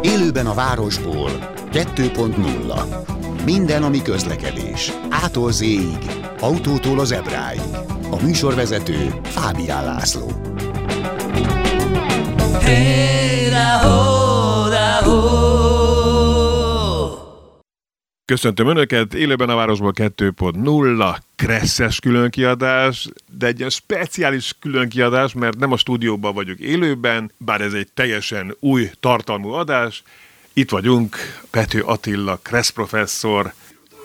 Élőben 0.00 0.46
a 0.46 0.54
városból 0.54 1.30
2.0 1.72 3.44
Minden, 3.44 3.82
ami 3.82 4.02
közlekedés. 4.02 4.92
Ától 5.10 5.52
z 5.52 5.64
autótól 6.40 6.98
az 6.98 7.12
ebráig. 7.12 7.60
A 8.10 8.22
műsorvezető 8.22 9.20
Fábián 9.22 9.84
László. 9.84 10.32
Hey, 12.60 14.17
Köszöntöm 18.28 18.68
Önöket, 18.68 19.14
élőben 19.14 19.48
a 19.48 19.54
városból 19.54 19.92
2.0, 19.94 21.16
kresszes 21.36 22.00
különkiadás, 22.00 23.08
de 23.38 23.46
egy 23.46 23.58
ilyen 23.58 23.70
speciális 23.70 24.54
különkiadás, 24.60 25.32
mert 25.32 25.58
nem 25.58 25.72
a 25.72 25.76
stúdióban 25.76 26.34
vagyok 26.34 26.58
élőben, 26.58 27.32
bár 27.38 27.60
ez 27.60 27.72
egy 27.72 27.88
teljesen 27.94 28.56
új 28.60 28.90
tartalmú 29.00 29.48
adás. 29.48 30.02
Itt 30.52 30.70
vagyunk, 30.70 31.16
Pető 31.50 31.80
Attila, 31.80 32.40
kressz 32.42 32.68
professzor, 32.68 33.52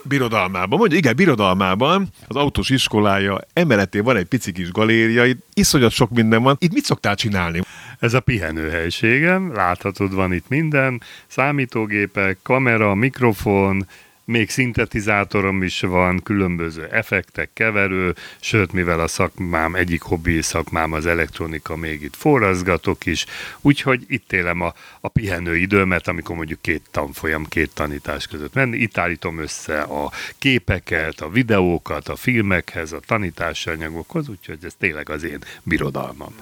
birodalmában, 0.03 0.77
mondja, 0.79 0.97
igen, 0.97 1.15
birodalmában, 1.15 2.07
az 2.27 2.35
autós 2.35 2.69
iskolája 2.69 3.39
emeletén 3.53 4.03
van 4.03 4.15
egy 4.15 4.25
pici 4.25 4.51
kis 4.51 4.71
galéria, 4.71 5.25
itt 5.25 5.45
iszonyat 5.53 5.91
sok 5.91 6.09
minden 6.09 6.43
van. 6.43 6.55
Itt 6.59 6.73
mit 6.73 6.83
szoktál 6.83 7.15
csinálni? 7.15 7.61
Ez 7.99 8.13
a 8.13 8.19
pihenőhelységem, 8.19 9.53
láthatod, 9.53 10.13
van 10.13 10.33
itt 10.33 10.47
minden, 10.47 11.01
számítógépek, 11.27 12.37
kamera, 12.43 12.95
mikrofon, 12.95 13.85
még 14.25 14.49
szintetizátorom 14.49 15.63
is 15.63 15.81
van, 15.81 16.23
különböző 16.23 16.87
effektek, 16.91 17.49
keverő, 17.53 18.15
sőt, 18.39 18.71
mivel 18.71 18.99
a 18.99 19.07
szakmám, 19.07 19.75
egyik 19.75 20.01
hobbi 20.01 20.41
szakmám 20.41 20.91
az 20.91 21.05
elektronika, 21.05 21.75
még 21.75 22.01
itt 22.01 22.15
forrazgatok 22.15 23.05
is, 23.05 23.25
úgyhogy 23.61 24.03
itt 24.07 24.33
élem 24.33 24.61
a, 24.61 24.73
a 25.01 25.07
pihenő 25.07 25.57
időmet, 25.57 26.07
amikor 26.07 26.35
mondjuk 26.35 26.61
két 26.61 26.81
tanfolyam, 26.91 27.45
két 27.45 27.73
tanítás 27.73 28.27
között 28.27 28.53
menni. 28.53 28.77
Itt 28.77 28.97
állítom 28.97 29.39
össze 29.39 29.81
a 29.81 30.11
képeket, 30.37 31.21
a 31.21 31.29
videókat, 31.29 32.07
a 32.07 32.15
filmekhez, 32.15 32.91
a 32.91 32.99
tanítási 32.99 33.69
anyagokhoz, 33.69 34.29
úgyhogy 34.29 34.57
ez 34.61 34.73
tényleg 34.79 35.09
az 35.09 35.23
én 35.23 35.39
birodalmam. 35.63 36.35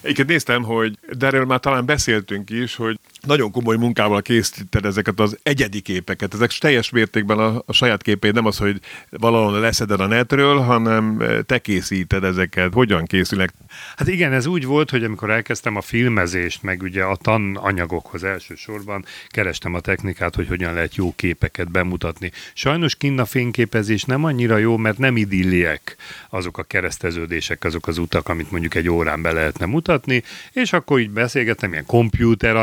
Egyébként 0.00 0.28
néztem, 0.28 0.62
hogy 0.62 0.98
de 1.18 1.26
erről 1.26 1.44
már 1.44 1.60
talán 1.60 1.86
beszéltünk 1.86 2.50
is, 2.50 2.74
hogy 2.74 2.98
nagyon 3.26 3.50
komoly 3.50 3.76
munkával 3.76 4.22
készíted 4.22 4.84
ezeket 4.84 5.20
az 5.20 5.38
egyedi 5.42 5.80
képeket. 5.80 6.34
Ezek 6.34 6.50
teljes 6.50 6.90
mértékben 6.90 7.38
a, 7.38 7.62
a 7.66 7.72
saját 7.72 8.02
képét, 8.02 8.32
nem 8.32 8.46
az, 8.46 8.58
hogy 8.58 8.80
valahol 9.10 9.60
leszeded 9.60 10.00
a 10.00 10.06
netről, 10.06 10.58
hanem 10.58 11.22
te 11.46 11.58
készíted 11.58 12.24
ezeket. 12.24 12.72
Hogyan 12.72 13.04
készülnek? 13.04 13.52
Hát 13.96 14.08
igen, 14.08 14.32
ez 14.32 14.46
úgy 14.46 14.64
volt, 14.64 14.90
hogy 14.90 15.04
amikor 15.04 15.30
elkezdtem 15.30 15.76
a 15.76 15.80
filmezést, 15.80 16.62
meg 16.62 16.82
ugye 16.82 17.02
a 17.02 17.16
tananyagokhoz 17.16 18.24
elsősorban 18.24 19.04
kerestem 19.28 19.74
a 19.74 19.80
technikát, 19.80 20.34
hogy 20.34 20.48
hogyan 20.48 20.74
lehet 20.74 20.94
jó 20.94 21.12
képeket 21.16 21.70
bemutatni. 21.70 22.32
Sajnos 22.54 22.96
kinn 22.96 23.18
a 23.18 23.24
fényképezés 23.24 24.04
nem 24.04 24.24
annyira 24.24 24.56
jó, 24.56 24.76
mert 24.76 24.98
nem 24.98 25.16
idilliek 25.16 25.96
azok 26.30 26.58
a 26.58 26.62
kereszteződések, 26.62 27.64
azok 27.64 27.86
az 27.86 27.98
utak, 27.98 28.28
amit 28.28 28.50
mondjuk 28.50 28.74
egy 28.74 28.88
órán 28.88 29.22
be 29.22 29.32
lehetne 29.32 29.66
mutatni, 29.66 30.22
és 30.52 30.72
akkor 30.72 31.00
így 31.00 31.10
beszélgettem 31.10 31.72
ilyen 31.72 31.86
komputer 31.86 32.56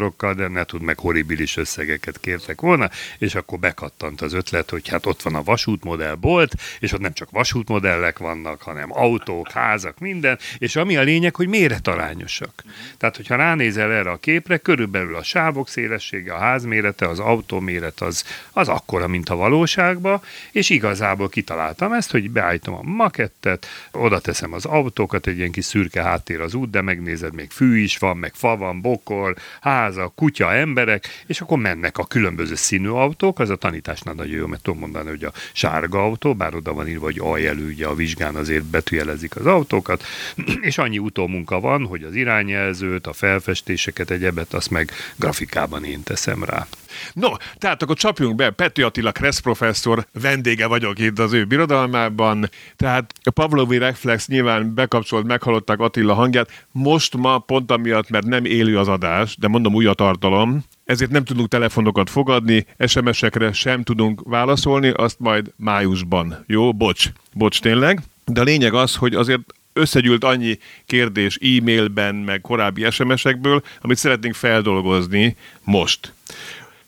animátorokkal, 0.00 0.34
de 0.34 0.48
ne 0.48 0.64
tud 0.64 0.82
meg 0.82 0.98
horribilis 0.98 1.56
összegeket 1.56 2.20
kértek 2.20 2.60
volna, 2.60 2.90
és 3.18 3.34
akkor 3.34 3.58
bekattant 3.58 4.20
az 4.20 4.32
ötlet, 4.32 4.70
hogy 4.70 4.88
hát 4.88 5.06
ott 5.06 5.22
van 5.22 5.34
a 5.34 5.42
vasútmodell 5.42 6.14
bolt, 6.14 6.54
és 6.80 6.92
ott 6.92 7.00
nem 7.00 7.12
csak 7.12 7.30
vasútmodellek 7.30 8.18
vannak, 8.18 8.62
hanem 8.62 8.92
autók, 8.92 9.50
házak, 9.50 9.98
minden, 9.98 10.38
és 10.58 10.76
ami 10.76 10.96
a 10.96 11.02
lényeg, 11.02 11.34
hogy 11.34 11.48
méretarányosak. 11.48 12.64
Tehát, 12.98 13.16
hogyha 13.16 13.36
ránézel 13.36 13.92
erre 13.92 14.10
a 14.10 14.16
képre, 14.16 14.56
körülbelül 14.56 15.16
a 15.16 15.22
sávok 15.22 15.68
szélessége, 15.68 16.34
a 16.34 16.38
házmérete, 16.38 17.08
az 17.08 17.18
autó 17.18 17.60
méret 17.60 18.00
az, 18.00 18.24
az 18.52 18.68
akkora, 18.68 19.08
mint 19.08 19.28
a 19.28 19.36
valóságban, 19.36 20.22
és 20.52 20.70
igazából 20.70 21.28
kitaláltam 21.28 21.92
ezt, 21.92 22.10
hogy 22.10 22.30
beállítom 22.30 22.74
a 22.74 22.82
makettet, 22.82 23.66
oda 23.92 24.20
teszem 24.20 24.52
az 24.52 24.64
autókat, 24.64 25.26
egy 25.26 25.36
ilyen 25.36 25.50
kis 25.50 25.64
szürke 25.64 26.02
háttér 26.02 26.40
az 26.40 26.54
út, 26.54 26.70
de 26.70 26.80
megnézed, 26.80 27.34
még 27.34 27.50
fű 27.50 27.78
is 27.78 27.98
van, 27.98 28.16
meg 28.16 28.34
fa 28.34 28.56
van, 28.56 28.80
bokor, 28.80 29.36
háza, 29.80 30.12
kutya, 30.14 30.52
emberek, 30.52 31.08
és 31.26 31.40
akkor 31.40 31.58
mennek 31.58 31.98
a 31.98 32.04
különböző 32.04 32.54
színű 32.54 32.88
autók, 32.88 33.38
az 33.38 33.50
a 33.50 33.56
tanításnál 33.56 34.14
nagyon 34.14 34.36
jó, 34.36 34.46
mert 34.46 34.62
tudom 34.62 34.80
mondani, 34.80 35.08
hogy 35.08 35.24
a 35.24 35.32
sárga 35.52 36.02
autó, 36.02 36.34
bár 36.34 36.54
oda 36.54 36.72
van 36.72 36.88
írva, 36.88 37.04
hogy 37.04 37.18
aljelű, 37.18 37.66
ugye 37.66 37.86
a 37.86 37.94
vizsgán 37.94 38.34
azért 38.34 38.64
betűjelezik 38.64 39.36
az 39.36 39.46
autókat, 39.46 40.04
és 40.60 40.78
annyi 40.78 40.98
utómunka 40.98 41.60
van, 41.60 41.86
hogy 41.86 42.02
az 42.02 42.14
irányjelzőt, 42.14 43.06
a 43.06 43.12
felfestéseket, 43.12 44.10
egyebet, 44.10 44.54
azt 44.54 44.70
meg 44.70 44.90
grafikában 45.16 45.84
én 45.84 46.02
teszem 46.02 46.44
rá. 46.44 46.66
No, 47.12 47.28
tehát 47.58 47.82
akkor 47.82 47.96
csapjunk 47.96 48.34
be, 48.34 48.50
Pető 48.50 48.84
Attila 48.84 49.12
Kressz 49.12 49.38
professzor 49.38 50.06
vendége 50.20 50.66
vagyok 50.66 50.98
itt 50.98 51.18
az 51.18 51.32
ő 51.32 51.44
birodalmában, 51.44 52.50
tehát 52.76 53.12
a 53.22 53.30
Pavlovi 53.30 53.78
Reflex 53.78 54.26
nyilván 54.26 54.74
bekapcsolt, 54.74 55.26
meghallották 55.26 55.80
Attila 55.80 56.14
hangját, 56.14 56.66
most 56.72 57.16
ma 57.16 57.38
pont 57.38 57.70
amiatt, 57.70 58.10
mert 58.10 58.26
nem 58.26 58.44
élő 58.44 58.78
az 58.78 58.88
adás, 58.88 59.36
de 59.38 59.48
mondom 59.48 59.74
új 59.74 59.86
a 59.86 59.94
tartalom, 59.94 60.64
ezért 60.84 61.10
nem 61.10 61.24
tudunk 61.24 61.48
telefonokat 61.48 62.10
fogadni, 62.10 62.66
SMS-ekre 62.86 63.52
sem 63.52 63.82
tudunk 63.82 64.20
válaszolni, 64.24 64.88
azt 64.88 65.18
majd 65.18 65.52
májusban. 65.56 66.44
Jó, 66.46 66.72
bocs, 66.72 67.08
bocs 67.32 67.60
tényleg. 67.60 68.00
De 68.24 68.40
a 68.40 68.44
lényeg 68.44 68.74
az, 68.74 68.94
hogy 68.94 69.14
azért 69.14 69.40
összegyűlt 69.72 70.24
annyi 70.24 70.58
kérdés 70.86 71.36
e-mailben, 71.36 72.14
meg 72.14 72.40
korábbi 72.40 72.90
SMS-ekből, 72.90 73.62
amit 73.80 73.96
szeretnénk 73.96 74.34
feldolgozni 74.34 75.36
most. 75.64 76.12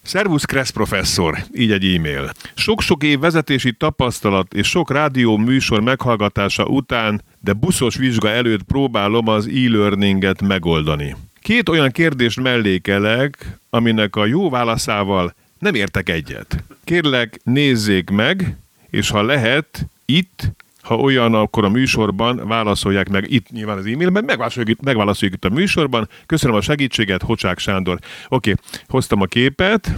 Szervusz 0.02 0.44
Kressz 0.44 0.70
professzor, 0.70 1.38
így 1.54 1.72
egy 1.72 1.94
e-mail. 1.94 2.32
Sok-sok 2.54 3.02
év 3.02 3.18
vezetési 3.18 3.72
tapasztalat 3.72 4.54
és 4.54 4.68
sok 4.68 4.90
rádió 4.90 5.36
műsor 5.36 5.80
meghallgatása 5.80 6.64
után, 6.64 7.22
de 7.40 7.52
buszos 7.52 7.96
vizsga 7.96 8.28
előtt 8.28 8.62
próbálom 8.62 9.28
az 9.28 9.46
e-learninget 9.46 10.40
megoldani. 10.40 11.16
Két 11.40 11.68
olyan 11.68 11.90
kérdést 11.90 12.40
mellékelek, 12.40 13.58
aminek 13.70 14.16
a 14.16 14.26
jó 14.26 14.50
válaszával 14.50 15.34
nem 15.58 15.74
értek 15.74 16.08
egyet. 16.08 16.64
Kérlek, 16.84 17.40
nézzék 17.44 18.10
meg, 18.10 18.56
és 18.90 19.10
ha 19.10 19.22
lehet, 19.22 19.86
itt 20.04 20.52
ha 20.82 20.96
olyan, 20.96 21.34
akkor 21.34 21.64
a 21.64 21.68
műsorban 21.68 22.36
válaszolják 22.46 23.08
meg 23.08 23.30
itt 23.30 23.50
nyilván 23.50 23.78
az 23.78 23.86
e-mailben, 23.86 24.24
megválaszoljuk, 24.24 24.80
megválaszoljuk 24.80 25.36
itt 25.36 25.44
a 25.44 25.54
műsorban. 25.54 26.08
Köszönöm 26.26 26.56
a 26.56 26.60
segítséget, 26.60 27.22
Hocsák 27.22 27.58
Sándor. 27.58 27.98
Oké, 28.28 28.54
hoztam 28.88 29.20
a 29.20 29.26
képet, 29.26 29.94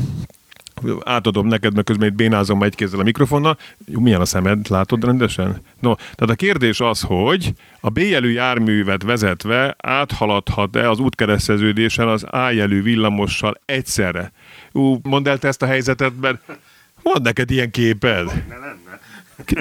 átadom 1.04 1.46
neked, 1.46 1.74
mert 1.74 1.86
közben 1.86 2.08
itt 2.08 2.14
bénázom 2.14 2.62
egy 2.62 2.74
kézzel 2.74 3.00
a 3.00 3.02
mikrofonnal. 3.02 3.58
Milyen 3.86 4.20
a 4.20 4.24
szemed? 4.24 4.68
Látod 4.68 5.04
rendesen? 5.04 5.62
No, 5.80 5.94
tehát 5.94 6.30
a 6.30 6.34
kérdés 6.34 6.80
az, 6.80 7.00
hogy 7.00 7.52
a 7.80 7.90
B-jelű 7.90 8.30
járművet 8.30 9.02
vezetve 9.02 9.74
áthaladhat-e 9.78 10.90
az 10.90 10.98
útkereszteződésen 10.98 12.08
az 12.08 12.22
A-jelű 12.22 12.82
villamossal 12.82 13.60
egyszerre? 13.64 14.32
Ú, 14.72 14.98
mondd 15.02 15.28
el 15.28 15.38
te 15.38 15.48
ezt 15.48 15.62
a 15.62 15.66
helyzetet, 15.66 16.12
mert 16.20 16.58
van 17.02 17.22
neked 17.22 17.50
ilyen 17.50 17.70
képed. 17.70 18.26
Ne 18.48 18.58
lenne. 18.58 19.00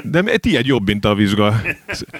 De 0.03 0.37
tiéd 0.37 0.65
jobb, 0.65 0.87
mint 0.87 1.05
a 1.05 1.15
vizsga. 1.15 1.61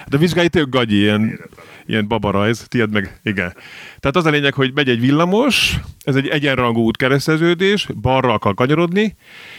De 0.08 0.16
a 0.16 0.18
vizsgái 0.18 0.50
tök 0.50 0.69
gagyi, 0.69 0.96
ilyen, 0.96 1.40
ilyen 1.86 2.08
babarajz. 2.08 2.66
Tiéd 2.68 2.91
meg, 2.91 3.19
igen. 3.24 3.53
Tehát 4.00 4.16
az 4.16 4.25
a 4.25 4.30
lényeg, 4.30 4.53
hogy 4.53 4.72
megy 4.74 4.90
egy 4.90 5.00
villamos, 5.00 5.75
ez 6.03 6.16
egy 6.16 6.28
egyenrangú 6.28 6.81
útkereszteződés, 6.81 7.88
balra 8.02 8.34
akar 8.34 8.53
kanyarodni, 8.53 9.16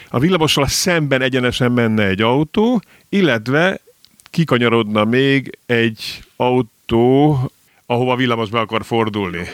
a 0.09 0.19
villamossal 0.19 0.67
szemben 0.67 1.23
egyenesen 1.23 1.73
menne 1.73 2.07
egy 2.07 2.21
autó, 2.21 2.83
illetve 3.09 3.81
kikanyarodna 4.31 5.05
még 5.05 5.59
egy 5.67 6.23
autó, 6.37 7.39
ahova 7.87 8.17
villamos 8.17 8.51
be 8.51 8.61
akar 8.61 8.85
fordulni. 8.85 9.47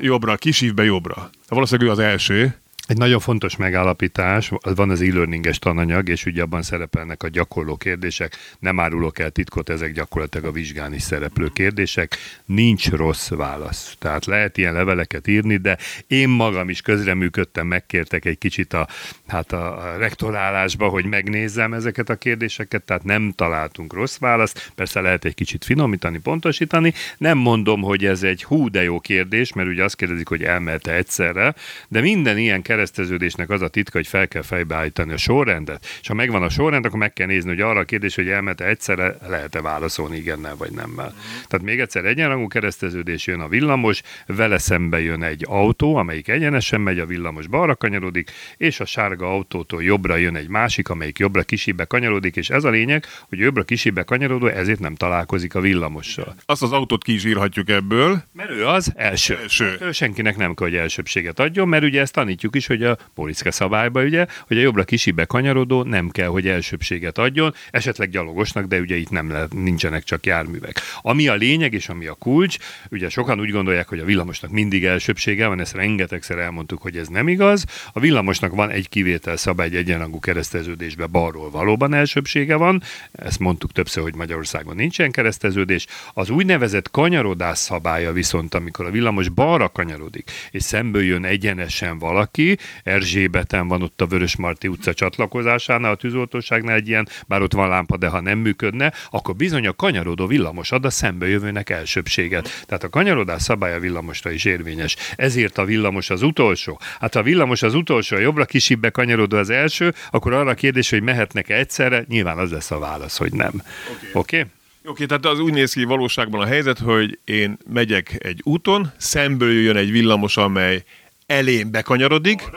Jobbra, 0.00 0.36
kisívbe 0.36 0.84
jobbra. 0.84 1.30
Valószínűleg 1.48 1.88
ő 1.88 1.92
az 1.92 1.98
első, 1.98 2.56
egy 2.88 2.96
nagyon 2.96 3.20
fontos 3.20 3.56
megállapítás, 3.56 4.52
van 4.74 4.90
az 4.90 5.00
e-learninges 5.00 5.58
tananyag, 5.58 6.08
és 6.08 6.24
ugye 6.24 6.42
abban 6.42 6.62
szerepelnek 6.62 7.22
a 7.22 7.28
gyakorló 7.28 7.76
kérdések. 7.76 8.36
Nem 8.58 8.80
árulok 8.80 9.18
el 9.18 9.30
titkot, 9.30 9.68
ezek 9.68 9.92
gyakorlatilag 9.92 10.46
a 10.46 10.52
vizsgán 10.52 10.94
is 10.94 11.02
szereplő 11.02 11.48
kérdések. 11.48 12.16
Nincs 12.44 12.90
rossz 12.90 13.28
válasz. 13.28 13.96
Tehát 13.98 14.26
lehet 14.26 14.58
ilyen 14.58 14.72
leveleket 14.72 15.26
írni, 15.26 15.56
de 15.56 15.78
én 16.06 16.28
magam 16.28 16.68
is 16.68 16.80
közreműködtem, 16.80 17.66
megkértek 17.66 18.24
egy 18.24 18.38
kicsit 18.38 18.72
a, 18.72 18.88
hát 19.26 19.52
a 19.52 19.94
rektorálásba, 19.98 20.88
hogy 20.88 21.04
megnézzem 21.04 21.72
ezeket 21.72 22.08
a 22.08 22.16
kérdéseket, 22.16 22.82
tehát 22.82 23.04
nem 23.04 23.32
találtunk 23.36 23.92
rossz 23.92 24.18
választ. 24.18 24.72
Persze 24.74 25.00
lehet 25.00 25.24
egy 25.24 25.34
kicsit 25.34 25.64
finomítani, 25.64 26.18
pontosítani. 26.18 26.94
Nem 27.18 27.38
mondom, 27.38 27.80
hogy 27.82 28.04
ez 28.04 28.22
egy 28.22 28.44
hú 28.44 28.70
de 28.70 28.82
jó 28.82 29.00
kérdés, 29.00 29.52
mert 29.52 29.68
ugye 29.68 29.84
azt 29.84 29.96
kérdezik, 29.96 30.28
hogy 30.28 30.42
elmelte 30.42 30.94
egyszerre, 30.94 31.54
de 31.88 32.00
minden 32.00 32.38
ilyen 32.38 32.62
kereszteződésnek 32.78 33.50
az 33.50 33.62
a 33.62 33.68
titka, 33.68 33.96
hogy 33.96 34.06
fel 34.06 34.28
kell 34.28 34.42
fejbeállítani 34.42 35.12
a 35.12 35.16
sorrendet, 35.16 35.86
és 36.00 36.08
ha 36.08 36.14
megvan 36.14 36.42
a 36.42 36.48
sorrend, 36.48 36.84
akkor 36.84 36.98
meg 36.98 37.12
kell 37.12 37.26
nézni, 37.26 37.48
hogy 37.48 37.60
arra 37.60 37.80
a 37.80 37.84
kérdés, 37.84 38.14
hogy 38.14 38.28
elmete 38.28 38.64
egyszerre 38.64 39.16
lehet-e 39.28 39.60
válaszolni 39.60 40.16
igennel 40.16 40.56
vagy 40.56 40.70
nemmel. 40.70 41.14
Tehát 41.48 41.66
még 41.66 41.80
egyszer 41.80 42.04
egyenrangú 42.04 42.46
kereszteződés 42.48 43.26
jön 43.26 43.40
a 43.40 43.48
villamos, 43.48 44.02
vele 44.26 44.58
szembe 44.58 45.00
jön 45.00 45.22
egy 45.22 45.44
autó, 45.48 45.96
amelyik 45.96 46.28
egyenesen 46.28 46.80
megy, 46.80 46.98
a 46.98 47.06
villamos 47.06 47.46
balra 47.46 47.76
kanyarodik, 47.76 48.30
és 48.56 48.80
a 48.80 48.84
sárga 48.84 49.32
autótól 49.32 49.82
jobbra 49.82 50.16
jön 50.16 50.36
egy 50.36 50.48
másik, 50.48 50.88
amelyik 50.88 51.18
jobbra 51.18 51.42
kisibbe 51.42 51.84
kanyarodik, 51.84 52.36
és 52.36 52.50
ez 52.50 52.64
a 52.64 52.70
lényeg, 52.70 53.04
hogy 53.28 53.38
jobbra 53.38 53.62
kisibbe 53.62 54.02
kanyarodó, 54.02 54.46
ezért 54.46 54.80
nem 54.80 54.94
találkozik 54.94 55.54
a 55.54 55.60
villamossal. 55.60 56.34
Azt 56.44 56.62
az 56.62 56.72
autót 56.72 57.04
ki 57.04 57.14
is 57.14 57.24
írhatjuk 57.24 57.68
ebből. 57.68 58.22
Mert 58.32 58.50
ő 58.50 58.66
az 58.66 58.92
első. 58.96 59.36
Első. 59.36 59.76
Ő 59.80 59.92
senkinek 59.92 60.36
nem 60.36 60.54
kell, 60.54 60.66
hogy 60.66 60.76
elsőbséget 60.76 61.40
adjon, 61.40 61.68
mert 61.68 61.84
ugye 61.84 62.00
ezt 62.00 62.12
tanítjuk 62.12 62.56
is, 62.56 62.66
hogy 62.68 62.82
a 62.82 62.98
poliszka 63.14 63.50
szabályba, 63.50 64.02
ugye, 64.02 64.26
hogy 64.46 64.58
a 64.58 64.60
jobbra 64.60 64.84
kisibbe 64.84 65.24
kanyarodó 65.24 65.82
nem 65.82 66.08
kell, 66.08 66.28
hogy 66.28 66.48
elsőbséget 66.48 67.18
adjon, 67.18 67.54
esetleg 67.70 68.10
gyalogosnak, 68.10 68.66
de 68.66 68.80
ugye 68.80 68.96
itt 68.96 69.10
nem 69.10 69.30
lehet, 69.30 69.54
nincsenek 69.54 70.04
csak 70.04 70.26
járművek. 70.26 70.80
Ami 71.00 71.28
a 71.28 71.34
lényeg 71.34 71.72
és 71.72 71.88
ami 71.88 72.06
a 72.06 72.14
kulcs, 72.14 72.56
ugye 72.90 73.08
sokan 73.08 73.40
úgy 73.40 73.50
gondolják, 73.50 73.88
hogy 73.88 73.98
a 73.98 74.04
villamosnak 74.04 74.50
mindig 74.50 74.84
elsőbsége 74.84 75.46
van, 75.46 75.60
ezt 75.60 75.74
rengetegszer 75.74 76.38
elmondtuk, 76.38 76.82
hogy 76.82 76.96
ez 76.96 77.08
nem 77.08 77.28
igaz. 77.28 77.64
A 77.92 78.00
villamosnak 78.00 78.54
van 78.54 78.70
egy 78.70 78.88
kivétel 78.88 79.36
szabály 79.36 79.66
egy 79.68 79.74
egyenrangú 79.74 80.18
kereszteződésbe 80.18 81.06
balról 81.06 81.50
valóban 81.50 81.94
elsőbsége 81.94 82.56
van, 82.56 82.82
ezt 83.12 83.38
mondtuk 83.38 83.72
többször, 83.72 84.02
hogy 84.02 84.14
Magyarországon 84.14 84.76
nincsen 84.76 85.10
kereszteződés. 85.10 85.86
Az 86.12 86.30
úgynevezett 86.30 86.90
kanyarodás 86.90 87.58
szabálya 87.58 88.12
viszont, 88.12 88.54
amikor 88.54 88.86
a 88.86 88.90
villamos 88.90 89.28
balra 89.28 89.68
kanyarodik, 89.68 90.30
és 90.50 90.62
szemből 90.62 91.02
jön 91.02 91.24
egyenesen 91.24 91.98
valaki, 91.98 92.57
Erzsébeten 92.82 93.68
van 93.68 93.82
ott 93.82 94.00
a 94.00 94.06
Vörösmarty 94.06 94.66
utca 94.66 94.94
csatlakozásánál, 94.94 95.90
a 95.90 95.94
tűzoltóságnál 95.94 96.74
egy 96.74 96.88
ilyen, 96.88 97.08
bár 97.26 97.42
ott 97.42 97.52
van 97.52 97.68
lámpa, 97.68 97.96
de 97.96 98.08
ha 98.08 98.20
nem 98.20 98.38
működne, 98.38 98.92
akkor 99.10 99.36
bizony 99.36 99.66
a 99.66 99.72
kanyarodó 99.72 100.26
villamos 100.26 100.72
ad 100.72 100.84
a 100.84 100.90
szembejövőnek 100.90 101.70
elsőbséget. 101.70 102.64
Tehát 102.66 102.84
a 102.84 102.88
kanyarodás 102.88 103.42
szabálya 103.42 103.78
villamosra 103.78 104.30
is 104.30 104.44
érvényes. 104.44 104.96
Ezért 105.16 105.58
a 105.58 105.64
villamos 105.64 106.10
az 106.10 106.22
utolsó. 106.22 106.80
Hát 107.00 107.14
ha 107.14 107.20
a 107.20 107.22
villamos 107.22 107.62
az 107.62 107.74
utolsó, 107.74 108.16
a 108.16 108.20
jobbra 108.20 108.44
kisibbe 108.44 108.90
kanyarodó 108.90 109.36
az 109.36 109.50
első, 109.50 109.94
akkor 110.10 110.32
arra 110.32 110.50
a 110.50 110.54
kérdés, 110.54 110.90
hogy 110.90 111.02
mehetnek 111.02 111.48
egyszerre, 111.48 112.04
nyilván 112.08 112.38
az 112.38 112.50
lesz 112.50 112.70
a 112.70 112.78
válasz, 112.78 113.18
hogy 113.18 113.32
nem. 113.32 113.52
Oké? 113.52 114.08
Okay. 114.12 114.40
Okay? 114.40 114.44
Oké, 114.88 115.06
tehát 115.06 115.26
az 115.26 115.40
úgy 115.40 115.52
néz 115.52 115.72
ki 115.72 115.84
valóságban 115.84 116.40
a 116.40 116.46
helyzet, 116.46 116.78
hogy 116.78 117.18
én 117.24 117.58
megyek 117.72 118.16
egy 118.18 118.40
úton, 118.44 118.92
szemből 118.96 119.52
jön 119.52 119.76
egy 119.76 119.90
villamos, 119.90 120.36
amely 120.36 120.82
elém 121.28 121.70
bekanyarodik, 121.70 122.50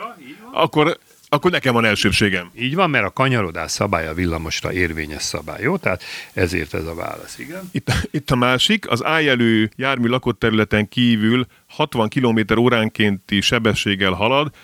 akkor 0.52 0.98
akkor 1.28 1.50
nekem 1.50 1.72
van 1.72 1.84
elsőbségem. 1.84 2.50
Így 2.58 2.74
van, 2.74 2.90
mert 2.90 3.04
a 3.04 3.10
kanyarodás 3.10 3.70
szabálya 3.70 4.10
a 4.10 4.14
villamosra 4.14 4.72
érvényes 4.72 5.22
szabály, 5.22 5.62
jó? 5.62 5.76
Tehát 5.76 6.02
ezért 6.32 6.74
ez 6.74 6.86
a 6.86 6.94
válasz, 6.94 7.38
igen. 7.38 7.68
Itt, 7.70 7.92
itt 8.10 8.30
a 8.30 8.36
másik, 8.36 8.90
az 8.90 9.04
ájelő 9.04 9.70
jármű 9.76 10.08
lakott 10.08 10.38
területen 10.38 10.88
kívül 10.88 11.46
60 11.66 12.08
km 12.08 12.58
óránkénti 12.58 13.40
sebességgel 13.40 14.12
halad, 14.12 14.54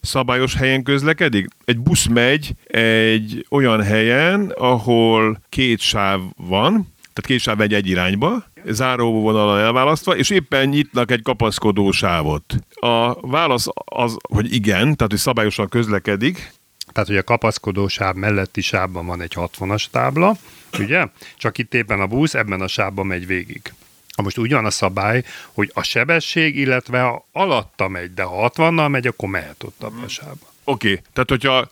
szabályos 0.00 0.54
helyen 0.54 0.82
közlekedik? 0.82 1.46
Egy 1.64 1.78
busz 1.78 2.06
megy 2.06 2.50
egy 2.66 3.46
olyan 3.50 3.82
helyen, 3.82 4.52
ahol 4.56 5.40
két 5.48 5.80
sáv 5.80 6.20
van, 6.36 6.72
tehát 7.12 7.26
két 7.26 7.40
sáv 7.40 7.56
megy 7.56 7.74
egy 7.74 7.88
irányba, 7.88 8.44
záróvonalon 8.66 9.58
elválasztva, 9.58 10.16
és 10.16 10.30
éppen 10.30 10.68
nyitnak 10.68 11.10
egy 11.10 11.22
kapaszkodó 11.22 11.90
sávot. 11.90 12.54
A 12.74 13.28
válasz 13.28 13.66
az, 13.84 14.16
hogy 14.28 14.54
igen, 14.54 14.80
tehát 14.80 15.10
hogy 15.10 15.16
szabályosan 15.16 15.68
közlekedik. 15.68 16.54
Tehát, 16.92 17.08
hogy 17.08 17.18
a 17.18 17.22
kapaszkodó 17.22 17.88
sáv 17.88 18.14
melletti 18.14 18.60
sávban 18.60 19.06
van 19.06 19.20
egy 19.20 19.32
60-as 19.36 19.84
tábla, 19.90 20.36
ugye? 20.78 21.06
Csak 21.36 21.58
itt 21.58 21.74
éppen 21.74 22.00
a 22.00 22.06
busz 22.06 22.34
ebben 22.34 22.60
a 22.60 22.66
sávban 22.66 23.06
megy 23.06 23.26
végig. 23.26 23.72
Ha 24.16 24.22
most 24.22 24.38
úgy 24.38 24.52
van 24.52 24.64
a 24.64 24.70
szabály, 24.70 25.22
hogy 25.52 25.70
a 25.74 25.82
sebesség, 25.82 26.56
illetve 26.56 27.00
ha 27.00 27.26
alatta 27.32 27.88
megy, 27.88 28.14
de 28.14 28.22
ha 28.22 28.50
60-nal 28.54 28.90
megy, 28.90 29.06
akkor 29.06 29.28
mehet 29.28 29.62
ott 29.62 29.82
a 29.82 30.08
sávban. 30.08 30.48
Oké, 30.64 30.90
okay. 30.90 31.02
tehát 31.12 31.30
hogyha 31.30 31.68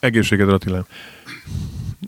egészségedre 0.00 0.54
Attilám. 0.54 0.86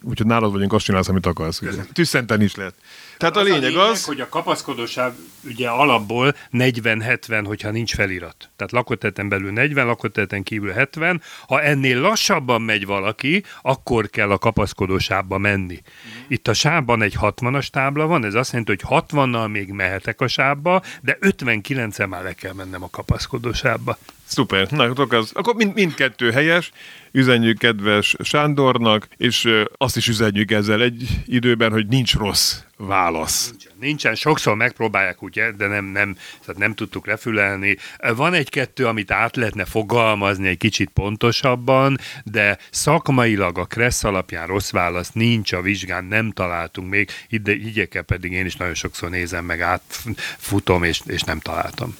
Úgyhogy 0.02 0.26
nálad 0.26 0.52
vagyunk, 0.52 0.72
azt 0.72 0.84
csinálsz, 0.84 1.08
amit 1.08 1.26
akarsz. 1.26 1.62
Tüsszenteni 1.92 2.44
is 2.44 2.54
lehet. 2.54 2.74
Tehát 3.16 3.36
a 3.36 3.42
lényeg, 3.42 3.62
a 3.62 3.66
lényeg 3.66 3.90
az... 3.90 4.04
hogy 4.04 4.20
a 4.20 4.28
kapaszkodósáv 4.28 5.12
ugye 5.44 5.68
alapból 5.68 6.34
40-70, 6.52 7.42
hogyha 7.46 7.70
nincs 7.70 7.94
felirat. 7.94 8.50
Tehát 8.56 8.72
lakóteten 8.72 9.28
belül 9.28 9.52
40, 9.52 9.86
lakóteten 9.86 10.42
kívül 10.42 10.72
70. 10.72 11.22
Ha 11.46 11.62
ennél 11.62 12.00
lassabban 12.00 12.62
megy 12.62 12.86
valaki, 12.86 13.42
akkor 13.62 14.10
kell 14.10 14.30
a 14.30 14.38
kapaszkodósávba 14.38 15.38
menni. 15.38 15.82
Uh-huh. 15.82 16.24
Itt 16.28 16.48
a 16.48 16.54
sávban 16.54 17.02
egy 17.02 17.16
60-as 17.20 17.66
tábla 17.66 18.06
van, 18.06 18.24
ez 18.24 18.34
azt 18.34 18.52
jelenti, 18.52 18.76
hogy 18.78 19.02
60-nal 19.10 19.50
még 19.50 19.68
mehetek 19.68 20.20
a 20.20 20.28
sávba, 20.28 20.82
de 21.02 21.18
59-en 21.20 22.08
már 22.08 22.22
le 22.22 22.32
kell 22.32 22.52
mennem 22.52 22.82
a 22.82 22.90
kapaszkodósávba. 22.90 23.98
Szuper, 24.26 24.70
na 24.70 24.84
az, 25.08 25.30
akkor 25.34 25.54
mind, 25.54 25.74
mindkettő 25.74 26.30
helyes, 26.30 26.72
üzenjük 27.12 27.58
kedves 27.58 28.16
Sándornak, 28.22 29.08
és 29.16 29.48
azt 29.76 29.96
is 29.96 30.08
üzenjük 30.08 30.50
ezzel 30.50 30.82
egy 30.82 31.06
időben, 31.24 31.72
hogy 31.72 31.86
nincs 31.86 32.14
rossz 32.14 32.60
válasz. 32.76 33.48
Nincsen, 33.48 33.72
nincsen. 33.80 34.14
sokszor 34.14 34.54
megpróbálják 34.56 35.22
úgy, 35.22 35.42
de 35.56 35.66
nem, 35.66 35.84
nem, 35.84 36.16
tehát 36.40 36.60
nem 36.60 36.74
tudtuk 36.74 37.06
lefülelni. 37.06 37.76
Van 38.16 38.34
egy-kettő, 38.34 38.86
amit 38.86 39.10
át 39.10 39.36
lehetne 39.36 39.64
fogalmazni 39.64 40.48
egy 40.48 40.58
kicsit 40.58 40.90
pontosabban, 40.94 41.98
de 42.24 42.58
szakmailag 42.70 43.58
a 43.58 43.64
Kressz 43.64 44.04
alapján 44.04 44.46
rossz 44.46 44.70
válasz 44.70 45.10
nincs 45.12 45.52
a 45.52 45.60
vizsgán, 45.60 46.04
nem 46.04 46.30
találtunk 46.30 46.90
még, 46.90 47.10
ide, 47.28 47.54
igyeke 47.54 48.02
pedig 48.02 48.32
én 48.32 48.46
is 48.46 48.56
nagyon 48.56 48.74
sokszor 48.74 49.10
nézem 49.10 49.44
meg, 49.44 49.60
átfutom, 49.60 50.82
és, 50.82 51.00
és 51.06 51.22
nem 51.22 51.40
találtam. 51.40 51.96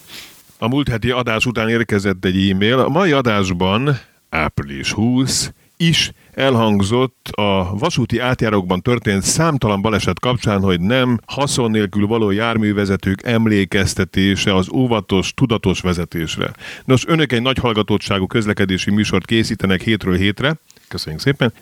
A 0.59 0.69
múlt 0.69 0.89
heti 0.89 1.11
adás 1.11 1.47
után 1.47 1.69
érkezett 1.69 2.25
egy 2.25 2.51
e-mail. 2.51 2.79
A 2.79 2.89
mai 2.89 3.13
adásban, 3.13 3.99
április 4.29 4.93
20, 4.93 5.53
is 5.77 6.13
elhangzott 6.33 7.29
a 7.33 7.79
vasúti 7.79 8.19
átjárókban 8.19 8.83
történt 8.83 9.23
számtalan 9.23 9.83
baleset 9.83 10.21
kapcsán, 10.21 10.61
hogy 10.61 10.81
nem 10.81 11.21
haszon 11.27 11.71
nélkül 11.71 12.07
való 12.07 12.31
járművezetők 12.31 13.23
emlékeztetése 13.23 14.55
az 14.55 14.69
óvatos, 14.73 15.35
tudatos 15.35 15.81
vezetésre. 15.81 16.51
Nos, 16.85 17.07
önök 17.07 17.33
egy 17.33 17.43
nagy 17.43 17.59
hallgatottságú 17.59 18.27
közlekedési 18.27 18.91
műsort 18.91 19.27
készítenek 19.27 19.83
hétről 19.83 20.17
hétre. 20.17 20.55
Köszönjük 20.89 21.21
szépen. 21.23 21.53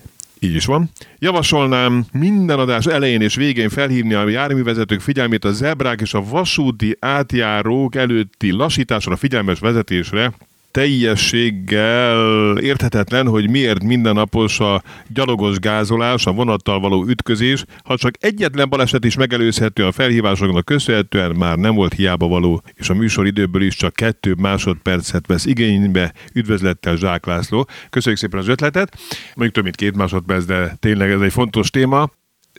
Így 0.44 0.54
is 0.54 0.64
van. 0.64 0.90
Javasolnám 1.18 2.04
minden 2.12 2.58
adás 2.58 2.86
elején 2.86 3.20
és 3.20 3.34
végén 3.34 3.68
felhívni 3.68 4.14
a 4.14 4.28
járművezetők 4.28 5.00
figyelmét 5.00 5.44
a 5.44 5.52
zebrák 5.52 6.00
és 6.00 6.14
a 6.14 6.24
vasúti 6.24 6.96
átjárók 7.00 7.94
előtti 7.94 8.50
lassításra, 8.50 9.16
figyelmes 9.16 9.58
vezetésre, 9.58 10.32
teljességgel 10.74 12.58
érthetetlen, 12.58 13.28
hogy 13.28 13.50
miért 13.50 13.82
mindennapos 13.82 14.60
a 14.60 14.82
gyalogos 15.08 15.58
gázolás, 15.58 16.26
a 16.26 16.32
vonattal 16.32 16.80
való 16.80 17.04
ütközés, 17.06 17.64
ha 17.84 17.96
csak 17.96 18.14
egyetlen 18.20 18.68
baleset 18.68 19.04
is 19.04 19.16
megelőzhető 19.16 19.86
a 19.86 19.92
felhívásoknak 19.92 20.64
köszönhetően, 20.64 21.36
már 21.36 21.56
nem 21.56 21.74
volt 21.74 21.92
hiába 21.92 22.28
való, 22.28 22.62
és 22.74 22.88
a 22.88 22.94
műsor 22.94 23.26
időből 23.26 23.62
is 23.62 23.74
csak 23.74 23.94
kettő 23.94 24.34
másodpercet 24.38 25.26
vesz 25.26 25.46
igénybe. 25.46 26.12
Üdvözlettel 26.32 26.96
Zsák 26.96 27.26
László. 27.26 27.68
Köszönjük 27.90 28.20
szépen 28.20 28.38
az 28.38 28.48
ötletet. 28.48 28.96
Mondjuk 29.26 29.52
több 29.52 29.64
mint 29.64 29.76
két 29.76 29.96
másodperc, 29.96 30.44
de 30.44 30.76
tényleg 30.80 31.10
ez 31.10 31.20
egy 31.20 31.32
fontos 31.32 31.70
téma. 31.70 32.10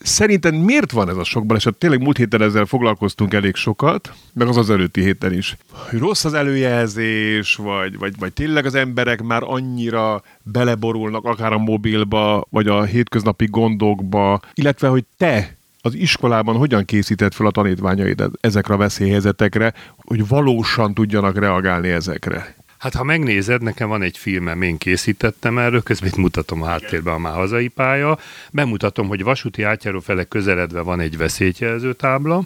Szerinted 0.06 0.54
miért 0.54 0.92
van 0.92 1.10
ez 1.10 1.18
a 1.18 1.24
sok 1.24 1.46
baleset? 1.46 1.76
Tényleg 1.76 2.02
múlt 2.02 2.18
héten 2.18 2.42
ezzel 2.42 2.66
foglalkoztunk 2.66 3.34
elég 3.34 3.56
sokat, 3.56 4.14
meg 4.34 4.48
az 4.48 4.58
az 4.58 4.70
előtti 4.70 5.02
héten 5.02 5.34
is. 5.34 5.58
Hogy 5.72 6.00
rossz 6.00 6.26
az 6.26 6.34
előjelzés, 6.34 7.56
vagy, 7.56 7.98
vagy, 7.98 8.14
vagy 8.20 8.34
tényleg 8.34 8.66
az 8.66 8.76
emberek 8.76 9.22
már 9.22 9.44
annyira 9.44 10.24
beleborulnak 10.44 11.26
akár 11.26 11.54
a 11.54 11.58
mobilba, 11.58 12.48
vagy 12.50 12.68
a 12.68 12.84
hétköznapi 12.84 13.46
gondokba, 13.46 14.42
illetve 14.54 14.88
hogy 14.88 15.04
te 15.18 15.56
az 15.82 15.94
iskolában 15.94 16.56
hogyan 16.56 16.86
készített 16.86 17.34
fel 17.34 17.46
a 17.46 17.52
tanítványaid 17.52 18.24
ezekre 18.42 18.74
a 18.74 18.78
veszélyhelyzetekre, 18.78 19.74
hogy 19.96 20.28
valósan 20.28 20.94
tudjanak 20.94 21.40
reagálni 21.40 21.90
ezekre? 21.90 22.56
Hát 22.78 22.94
ha 22.94 23.04
megnézed, 23.04 23.62
nekem 23.62 23.90
van 23.90 24.02
egy 24.02 24.18
filmem, 24.18 24.62
én 24.62 24.78
készítettem 24.78 25.58
erről, 25.58 25.84
közben 25.84 26.10
itt 26.10 26.16
mutatom 26.16 26.62
a 26.62 26.66
háttérben 26.66 27.14
a 27.14 27.18
már 27.18 27.34
hazai 27.34 27.68
pálya, 27.68 28.20
bemutatom, 28.52 29.08
hogy 29.08 29.24
vasúti 29.24 29.64
átjáró 29.64 30.00
felek 30.00 30.28
közeledve 30.28 30.82
van 30.82 31.00
egy 31.00 31.18
veszélyjelző 31.18 31.94
tábla, 31.94 32.44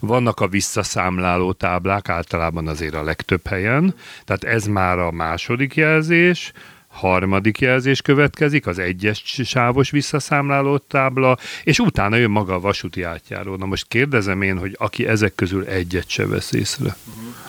vannak 0.00 0.40
a 0.40 0.48
visszaszámláló 0.48 1.52
táblák, 1.52 2.08
általában 2.08 2.68
azért 2.68 2.94
a 2.94 3.02
legtöbb 3.02 3.46
helyen, 3.46 3.94
tehát 4.24 4.44
ez 4.44 4.66
már 4.66 4.98
a 4.98 5.10
második 5.10 5.74
jelzés, 5.74 6.52
harmadik 6.88 7.58
jelzés 7.58 8.02
következik, 8.02 8.66
az 8.66 8.78
egyes 8.78 9.40
sávos 9.44 9.90
visszaszámláló 9.90 10.78
tábla, 10.78 11.36
és 11.64 11.78
utána 11.78 12.16
jön 12.16 12.30
maga 12.30 12.54
a 12.54 12.60
vasúti 12.60 13.02
átjáró. 13.02 13.56
Na 13.56 13.66
most 13.66 13.88
kérdezem 13.88 14.42
én, 14.42 14.58
hogy 14.58 14.74
aki 14.78 15.06
ezek 15.06 15.34
közül 15.34 15.64
egyet 15.64 16.08
se 16.08 16.26
vesz 16.26 16.52
észre, 16.52 16.96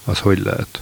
az 0.04 0.20
hogy 0.20 0.40
lehet? 0.40 0.82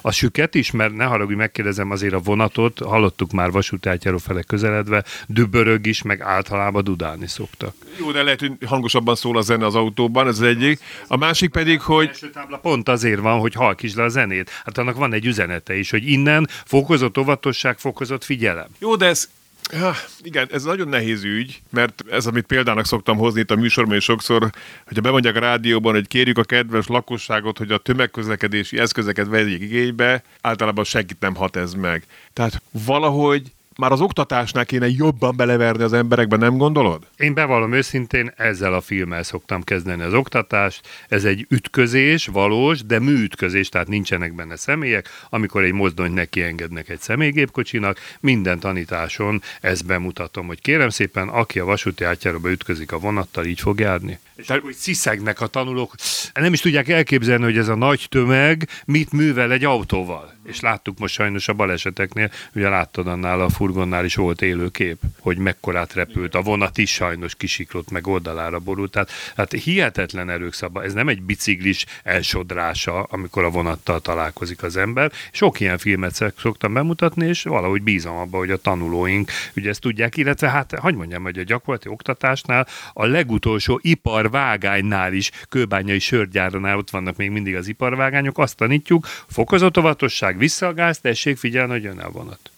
A 0.00 0.10
süket 0.10 0.54
is, 0.54 0.70
mert 0.70 0.94
ne 0.94 1.04
haragudj, 1.04 1.36
megkérdezem 1.36 1.90
azért 1.90 2.14
a 2.14 2.18
vonatot, 2.18 2.78
hallottuk 2.78 3.32
már 3.32 3.50
vasútátjáról 3.50 4.18
fele 4.18 4.42
közeledve, 4.42 5.04
dübörög 5.26 5.86
is, 5.86 6.02
meg 6.02 6.20
általában 6.20 6.84
dudálni 6.84 7.26
szoktak. 7.26 7.74
Jó, 7.98 8.12
de 8.12 8.22
lehet, 8.22 8.40
hogy 8.40 8.52
hangosabban 8.66 9.14
szól 9.14 9.36
a 9.36 9.40
zene 9.40 9.66
az 9.66 9.74
autóban, 9.74 10.26
ez 10.26 10.38
az 10.38 10.46
egyik. 10.46 10.80
A 11.06 11.16
másik 11.16 11.50
pedig, 11.50 11.80
hogy... 11.80 12.06
első 12.06 12.30
tábla 12.30 12.58
pont 12.58 12.88
azért 12.88 13.20
van, 13.20 13.40
hogy 13.40 13.54
halkítsd 13.54 13.96
le 13.96 14.02
a 14.02 14.08
zenét. 14.08 14.50
Hát 14.64 14.78
annak 14.78 14.96
van 14.96 15.12
egy 15.12 15.26
üzenete 15.26 15.76
is, 15.76 15.90
hogy 15.90 16.10
innen 16.10 16.48
fokozott 16.64 17.18
óvatosság, 17.18 17.78
fokozott 17.78 18.24
figyelem. 18.24 18.66
Jó, 18.78 18.96
de 18.96 19.06
ez 19.06 19.28
Ja, 19.72 19.94
igen, 20.22 20.48
ez 20.50 20.62
nagyon 20.62 20.88
nehéz 20.88 21.24
ügy, 21.24 21.62
mert 21.70 22.04
ez, 22.10 22.26
amit 22.26 22.46
példának 22.46 22.86
szoktam 22.86 23.16
hozni 23.16 23.40
itt 23.40 23.50
a 23.50 23.56
műsorban 23.56 23.96
is 23.96 24.04
sokszor, 24.04 24.50
hogyha 24.84 25.00
bemondják 25.00 25.36
a 25.36 25.40
rádióban, 25.40 25.94
hogy 25.94 26.08
kérjük 26.08 26.38
a 26.38 26.42
kedves 26.42 26.86
lakosságot, 26.86 27.58
hogy 27.58 27.72
a 27.72 27.78
tömegközlekedési 27.78 28.78
eszközeket 28.78 29.26
vegyék 29.26 29.60
igénybe, 29.60 30.22
általában 30.40 30.84
senkit 30.84 31.20
nem 31.20 31.34
hat 31.34 31.56
ez 31.56 31.74
meg. 31.74 32.06
Tehát 32.32 32.62
valahogy 32.70 33.52
már 33.78 33.92
az 33.92 34.00
oktatásnál 34.00 34.66
kéne 34.66 34.88
jobban 34.88 35.36
beleverni 35.36 35.82
az 35.82 35.92
emberekbe, 35.92 36.36
nem 36.36 36.56
gondolod? 36.56 37.06
Én 37.16 37.34
bevallom 37.34 37.72
őszintén, 37.72 38.32
ezzel 38.36 38.74
a 38.74 38.80
filmmel 38.80 39.22
szoktam 39.22 39.62
kezdeni 39.62 40.02
az 40.02 40.14
oktatást. 40.14 40.88
Ez 41.08 41.24
egy 41.24 41.46
ütközés, 41.48 42.26
valós, 42.26 42.84
de 42.84 42.98
műütközés, 42.98 43.68
tehát 43.68 43.88
nincsenek 43.88 44.34
benne 44.34 44.56
személyek. 44.56 45.08
Amikor 45.30 45.62
egy 45.62 45.72
mozdonyt 45.72 46.14
neki 46.14 46.42
engednek 46.42 46.88
egy 46.88 47.00
személygépkocsinak, 47.00 47.98
minden 48.20 48.58
tanításon 48.58 49.42
ezt 49.60 49.86
bemutatom, 49.86 50.46
hogy 50.46 50.60
kérem 50.60 50.88
szépen, 50.88 51.28
aki 51.28 51.58
a 51.58 51.64
vasúti 51.64 52.04
átjáróba 52.04 52.50
ütközik 52.50 52.92
a 52.92 52.98
vonattal, 52.98 53.44
így 53.44 53.60
fog 53.60 53.80
járni. 53.80 54.18
És 54.38 54.46
Tehát, 54.46 54.62
hogy 54.62 54.74
sziszegnek 54.74 55.40
a 55.40 55.46
tanulók. 55.46 55.94
Nem 56.34 56.52
is 56.52 56.60
tudják 56.60 56.88
elképzelni, 56.88 57.44
hogy 57.44 57.58
ez 57.58 57.68
a 57.68 57.74
nagy 57.74 58.06
tömeg 58.08 58.68
mit 58.84 59.12
művel 59.12 59.52
egy 59.52 59.64
autóval. 59.64 60.36
És 60.44 60.60
láttuk 60.60 60.98
most 60.98 61.14
sajnos 61.14 61.48
a 61.48 61.52
baleseteknél, 61.52 62.30
ugye 62.54 62.68
láttad 62.68 63.06
annál 63.06 63.40
a 63.40 63.48
furgonnál 63.48 64.04
is 64.04 64.14
volt 64.14 64.42
élő 64.42 64.68
kép, 64.68 64.98
hogy 65.20 65.38
mekkorát 65.38 65.92
repült, 65.92 66.34
a 66.34 66.42
vonat 66.42 66.78
is 66.78 66.90
sajnos 66.90 67.34
kisiklott, 67.34 67.90
meg 67.90 68.06
oldalára 68.06 68.58
borult. 68.58 68.90
Tehát, 68.90 69.10
hát 69.36 69.52
hihetetlen 69.52 70.30
erők 70.30 70.52
szabad. 70.52 70.84
Ez 70.84 70.92
nem 70.92 71.08
egy 71.08 71.22
biciklis 71.22 71.84
elsodrása, 72.02 73.02
amikor 73.02 73.44
a 73.44 73.50
vonattal 73.50 74.00
találkozik 74.00 74.62
az 74.62 74.76
ember. 74.76 75.12
Sok 75.32 75.60
ilyen 75.60 75.78
filmet 75.78 76.32
szoktam 76.36 76.72
bemutatni, 76.72 77.26
és 77.26 77.42
valahogy 77.42 77.82
bízom 77.82 78.16
abba, 78.16 78.36
hogy 78.36 78.50
a 78.50 78.56
tanulóink 78.56 79.30
ugye 79.56 79.68
ezt 79.68 79.80
tudják, 79.80 80.16
illetve 80.16 80.48
hát, 80.48 80.72
hogy 80.72 80.94
mondjam, 80.94 81.22
hogy 81.22 81.38
a 81.38 81.42
gyakorlati 81.42 81.88
oktatásnál 81.88 82.66
a 82.92 83.06
legutolsó 83.06 83.80
iparvágánynál 84.28 85.12
is, 85.12 85.30
kőbányai 85.48 85.98
sörgyárnál 85.98 86.76
ott 86.76 86.90
vannak 86.90 87.16
még 87.16 87.30
mindig 87.30 87.56
az 87.56 87.68
iparvágányok, 87.68 88.38
azt 88.38 88.56
tanítjuk, 88.56 89.06
fokozott 89.06 89.78
óvatosság, 89.78 90.38
vissza 90.38 90.66
a 90.66 90.74
gáz, 90.74 91.00
tessék 91.00 91.36
figyelni, 91.36 91.72
hogy 91.72 91.82
jön 91.82 91.98
a 91.98 92.10
vonat. 92.10 92.50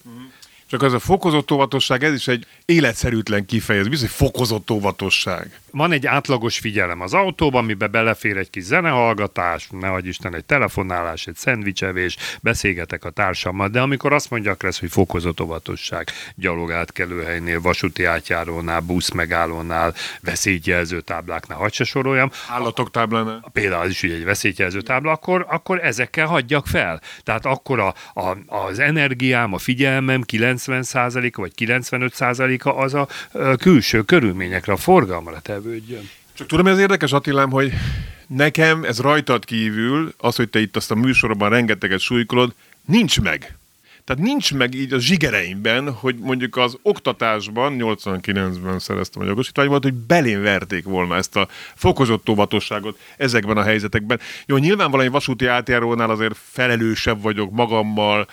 Csak 0.71 0.83
az 0.83 0.93
a 0.93 0.99
fokozott 0.99 1.51
óvatosság, 1.51 2.05
ez 2.05 2.15
is 2.15 2.29
egy 2.29 2.47
életszerűtlen 2.65 3.47
kifejezés, 3.47 3.91
bizony 3.91 4.09
fokozott 4.09 4.71
óvatosság. 4.71 5.61
Van 5.71 5.93
egy 5.93 6.07
átlagos 6.07 6.59
figyelem 6.59 7.01
az 7.01 7.15
autóban, 7.15 7.63
amiben 7.63 7.91
belefér 7.91 8.37
egy 8.37 8.51
kis 8.51 8.63
zenehallgatás, 8.63 9.69
ne 9.71 9.89
adj 9.89 10.09
Isten, 10.09 10.35
egy 10.35 10.45
telefonálás, 10.45 11.27
egy 11.27 11.37
szendvicsevés, 11.37 12.17
beszélgetek 12.41 13.05
a 13.05 13.11
társammal, 13.11 13.69
de 13.69 13.81
amikor 13.81 14.13
azt 14.13 14.31
mondják 14.31 14.63
lesz, 14.63 14.81
hogy 14.81 14.91
fokozott 14.91 15.41
óvatosság, 15.41 16.11
gyalogátkelőhelynél, 16.35 17.61
vasúti 17.61 18.05
átjárónál, 18.05 18.81
busz 18.81 19.11
megállónál, 19.11 19.95
veszélyjelző 20.21 21.01
tábláknál, 21.01 21.59
hadd 21.59 21.71
se 21.71 21.85
soroljam. 21.85 22.31
Állatok 22.49 22.91
táblánál. 22.91 23.45
Például 23.53 23.83
az 23.83 23.91
is 23.91 24.03
ugye 24.03 24.15
egy 24.15 24.25
veszélyjelző 24.25 24.81
tábla, 24.81 25.11
akkor, 25.11 25.47
akkor 25.49 25.85
ezekkel 25.85 26.27
hagyjak 26.27 26.67
fel. 26.67 27.01
Tehát 27.23 27.47
akkor 27.47 27.79
a, 27.79 27.95
a, 28.15 28.37
az 28.47 28.79
energiám, 28.79 29.53
a 29.53 29.59
figyelmem 29.59 30.23
90%-a 30.67 31.41
vagy 31.41 31.53
95%-a 31.57 32.69
az 32.69 32.95
a 32.95 33.09
külső 33.57 34.03
körülményekre, 34.03 34.73
a 34.73 34.77
forgalmra 34.77 35.41
tevődjön. 35.41 36.09
Csak 36.35 36.47
tudom, 36.47 36.67
ez 36.67 36.79
érdekes, 36.79 37.13
Attilám, 37.13 37.51
hogy 37.51 37.73
nekem 38.27 38.85
ez 38.85 39.01
rajtad 39.01 39.45
kívül, 39.45 40.15
az, 40.19 40.37
hogy 40.37 40.49
te 40.49 40.61
itt 40.61 40.77
azt 40.77 40.91
a 40.91 40.95
műsorban 40.95 41.51
rengeteget 41.51 42.01
súlykolod, 42.01 42.55
nincs 42.85 43.21
meg. 43.21 43.55
Tehát 44.05 44.23
nincs 44.23 44.55
meg 44.55 44.75
így 44.75 44.93
a 44.93 44.99
zsigereimben, 44.99 45.93
hogy 45.93 46.17
mondjuk 46.19 46.57
az 46.57 46.77
oktatásban, 46.83 47.77
89-ben 47.79 48.79
szereztem 48.79 49.23
a 49.23 49.27
jogosítványomat, 49.27 49.83
hogy 49.83 49.95
belén 49.95 50.43
verték 50.43 50.85
volna 50.85 51.17
ezt 51.17 51.37
a 51.37 51.49
fokozott 51.75 52.29
óvatosságot 52.29 52.99
ezekben 53.17 53.57
a 53.57 53.63
helyzetekben. 53.63 54.21
Jó, 54.47 54.57
nyilvánvalóan 54.57 55.07
egy 55.07 55.13
vasúti 55.13 55.47
átjárónál 55.47 56.11
azért 56.11 56.37
felelősebb 56.51 57.23
vagyok 57.23 57.51
magammal, 57.51 58.29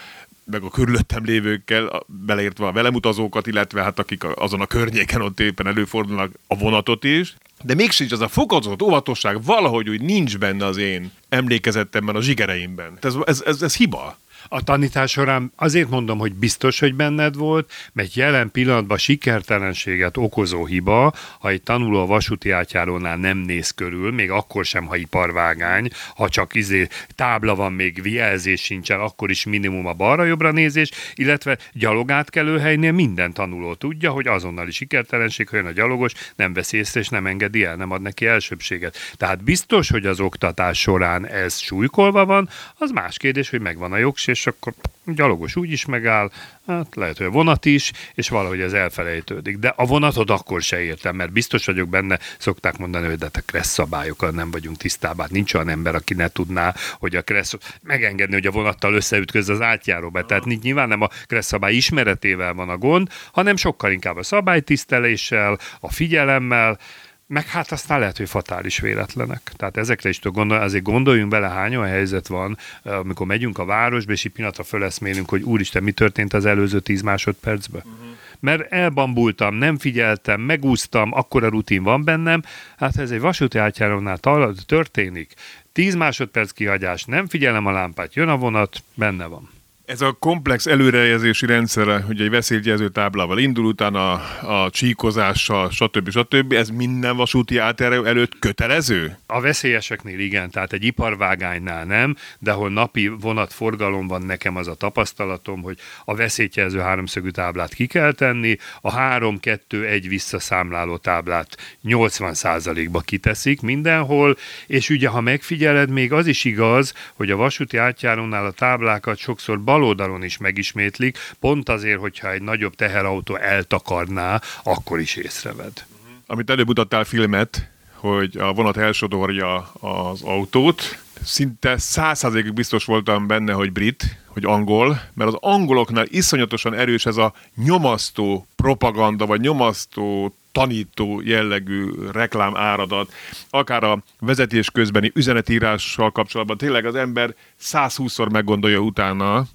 meg 0.52 0.64
a 0.64 0.70
körülöttem 0.70 1.26
lévőkkel, 1.26 2.04
beleértve 2.08 2.68
a 2.68 2.72
velemutazókat, 2.72 3.48
illetve 3.48 3.84
hát 3.84 4.00
akik 4.00 4.24
azon 4.36 4.62
a 4.62 4.66
környéken 4.66 5.22
ott 5.22 5.40
éppen 5.40 5.68
előfordulnak 5.68 6.32
a 6.48 6.58
vonatot 6.58 7.04
is. 7.04 7.36
De 7.64 7.74
mégsem 7.74 8.08
az 8.12 8.22
a 8.22 8.28
fokozott 8.28 8.82
óvatosság 8.82 9.44
valahogy 9.44 9.90
úgy 9.90 10.02
nincs 10.02 10.38
benne 10.38 10.66
az 10.66 10.78
én 10.78 11.12
emlékezettemben, 11.30 12.16
a 12.16 12.22
zsigereimben. 12.22 12.98
Ez, 13.02 13.16
ez, 13.26 13.42
ez, 13.46 13.62
ez 13.62 13.76
hiba 13.76 14.18
a 14.48 14.64
tanítás 14.64 15.12
során 15.12 15.52
azért 15.56 15.90
mondom, 15.90 16.18
hogy 16.18 16.34
biztos, 16.34 16.80
hogy 16.80 16.96
benned 16.96 17.36
volt, 17.36 17.72
mert 17.94 18.14
jelen 18.14 18.52
pillanatban 18.52 18.98
sikertelenséget 18.98 20.18
okozó 20.18 20.66
hiba, 20.66 21.14
ha 21.40 21.50
egy 21.50 21.62
tanuló 21.62 22.02
a 22.02 22.06
vasúti 22.06 22.52
átjárónál 22.52 23.18
nem 23.18 23.38
néz 23.38 23.72
körül, 23.72 24.12
még 24.12 24.32
akkor 24.32 24.66
sem, 24.66 24.86
ha 24.86 24.96
iparvágány, 24.96 25.90
ha 26.16 26.30
csak 26.30 26.56
izé 26.56 26.88
tábla 27.16 27.56
van, 27.56 27.74
még 27.74 28.02
jelzés 28.04 28.62
sincsen, 28.62 29.00
akkor 29.00 29.30
is 29.30 29.46
minimum 29.46 29.86
a 29.86 29.94
balra-jobbra 29.94 30.52
nézés, 30.52 30.92
illetve 31.16 31.58
gyalogátkelőhelynél 31.74 32.92
minden 32.92 33.34
tanuló 33.34 33.74
tudja, 33.74 34.12
hogy 34.12 34.28
azonnali 34.28 34.72
sikertelenség, 34.72 35.50
ha 35.50 35.56
jön 35.56 35.66
a 35.66 35.72
gyalogos, 35.72 36.14
nem 36.36 36.54
veszi 36.54 36.78
észre 36.78 37.00
és 37.00 37.10
nem 37.10 37.26
engedi 37.26 37.64
el, 37.64 37.76
nem 37.76 37.92
ad 37.92 38.02
neki 38.02 38.26
elsőbséget. 38.26 38.98
Tehát 39.16 39.44
biztos, 39.44 39.90
hogy 39.90 40.06
az 40.06 40.20
oktatás 40.20 40.80
során 40.80 41.28
ez 41.28 41.58
súlykolva 41.58 42.26
van, 42.26 42.50
az 42.78 42.92
más 42.92 43.18
kérdés, 43.18 43.50
hogy 43.50 43.62
megvan 43.62 43.92
a 43.92 43.98
és 44.28 44.48
akkor 44.48 44.74
gyalogos 45.06 45.56
úgy 45.56 45.72
is 45.72 45.86
megáll, 45.86 46.32
hát 46.68 46.96
lehet, 46.96 47.18
hogy 47.18 47.26
a 47.26 47.30
vonat 47.30 47.66
is, 47.66 47.92
és 48.14 48.30
valahogy 48.30 48.60
ez 48.60 48.74
elfelejtődik. 48.74 49.58
De 49.58 49.74
a 49.76 49.86
vonatot 49.86 50.30
akkor 50.30 50.62
se 50.62 50.82
értem, 50.82 51.16
mert 51.16 51.32
biztos 51.32 51.66
vagyok 51.66 51.90
benne, 51.90 52.20
szokták 52.38 52.78
mondani, 52.78 53.08
hogy 53.08 53.18
de 53.18 53.30
a 53.34 53.40
kressz 53.46 53.72
szabályokkal 53.72 54.30
nem 54.30 54.52
vagyunk 54.52 54.78
tisztában. 54.78 55.26
Hát 55.26 55.32
nincs 55.32 55.54
olyan 55.54 55.70
ember, 55.70 55.96
aki 55.96 56.14
ne 56.14 56.28
tudná, 56.28 56.76
hogy 57.00 57.16
a 57.16 57.22
kressz 57.22 57.54
megengedni, 57.82 58.34
hogy 58.34 58.48
a 58.48 58.52
vonattal 58.52 58.94
összeütköz 58.94 59.50
az 59.50 59.62
átjáróba. 59.62 60.26
Tehát 60.26 60.46
nyilván 60.46 60.88
nem 60.88 61.02
a 61.02 61.10
kressz 61.26 61.48
szabály 61.48 61.76
ismeretével 61.76 62.54
van 62.54 62.70
a 62.70 62.78
gond, 62.78 63.08
hanem 63.32 63.56
sokkal 63.56 63.92
inkább 63.92 64.18
a 64.18 64.24
szabálytiszteléssel, 64.24 65.60
a 65.80 65.92
figyelemmel, 65.92 66.80
meg 67.28 67.48
hát 67.48 67.72
aztán 67.72 68.00
lehet, 68.00 68.18
hogy 68.18 68.30
fatális 68.30 68.80
véletlenek. 68.80 69.52
Tehát 69.56 69.78
ezekre 69.78 70.10
is 70.10 70.20
tudok 70.20 70.38
gondolni, 70.38 70.64
azért 70.64 70.84
gondoljunk 70.84 71.30
bele, 71.30 71.48
hány 71.48 71.76
olyan 71.76 71.90
helyzet 71.90 72.28
van, 72.28 72.58
amikor 72.84 73.26
megyünk 73.28 73.58
a 73.58 73.66
városba, 73.66 74.12
és 74.12 74.26
egy 74.26 74.32
pillanatra 74.32 74.64
föleszmélünk, 74.64 75.30
hogy 75.30 75.42
úristen, 75.42 75.84
mi 75.84 75.92
történt 75.92 76.34
az 76.34 76.46
előző 76.46 76.80
tíz 76.80 77.02
másodpercben. 77.02 77.82
Uh-huh. 77.86 78.06
Mert 78.40 78.72
elbambultam, 78.72 79.56
nem 79.56 79.78
figyeltem, 79.78 80.42
megúsztam, 80.42 81.14
akkor 81.14 81.44
a 81.44 81.50
rutin 81.50 81.84
van 81.84 82.04
bennem, 82.04 82.44
hát 82.78 82.98
ez 82.98 83.12
egy 83.12 83.20
vasúti 83.20 83.58
átjárónál 83.58 84.20
történik. 84.66 85.34
Tíz 85.72 85.96
másodperc 85.96 86.52
kihagyás, 86.52 87.04
nem 87.04 87.28
figyelem 87.28 87.66
a 87.66 87.72
lámpát, 87.72 88.16
jön 88.16 88.30
a 88.30 88.38
vonat, 88.38 88.84
benne 88.94 89.26
van. 89.26 89.50
Ez 89.88 90.02
a 90.02 90.12
komplex 90.12 90.66
előrejelzési 90.66 91.46
rendszere, 91.46 92.00
hogy 92.00 92.22
egy 92.22 92.30
veszélyjelző 92.30 92.90
táblával 92.90 93.40
indul, 93.40 93.66
utána 93.66 94.12
a, 94.12 94.64
a 94.64 94.70
csíkozással, 94.70 95.70
stb. 95.70 96.10
stb. 96.10 96.54
Ez 96.54 96.70
minden 96.70 97.16
vasúti 97.16 97.58
átjáró 97.58 98.04
előtt 98.04 98.40
kötelező? 98.40 99.18
A 99.26 99.42
veszélyeseknél 99.42 100.20
igen, 100.20 100.50
tehát 100.50 100.74
egy 100.74 100.84
iparvágánynál 100.84 101.86
nem, 101.86 102.16
de 102.40 102.52
ahol 102.52 102.70
napi 102.70 103.08
vonatforgalom 103.08 104.08
van, 104.08 104.22
nekem 104.22 104.56
az 104.56 104.68
a 104.68 104.76
tapasztalatom, 104.76 105.62
hogy 105.62 105.78
a 106.06 106.16
veszélyjelző 106.16 106.80
háromszögű 106.80 107.30
táblát 107.30 107.74
ki 107.74 107.86
kell 107.86 108.12
tenni, 108.12 108.58
a 108.82 108.96
3-2-1 108.96 110.06
visszaszámláló 110.08 110.98
táblát 110.98 111.78
80%-ba 111.84 113.00
kiteszik 113.00 113.62
mindenhol, 113.62 114.38
és 114.66 114.90
ugye 114.90 115.08
ha 115.08 115.22
megfigyeled, 115.22 115.90
még 115.90 116.14
az 116.14 116.28
is 116.28 116.44
igaz, 116.44 116.94
hogy 117.14 117.32
a 117.32 117.36
vasúti 117.36 117.78
átjárónál 117.78 118.46
a 118.46 118.52
táblákat 118.52 119.18
sokszor 119.18 119.62
bal 119.62 119.76
oldalon 119.82 120.24
is 120.24 120.38
megismétlik, 120.38 121.18
pont 121.40 121.70
azért, 121.70 122.00
hogyha 122.00 122.32
egy 122.32 122.42
nagyobb 122.42 122.76
teherautó 122.76 123.36
eltakarná, 123.36 124.42
akkor 124.64 125.00
is 125.00 125.16
észreved. 125.16 125.86
Amit 126.28 126.50
előbb 126.50 126.68
mutattál 126.68 127.04
filmet, 127.04 127.70
hogy 127.94 128.38
a 128.38 128.54
vonat 128.54 128.78
elsodorja 128.78 129.72
az 129.80 130.22
autót, 130.22 130.98
szinte 131.24 131.78
százszázalékig 131.78 132.54
biztos 132.54 132.86
voltam 132.86 133.28
benne, 133.28 133.54
hogy 133.54 133.72
brit, 133.72 134.18
hogy 134.28 134.46
angol, 134.46 135.02
mert 135.14 135.30
az 135.30 135.38
angoloknál 135.40 136.06
iszonyatosan 136.08 136.74
erős 136.74 137.06
ez 137.06 137.18
a 137.18 137.34
nyomasztó 137.56 138.48
propaganda, 138.56 139.26
vagy 139.26 139.42
nyomasztó 139.42 140.36
tanító 140.58 141.22
jellegű 141.24 141.90
reklám 142.12 142.56
áradat, 142.56 143.14
akár 143.50 143.84
a 143.84 144.04
vezetés 144.20 144.72
közbeni 144.72 145.12
üzenetírással 145.16 146.12
kapcsolatban 146.12 146.58
tényleg 146.58 146.86
az 146.86 146.96
ember 146.96 147.36
120-szor 147.62 148.32
meggondolja 148.32 148.80
utána, 148.80 149.46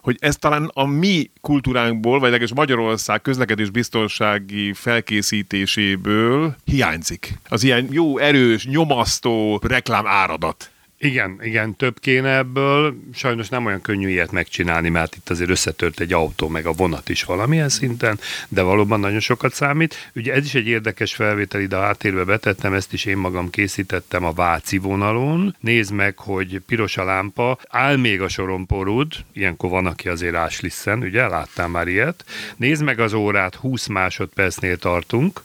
hogy 0.00 0.16
ez 0.20 0.36
talán 0.36 0.70
a 0.74 0.84
mi 0.84 1.30
kultúránkból, 1.40 2.12
vagy 2.12 2.30
legalábbis 2.30 2.54
Magyarország 2.54 3.22
közlekedés 3.22 3.70
biztonsági 3.70 4.72
felkészítéséből 4.72 6.56
hiányzik. 6.64 7.38
Az 7.48 7.62
ilyen 7.62 7.88
jó, 7.90 8.18
erős, 8.18 8.66
nyomasztó 8.66 9.60
reklám 9.62 10.06
áradat. 10.06 10.70
Igen, 10.98 11.38
igen, 11.42 11.76
több 11.76 12.00
kéne 12.00 12.36
ebből. 12.36 12.96
Sajnos 13.14 13.48
nem 13.48 13.66
olyan 13.66 13.80
könnyű 13.80 14.08
ilyet 14.08 14.30
megcsinálni, 14.30 14.88
mert 14.88 15.16
itt 15.16 15.30
azért 15.30 15.50
összetört 15.50 16.00
egy 16.00 16.12
autó, 16.12 16.48
meg 16.48 16.66
a 16.66 16.72
vonat 16.72 17.08
is 17.08 17.24
valamilyen 17.24 17.68
szinten, 17.68 18.18
de 18.48 18.62
valóban 18.62 19.00
nagyon 19.00 19.20
sokat 19.20 19.54
számít. 19.54 20.10
Ugye 20.14 20.32
ez 20.32 20.44
is 20.44 20.54
egy 20.54 20.66
érdekes 20.66 21.14
felvétel, 21.14 21.60
ide 21.60 21.76
a 21.76 21.82
háttérbe 21.82 22.24
betettem, 22.24 22.72
ezt 22.72 22.92
is 22.92 23.04
én 23.04 23.16
magam 23.16 23.50
készítettem 23.50 24.24
a 24.24 24.32
Váci 24.32 24.78
vonalon. 24.78 25.56
Nézd 25.60 25.92
meg, 25.92 26.18
hogy 26.18 26.60
piros 26.66 26.96
a 26.96 27.04
lámpa, 27.04 27.58
áll 27.68 27.96
még 27.96 28.20
a 28.20 28.28
sorompórud, 28.28 29.12
ilyenkor 29.32 29.70
van, 29.70 29.86
aki 29.86 30.08
azért 30.08 30.34
áslisszen, 30.34 31.02
ugye, 31.02 31.28
láttál 31.28 31.68
már 31.68 31.88
ilyet. 31.88 32.24
Nézd 32.56 32.82
meg 32.82 33.00
az 33.00 33.12
órát, 33.12 33.54
20 33.54 33.86
másodpercnél 33.86 34.76
tartunk, 34.76 35.40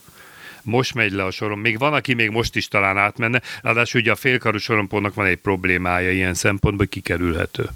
most 0.64 0.94
megy 0.94 1.12
le 1.12 1.24
a 1.24 1.32
soron. 1.32 1.60
Még 1.60 1.78
van, 1.78 1.94
aki 1.94 2.14
még 2.14 2.30
most 2.30 2.56
is 2.56 2.68
talán 2.68 2.98
átmenne. 2.98 3.42
Ráadásul 3.62 4.02
ugye 4.02 4.12
a 4.12 4.16
félkarú 4.16 4.58
sorompónak 4.58 5.14
van 5.14 5.26
egy 5.26 5.38
problémája 5.38 6.12
ilyen 6.12 6.34
szempontból, 6.34 6.88
kikerülhető 6.88 7.70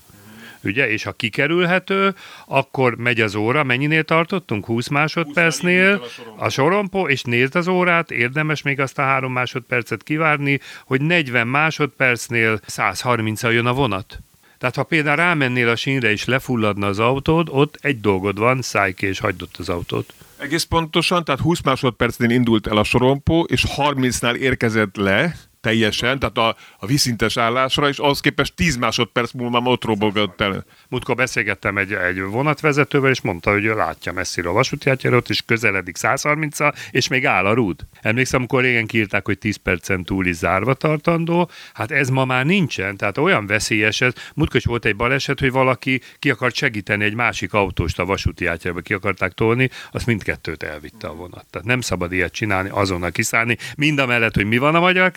ugye, 0.65 0.89
és 0.89 1.03
ha 1.03 1.11
kikerülhető, 1.11 2.15
akkor 2.45 2.95
megy 2.95 3.21
az 3.21 3.35
óra, 3.35 3.63
mennyinél 3.63 4.03
tartottunk? 4.03 4.65
20 4.65 4.87
másodpercnél 4.87 6.05
a 6.37 6.49
sorompó, 6.49 7.07
és 7.07 7.21
nézd 7.21 7.55
az 7.55 7.67
órát, 7.67 8.11
érdemes 8.11 8.61
még 8.61 8.79
azt 8.79 8.99
a 8.99 9.01
három 9.01 9.31
másodpercet 9.31 10.03
kivárni, 10.03 10.59
hogy 10.85 11.01
40 11.01 11.47
másodpercnél 11.47 12.59
130 12.65 13.43
jön 13.43 13.65
a 13.65 13.73
vonat. 13.73 14.19
Tehát 14.57 14.75
ha 14.75 14.83
például 14.83 15.15
rámennél 15.15 15.69
a 15.69 15.75
sínre 15.75 16.11
és 16.11 16.25
lefulladna 16.25 16.87
az 16.87 16.99
autód, 16.99 17.47
ott 17.51 17.77
egy 17.81 18.01
dolgod 18.01 18.37
van, 18.37 18.61
szállj 18.61 18.93
ki 18.93 19.05
és 19.05 19.19
hagyd 19.19 19.41
ott 19.41 19.55
az 19.57 19.69
autót. 19.69 20.13
Egész 20.37 20.63
pontosan, 20.63 21.23
tehát 21.23 21.41
20 21.41 21.61
másodpercnél 21.61 22.29
indult 22.29 22.67
el 22.67 22.77
a 22.77 22.83
sorompó, 22.83 23.43
és 23.43 23.65
30-nál 23.75 24.35
érkezett 24.35 24.95
le, 24.95 25.35
teljesen, 25.65 26.19
tehát 26.19 26.37
a, 26.37 26.55
a 26.79 26.85
viszintes 26.85 27.37
állásra, 27.37 27.87
és 27.87 27.99
az 27.99 28.19
képest 28.19 28.53
10 28.55 28.75
másodperc 28.75 29.31
múlva 29.31 29.59
már 29.59 29.71
ott 29.71 29.83
robogott 29.83 30.41
el. 30.41 30.65
Múltkor 30.89 31.15
beszélgettem 31.15 31.77
egy, 31.77 31.93
egy 31.93 32.21
vonatvezetővel, 32.21 33.09
és 33.09 33.21
mondta, 33.21 33.51
hogy 33.51 33.63
látja 33.63 34.11
messzire 34.11 34.49
a 34.49 34.51
vasúti 34.51 34.89
átjárót, 34.89 35.29
és 35.29 35.41
közeledik 35.45 35.95
130 35.95 36.57
és 36.91 37.07
még 37.07 37.25
áll 37.25 37.45
a 37.45 37.53
rúd. 37.53 37.79
Emlékszem, 38.01 38.39
amikor 38.39 38.61
régen 38.61 38.85
kiírták, 38.85 39.25
hogy 39.25 39.37
10 39.37 39.55
percen 39.55 40.03
túl 40.03 40.25
is 40.25 40.35
zárva 40.35 40.73
tartandó, 40.73 41.49
hát 41.73 41.91
ez 41.91 42.09
ma 42.09 42.25
már 42.25 42.45
nincsen, 42.45 42.97
tehát 42.97 43.17
olyan 43.17 43.47
veszélyes 43.47 44.01
ez. 44.01 44.13
Múltkor 44.35 44.59
is 44.59 44.65
volt 44.65 44.85
egy 44.85 44.95
baleset, 44.95 45.39
hogy 45.39 45.51
valaki 45.51 46.01
ki 46.19 46.29
akart 46.29 46.55
segíteni 46.55 47.03
egy 47.03 47.15
másik 47.15 47.53
autóst 47.53 47.99
a 47.99 48.05
vasúti 48.05 48.45
átjáróba, 48.45 48.81
ki 48.81 48.93
akarták 48.93 49.31
tolni, 49.31 49.69
azt 49.91 50.05
mindkettőt 50.05 50.63
elvitte 50.63 51.07
a 51.07 51.15
vonat. 51.15 51.45
Tehát 51.49 51.67
nem 51.67 51.81
szabad 51.81 52.11
ilyet 52.11 52.33
csinálni, 52.33 52.69
azonnal 52.71 53.11
kiszállni, 53.11 53.57
mind 53.75 53.99
a 53.99 54.05
mellett, 54.05 54.35
hogy 54.35 54.45
mi 54.45 54.57
van 54.57 54.75
a 54.75 54.79
magyar 54.79 55.11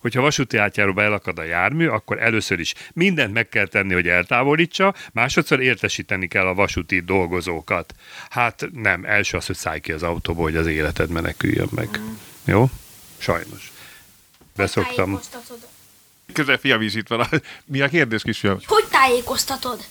hogyha 0.00 0.20
vasúti 0.20 0.56
átjáróba 0.56 1.02
elakad 1.02 1.38
a 1.38 1.42
jármű, 1.42 1.86
akkor 1.86 2.22
először 2.22 2.60
is 2.60 2.74
mindent 2.92 3.32
meg 3.32 3.48
kell 3.48 3.66
tenni, 3.66 3.92
hogy 3.92 4.08
eltávolítsa, 4.08 4.94
másodszor 5.12 5.60
értesíteni 5.60 6.28
kell 6.28 6.46
a 6.46 6.54
vasúti 6.54 7.00
dolgozókat. 7.00 7.94
Hát 8.30 8.68
nem, 8.72 9.04
első 9.04 9.36
az, 9.36 9.46
hogy 9.46 9.56
szállj 9.56 9.80
ki 9.80 9.92
az 9.92 10.02
autóból, 10.02 10.44
hogy 10.44 10.56
az 10.56 10.66
életed 10.66 11.10
meneküljön 11.10 11.68
meg. 11.70 11.88
Mm. 11.98 12.12
Jó? 12.44 12.70
Sajnos. 13.18 13.72
Beszoktam. 14.56 15.20
Közel 16.32 16.56
fiam 16.56 16.82
is 16.82 16.94
itt 16.94 17.08
van. 17.08 17.26
Mi 17.64 17.80
a 17.80 17.88
kérdés, 17.88 18.22
kisfiam? 18.22 18.58
Hogy 18.66 18.84
tájékoztatod? 18.90 19.84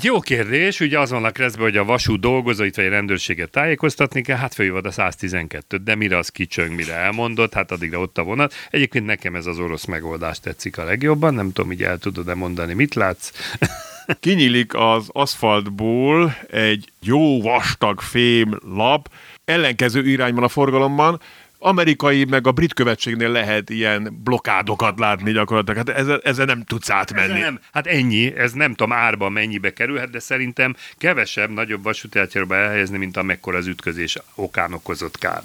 Jó 0.00 0.20
kérdés, 0.20 0.80
ugye 0.80 0.98
az 0.98 1.10
van 1.10 1.24
a 1.24 1.30
kreszbe, 1.30 1.62
hogy 1.62 1.76
a 1.76 1.84
vasút 1.84 2.20
dolgozóit 2.20 2.76
vagy 2.76 2.84
a 2.84 2.90
rendőrséget 2.90 3.50
tájékoztatni 3.50 4.22
kell, 4.22 4.36
hát 4.36 4.54
fölhívod 4.54 4.86
a 4.86 4.90
112 4.90 5.76
de 5.76 5.94
mire 5.94 6.16
az 6.16 6.28
kicsöng, 6.28 6.74
mire 6.74 6.94
elmondott, 6.94 7.54
hát 7.54 7.70
addigra 7.70 7.98
ott 7.98 8.18
a 8.18 8.22
vonat. 8.22 8.54
Egyébként 8.70 9.06
nekem 9.06 9.34
ez 9.34 9.46
az 9.46 9.58
orosz 9.58 9.84
megoldás 9.84 10.40
tetszik 10.40 10.78
a 10.78 10.84
legjobban, 10.84 11.34
nem 11.34 11.52
tudom, 11.52 11.72
így 11.72 11.82
el 11.82 11.98
tudod-e 11.98 12.34
mondani, 12.34 12.74
mit 12.74 12.94
látsz? 12.94 13.30
Kinyílik 14.20 14.74
az 14.74 15.08
aszfaltból 15.12 16.36
egy 16.50 16.92
jó 17.00 17.42
vastag 17.42 18.00
fém 18.00 18.58
lap, 18.74 19.08
ellenkező 19.44 20.08
irányban 20.08 20.44
a 20.44 20.48
forgalomban, 20.48 21.20
amerikai, 21.64 22.24
meg 22.24 22.46
a 22.46 22.52
brit 22.52 22.74
követségnél 22.74 23.30
lehet 23.30 23.70
ilyen 23.70 24.20
blokádokat 24.24 24.98
látni 24.98 25.32
gyakorlatilag. 25.32 25.86
Hát 25.86 25.96
ezzel, 25.98 26.20
ezzel 26.24 26.44
nem 26.44 26.62
tudsz 26.64 26.90
átmenni. 26.90 27.32
Ezzel 27.32 27.44
nem. 27.44 27.60
Hát 27.72 27.86
ennyi, 27.86 28.36
ez 28.36 28.52
nem 28.52 28.74
tudom 28.74 28.92
árban 28.92 29.32
mennyibe 29.32 29.72
kerülhet, 29.72 30.10
de 30.10 30.18
szerintem 30.18 30.76
kevesebb, 30.98 31.50
nagyobb 31.50 31.82
vasúti 31.82 32.18
elhelyezni, 32.48 32.98
mint 32.98 33.16
amekkora 33.16 33.58
az 33.58 33.66
ütközés 33.66 34.16
okán 34.34 34.72
okozott 34.72 35.18
kár. 35.18 35.42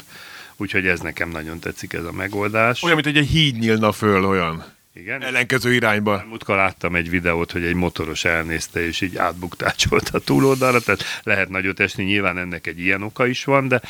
Úgyhogy 0.58 0.88
ez 0.88 1.00
nekem 1.00 1.30
nagyon 1.30 1.60
tetszik 1.60 1.94
ez 1.94 2.04
a 2.04 2.12
megoldás. 2.12 2.84
Olyan, 2.84 2.96
mint 2.96 3.08
hogy 3.08 3.18
egy 3.18 3.30
híd 3.30 3.58
nyílna 3.58 3.92
föl, 3.92 4.26
olyan. 4.26 4.66
Igen. 4.94 5.24
Ellenkező 5.24 5.74
irányba. 5.74 6.24
Múltkor 6.28 6.56
láttam 6.56 6.96
egy 6.96 7.10
videót, 7.10 7.52
hogy 7.52 7.64
egy 7.64 7.74
motoros 7.74 8.26
elnézte, 8.26 8.86
és 8.86 9.02
így 9.02 9.18
átbuktácsolt 9.18 10.10
a 10.10 10.20
túloldalra, 10.20 10.80
tehát 10.80 11.04
lehet 11.24 11.50
nagyot 11.50 11.80
esni, 11.80 12.04
nyilván 12.04 12.38
ennek 12.38 12.68
egy 12.68 12.80
ilyen 12.80 13.02
oka 13.02 13.28
is 13.28 13.44
van, 13.44 13.68
de 13.68 13.82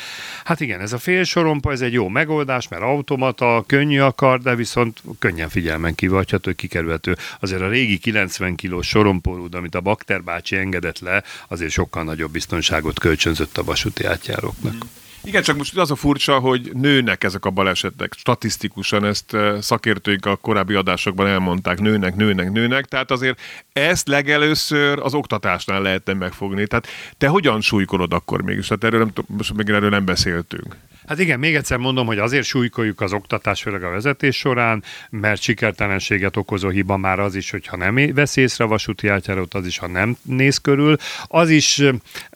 hát 0.44 0.60
igen, 0.60 0.80
ez 0.80 0.92
a 0.92 0.98
félsorompa, 0.98 1.72
ez 1.72 1.80
egy 1.80 1.92
jó 1.92 2.08
megoldás, 2.08 2.68
mert 2.68 2.82
automata, 2.82 3.64
könnyű 3.66 4.00
akar, 4.00 4.40
de 4.40 4.54
viszont 4.54 5.02
könnyen 5.18 5.48
figyelmen 5.48 5.94
kivagyható, 5.94 6.52
kikerülhető. 6.54 7.16
Azért 7.40 7.62
a 7.62 7.68
régi 7.68 7.98
90 7.98 8.54
kilós 8.54 8.88
sorompórúd, 8.88 9.54
amit 9.54 9.74
a 9.74 9.80
Bakter 9.80 10.22
bácsi 10.22 10.56
engedett 10.56 10.98
le, 10.98 11.22
azért 11.48 11.70
sokkal 11.70 12.04
nagyobb 12.04 12.30
biztonságot 12.30 12.98
kölcsönzött 12.98 13.58
a 13.58 13.64
vasúti 13.64 14.04
átjáróknak. 14.04 14.74
Mm. 14.74 14.78
Igen, 15.24 15.42
csak 15.42 15.56
most 15.56 15.76
az 15.76 15.90
a 15.90 15.94
furcsa, 15.94 16.38
hogy 16.38 16.70
nőnek 16.74 17.24
ezek 17.24 17.44
a 17.44 17.50
balesetek. 17.50 18.14
Statisztikusan 18.16 19.04
ezt 19.04 19.34
eh, 19.34 19.60
szakértőink 19.60 20.26
a 20.26 20.36
korábbi 20.36 20.74
adásokban 20.74 21.26
elmondták, 21.26 21.80
nőnek, 21.80 22.16
nőnek, 22.16 22.52
nőnek. 22.52 22.84
Tehát 22.84 23.10
azért 23.10 23.40
ezt 23.72 24.08
legelőször 24.08 24.98
az 24.98 25.14
oktatásnál 25.14 25.82
lehetne 25.82 26.12
megfogni. 26.12 26.66
Tehát 26.66 26.86
te 27.18 27.28
hogyan 27.28 27.60
súlykolod 27.60 28.12
akkor 28.12 28.42
mégis? 28.42 28.66
Tehát 28.66 28.84
erről 28.84 28.98
nem, 28.98 29.12
most 29.26 29.54
még 29.54 29.68
erről 29.68 29.90
nem 29.90 30.04
beszéltünk. 30.04 30.76
Hát 31.06 31.18
igen, 31.18 31.38
még 31.38 31.54
egyszer 31.54 31.78
mondom, 31.78 32.06
hogy 32.06 32.18
azért 32.18 32.46
súlykoljuk 32.46 33.00
az 33.00 33.12
oktatás, 33.12 33.62
főleg 33.62 33.84
a 33.84 33.90
vezetés 33.90 34.36
során, 34.36 34.82
mert 35.10 35.40
sikertelenséget 35.40 36.36
okozó 36.36 36.68
hiba 36.68 36.96
már 36.96 37.18
az 37.18 37.34
is, 37.34 37.50
hogyha 37.50 37.76
nem 37.76 38.14
vesz 38.14 38.36
észre 38.36 38.64
a 38.64 38.68
vasúti 38.68 39.08
átjárót, 39.08 39.54
az 39.54 39.66
is, 39.66 39.78
ha 39.78 39.86
nem 39.86 40.16
néz 40.22 40.58
körül. 40.58 40.96
Az 41.26 41.50
is, 41.50 41.82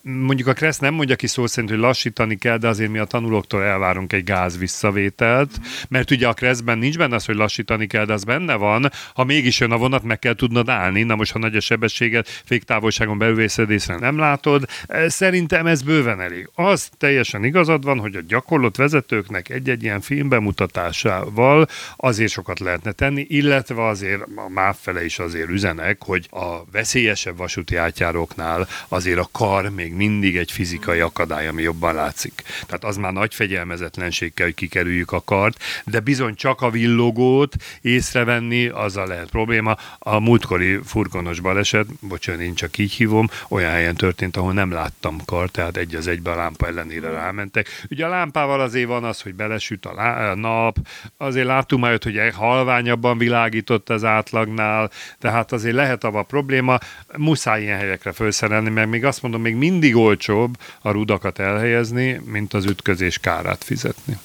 mondjuk 0.04 0.48
a 0.48 0.52
Kressz 0.52 0.78
nem 0.78 0.94
mondja 0.94 1.16
ki 1.16 1.26
szó 1.26 1.46
szerint, 1.46 1.70
hogy 1.72 1.80
lassítani 1.80 2.36
kell, 2.36 2.56
de 2.56 2.68
azért 2.68 2.90
mi 2.90 2.98
a 2.98 3.04
tanulóktól 3.04 3.62
elvárunk 3.62 4.12
egy 4.12 4.24
gáz 4.24 4.58
visszavételt, 4.58 5.60
mert 5.88 6.10
ugye 6.10 6.28
a 6.28 6.32
Kresszben 6.32 6.78
nincs 6.78 6.98
benne 6.98 7.14
az, 7.14 7.24
hogy 7.24 7.34
lassítani 7.34 7.86
kell, 7.86 8.04
de 8.04 8.12
az 8.12 8.24
benne 8.24 8.54
van, 8.54 8.90
ha 9.14 9.24
mégis 9.24 9.60
jön 9.60 9.70
a 9.70 9.76
vonat, 9.76 10.02
meg 10.02 10.18
kell 10.18 10.34
tudnod 10.34 10.68
állni. 10.68 11.02
Na 11.02 11.14
most, 11.14 11.32
ha 11.32 11.38
nagy 11.38 11.56
a 11.56 11.60
sebességet, 11.60 12.28
féktávolságon 12.44 13.18
belül 13.18 13.40
észre 13.40 13.96
nem 13.98 14.18
látod, 14.18 14.64
szerintem 15.06 15.66
ez 15.66 15.82
bőven 15.82 16.20
elég. 16.20 16.48
Az 16.54 16.88
teljesen 16.98 17.44
igazad 17.44 17.84
van, 17.84 17.98
hogy 17.98 18.16
a 18.16 18.20
gyakorlott 18.28 18.76
vezetőknek 18.76 19.48
egy-egy 19.48 19.82
ilyen 19.82 20.00
film 20.00 20.28
bemutatásával 20.28 21.66
azért 21.96 22.32
sokat 22.32 22.60
lehetne 22.60 22.92
tenni, 22.92 23.26
illetve 23.28 23.86
azért 23.86 24.22
a 24.22 24.48
MÁV 24.48 24.76
fele 24.80 25.04
is 25.04 25.18
azért 25.18 25.48
üzenek, 25.48 26.02
hogy 26.02 26.28
a 26.30 26.64
veszélyesebb 26.72 27.36
vasúti 27.36 27.76
átjáróknál 27.76 28.68
azért 28.88 29.18
a 29.18 29.28
kar 29.32 29.68
még 29.68 29.93
mindig 29.94 30.36
egy 30.36 30.50
fizikai 30.50 31.00
akadály, 31.00 31.46
ami 31.46 31.62
jobban 31.62 31.94
látszik. 31.94 32.42
Tehát 32.66 32.84
az 32.84 32.96
már 32.96 33.12
nagy 33.12 33.34
fegyelmezetlenség 33.34 34.34
kell, 34.34 34.46
hogy 34.46 34.54
kikerüljük 34.54 35.12
a 35.12 35.22
kart, 35.24 35.62
de 35.84 36.00
bizony 36.00 36.34
csak 36.34 36.60
a 36.60 36.70
villogót 36.70 37.54
észrevenni, 37.80 38.66
azzal 38.66 39.06
lehet 39.06 39.30
probléma. 39.30 39.76
A 39.98 40.18
múltkori 40.18 40.78
furgonos 40.84 41.40
baleset, 41.40 41.86
bocsánat, 42.00 42.40
én 42.40 42.54
csak 42.54 42.78
így 42.78 42.92
hívom, 42.92 43.28
olyan 43.48 43.70
helyen 43.70 43.94
történt, 43.94 44.36
ahol 44.36 44.52
nem 44.52 44.70
láttam 44.70 45.24
kart, 45.24 45.52
tehát 45.52 45.76
egy 45.76 45.94
az 45.94 46.06
egybe 46.06 46.30
a 46.30 46.36
lámpa 46.36 46.66
ellenére 46.66 47.10
rámentek. 47.10 47.68
Ugye 47.90 48.06
a 48.06 48.08
lámpával 48.08 48.60
azért 48.60 48.88
van 48.88 49.04
az, 49.04 49.20
hogy 49.20 49.34
belesüt 49.34 49.86
a, 49.86 49.92
lá- 49.92 50.32
a 50.32 50.34
nap, 50.34 50.76
azért 51.16 51.46
láttunk 51.46 51.82
már 51.82 51.98
hogy 52.02 52.32
halványabban 52.34 53.18
világított 53.18 53.90
az 53.90 54.04
átlagnál, 54.04 54.90
tehát 55.18 55.52
azért 55.52 55.74
lehet 55.74 56.04
a 56.04 56.22
probléma, 56.22 56.78
muszáj 57.16 57.62
ilyen 57.62 57.78
helyekre 57.78 58.12
felszerelni, 58.12 58.70
mert 58.70 58.88
még 58.88 59.04
azt 59.04 59.22
mondom, 59.22 59.40
még 59.40 59.54
mindig 59.54 59.83
olcsóbb 59.92 60.56
a 60.80 60.90
rudakat 60.90 61.38
elhelyezni, 61.38 62.20
mint 62.24 62.54
az 62.54 62.64
ütközés 62.64 63.18
kárát 63.18 63.64
fizetni. 63.64 64.18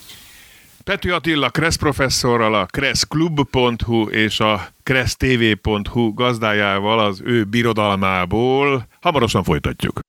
Pető 0.83 1.13
Attila 1.13 1.49
Kressz 1.49 1.75
professzorral, 1.75 2.53
a 2.55 2.65
kresszklub.hu 2.65 4.09
és 4.09 4.39
a 4.39 4.67
kressztv.hu 4.83 6.13
gazdájával 6.13 6.99
az 6.99 7.21
ő 7.23 7.43
birodalmából 7.43 8.87
hamarosan 9.01 9.43
folytatjuk. 9.43 9.99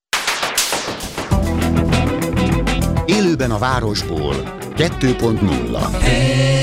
Élőben 3.05 3.51
a 3.51 3.57
városból. 3.57 4.35
2.0 4.75 6.60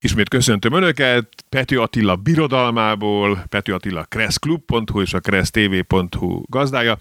Ismét 0.00 0.28
köszöntöm 0.28 0.72
Önöket, 0.72 1.28
Pető 1.48 1.80
Attila 1.80 2.16
birodalmából, 2.16 3.44
Pető 3.48 3.74
Attila 3.74 4.04
kresszklub.hu 4.04 5.00
és 5.00 5.12
a 5.12 5.20
kressztv.hu 5.20 6.42
gazdája. 6.46 6.98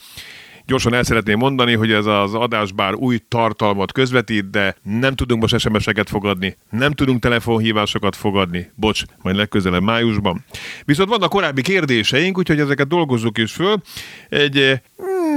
Gyorsan 0.65 0.93
el 0.93 1.03
szeretném 1.03 1.37
mondani, 1.37 1.73
hogy 1.73 1.91
ez 1.91 2.05
az 2.05 2.33
adás 2.33 2.71
bár 2.71 2.93
új 2.93 3.19
tartalmat 3.27 3.91
közvetít, 3.91 4.49
de 4.49 4.75
nem 4.83 5.15
tudunk 5.15 5.41
most 5.41 5.57
SMS-eket 5.57 6.09
fogadni, 6.09 6.57
nem 6.69 6.91
tudunk 6.91 7.21
telefonhívásokat 7.21 8.15
fogadni, 8.15 8.71
bocs, 8.75 9.01
majd 9.21 9.35
legközelebb 9.35 9.83
májusban. 9.83 10.45
Viszont 10.85 11.09
vannak 11.09 11.29
korábbi 11.29 11.61
kérdéseink, 11.61 12.37
úgyhogy 12.37 12.59
ezeket 12.59 12.87
dolgozzuk 12.87 13.37
is 13.37 13.51
föl. 13.51 13.77
Egy 14.29 14.81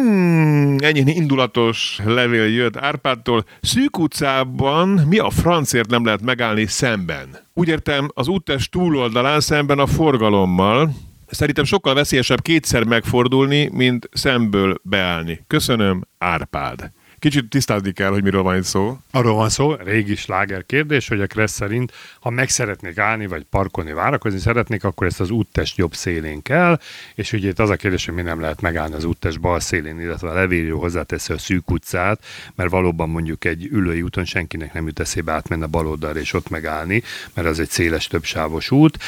Hmm, 0.01 0.77
ennyi 0.79 1.13
indulatos 1.13 2.01
levél 2.05 2.47
jött 2.47 2.77
Árpádtól. 2.77 3.45
Szűk 3.61 3.99
utcában 3.99 4.89
mi 4.89 5.19
a 5.19 5.31
francért 5.31 5.91
nem 5.91 6.05
lehet 6.05 6.23
megállni 6.23 6.67
szemben? 6.67 7.29
Úgy 7.55 7.69
értem, 7.69 8.09
az 8.15 8.29
úttest 8.29 8.71
túloldalán 8.71 9.41
szemben 9.41 9.79
a 9.79 9.87
forgalommal, 9.87 10.91
Szerintem 11.33 11.65
sokkal 11.65 11.95
veszélyesebb 11.95 12.43
kétszer 12.43 12.85
megfordulni, 12.85 13.69
mint 13.73 14.09
szemből 14.13 14.81
beállni. 14.83 15.45
Köszönöm, 15.47 16.07
Árpád. 16.19 16.91
Kicsit 17.21 17.49
tisztázni 17.49 17.93
kell, 17.93 18.11
hogy 18.11 18.23
miről 18.23 18.43
van 18.43 18.57
itt 18.57 18.63
szó. 18.63 18.99
Arról 19.11 19.35
van 19.35 19.49
szó, 19.49 19.75
régi 19.75 20.15
sláger 20.15 20.67
kérdés, 20.67 21.09
hogy 21.09 21.21
a 21.21 21.27
Kressz 21.27 21.53
szerint, 21.55 21.93
ha 22.21 22.31
meg 22.31 22.49
szeretnék 22.49 22.99
állni, 22.99 23.27
vagy 23.27 23.45
parkolni, 23.51 23.93
várakozni 23.93 24.39
szeretnék, 24.39 24.85
akkor 24.85 25.07
ezt 25.07 25.21
az 25.21 25.31
úttest 25.31 25.77
jobb 25.77 25.95
szélén 25.95 26.43
kell, 26.43 26.81
és 27.15 27.33
ugye 27.33 27.49
itt 27.49 27.59
az 27.59 27.71
a 27.71 27.77
kérdés, 27.77 28.05
hogy 28.05 28.15
mi 28.15 28.23
nem 28.23 28.41
lehet 28.41 28.61
megállni 28.61 28.95
az 28.95 29.05
úttest 29.05 29.41
bal 29.41 29.61
szélén, 29.61 30.01
illetve 30.01 30.31
a 30.31 30.35
levélő 30.35 30.71
hozzáteszi 30.71 31.33
a 31.33 31.39
szűk 31.39 31.71
utcát, 31.71 32.25
mert 32.55 32.71
valóban 32.71 33.09
mondjuk 33.09 33.45
egy 33.45 33.69
ülői 33.71 34.03
úton 34.03 34.25
senkinek 34.25 34.73
nem 34.73 34.87
jut 34.87 35.01
eszébe 35.01 35.33
átmenni 35.33 35.63
a 35.63 35.67
bal 35.67 35.87
oldalra 35.87 36.19
és 36.19 36.33
ott 36.33 36.49
megállni, 36.49 37.03
mert 37.35 37.49
az 37.49 37.61
egy 37.61 37.71
széles 37.71 38.07
többsávos 38.07 38.71
út. 38.71 38.99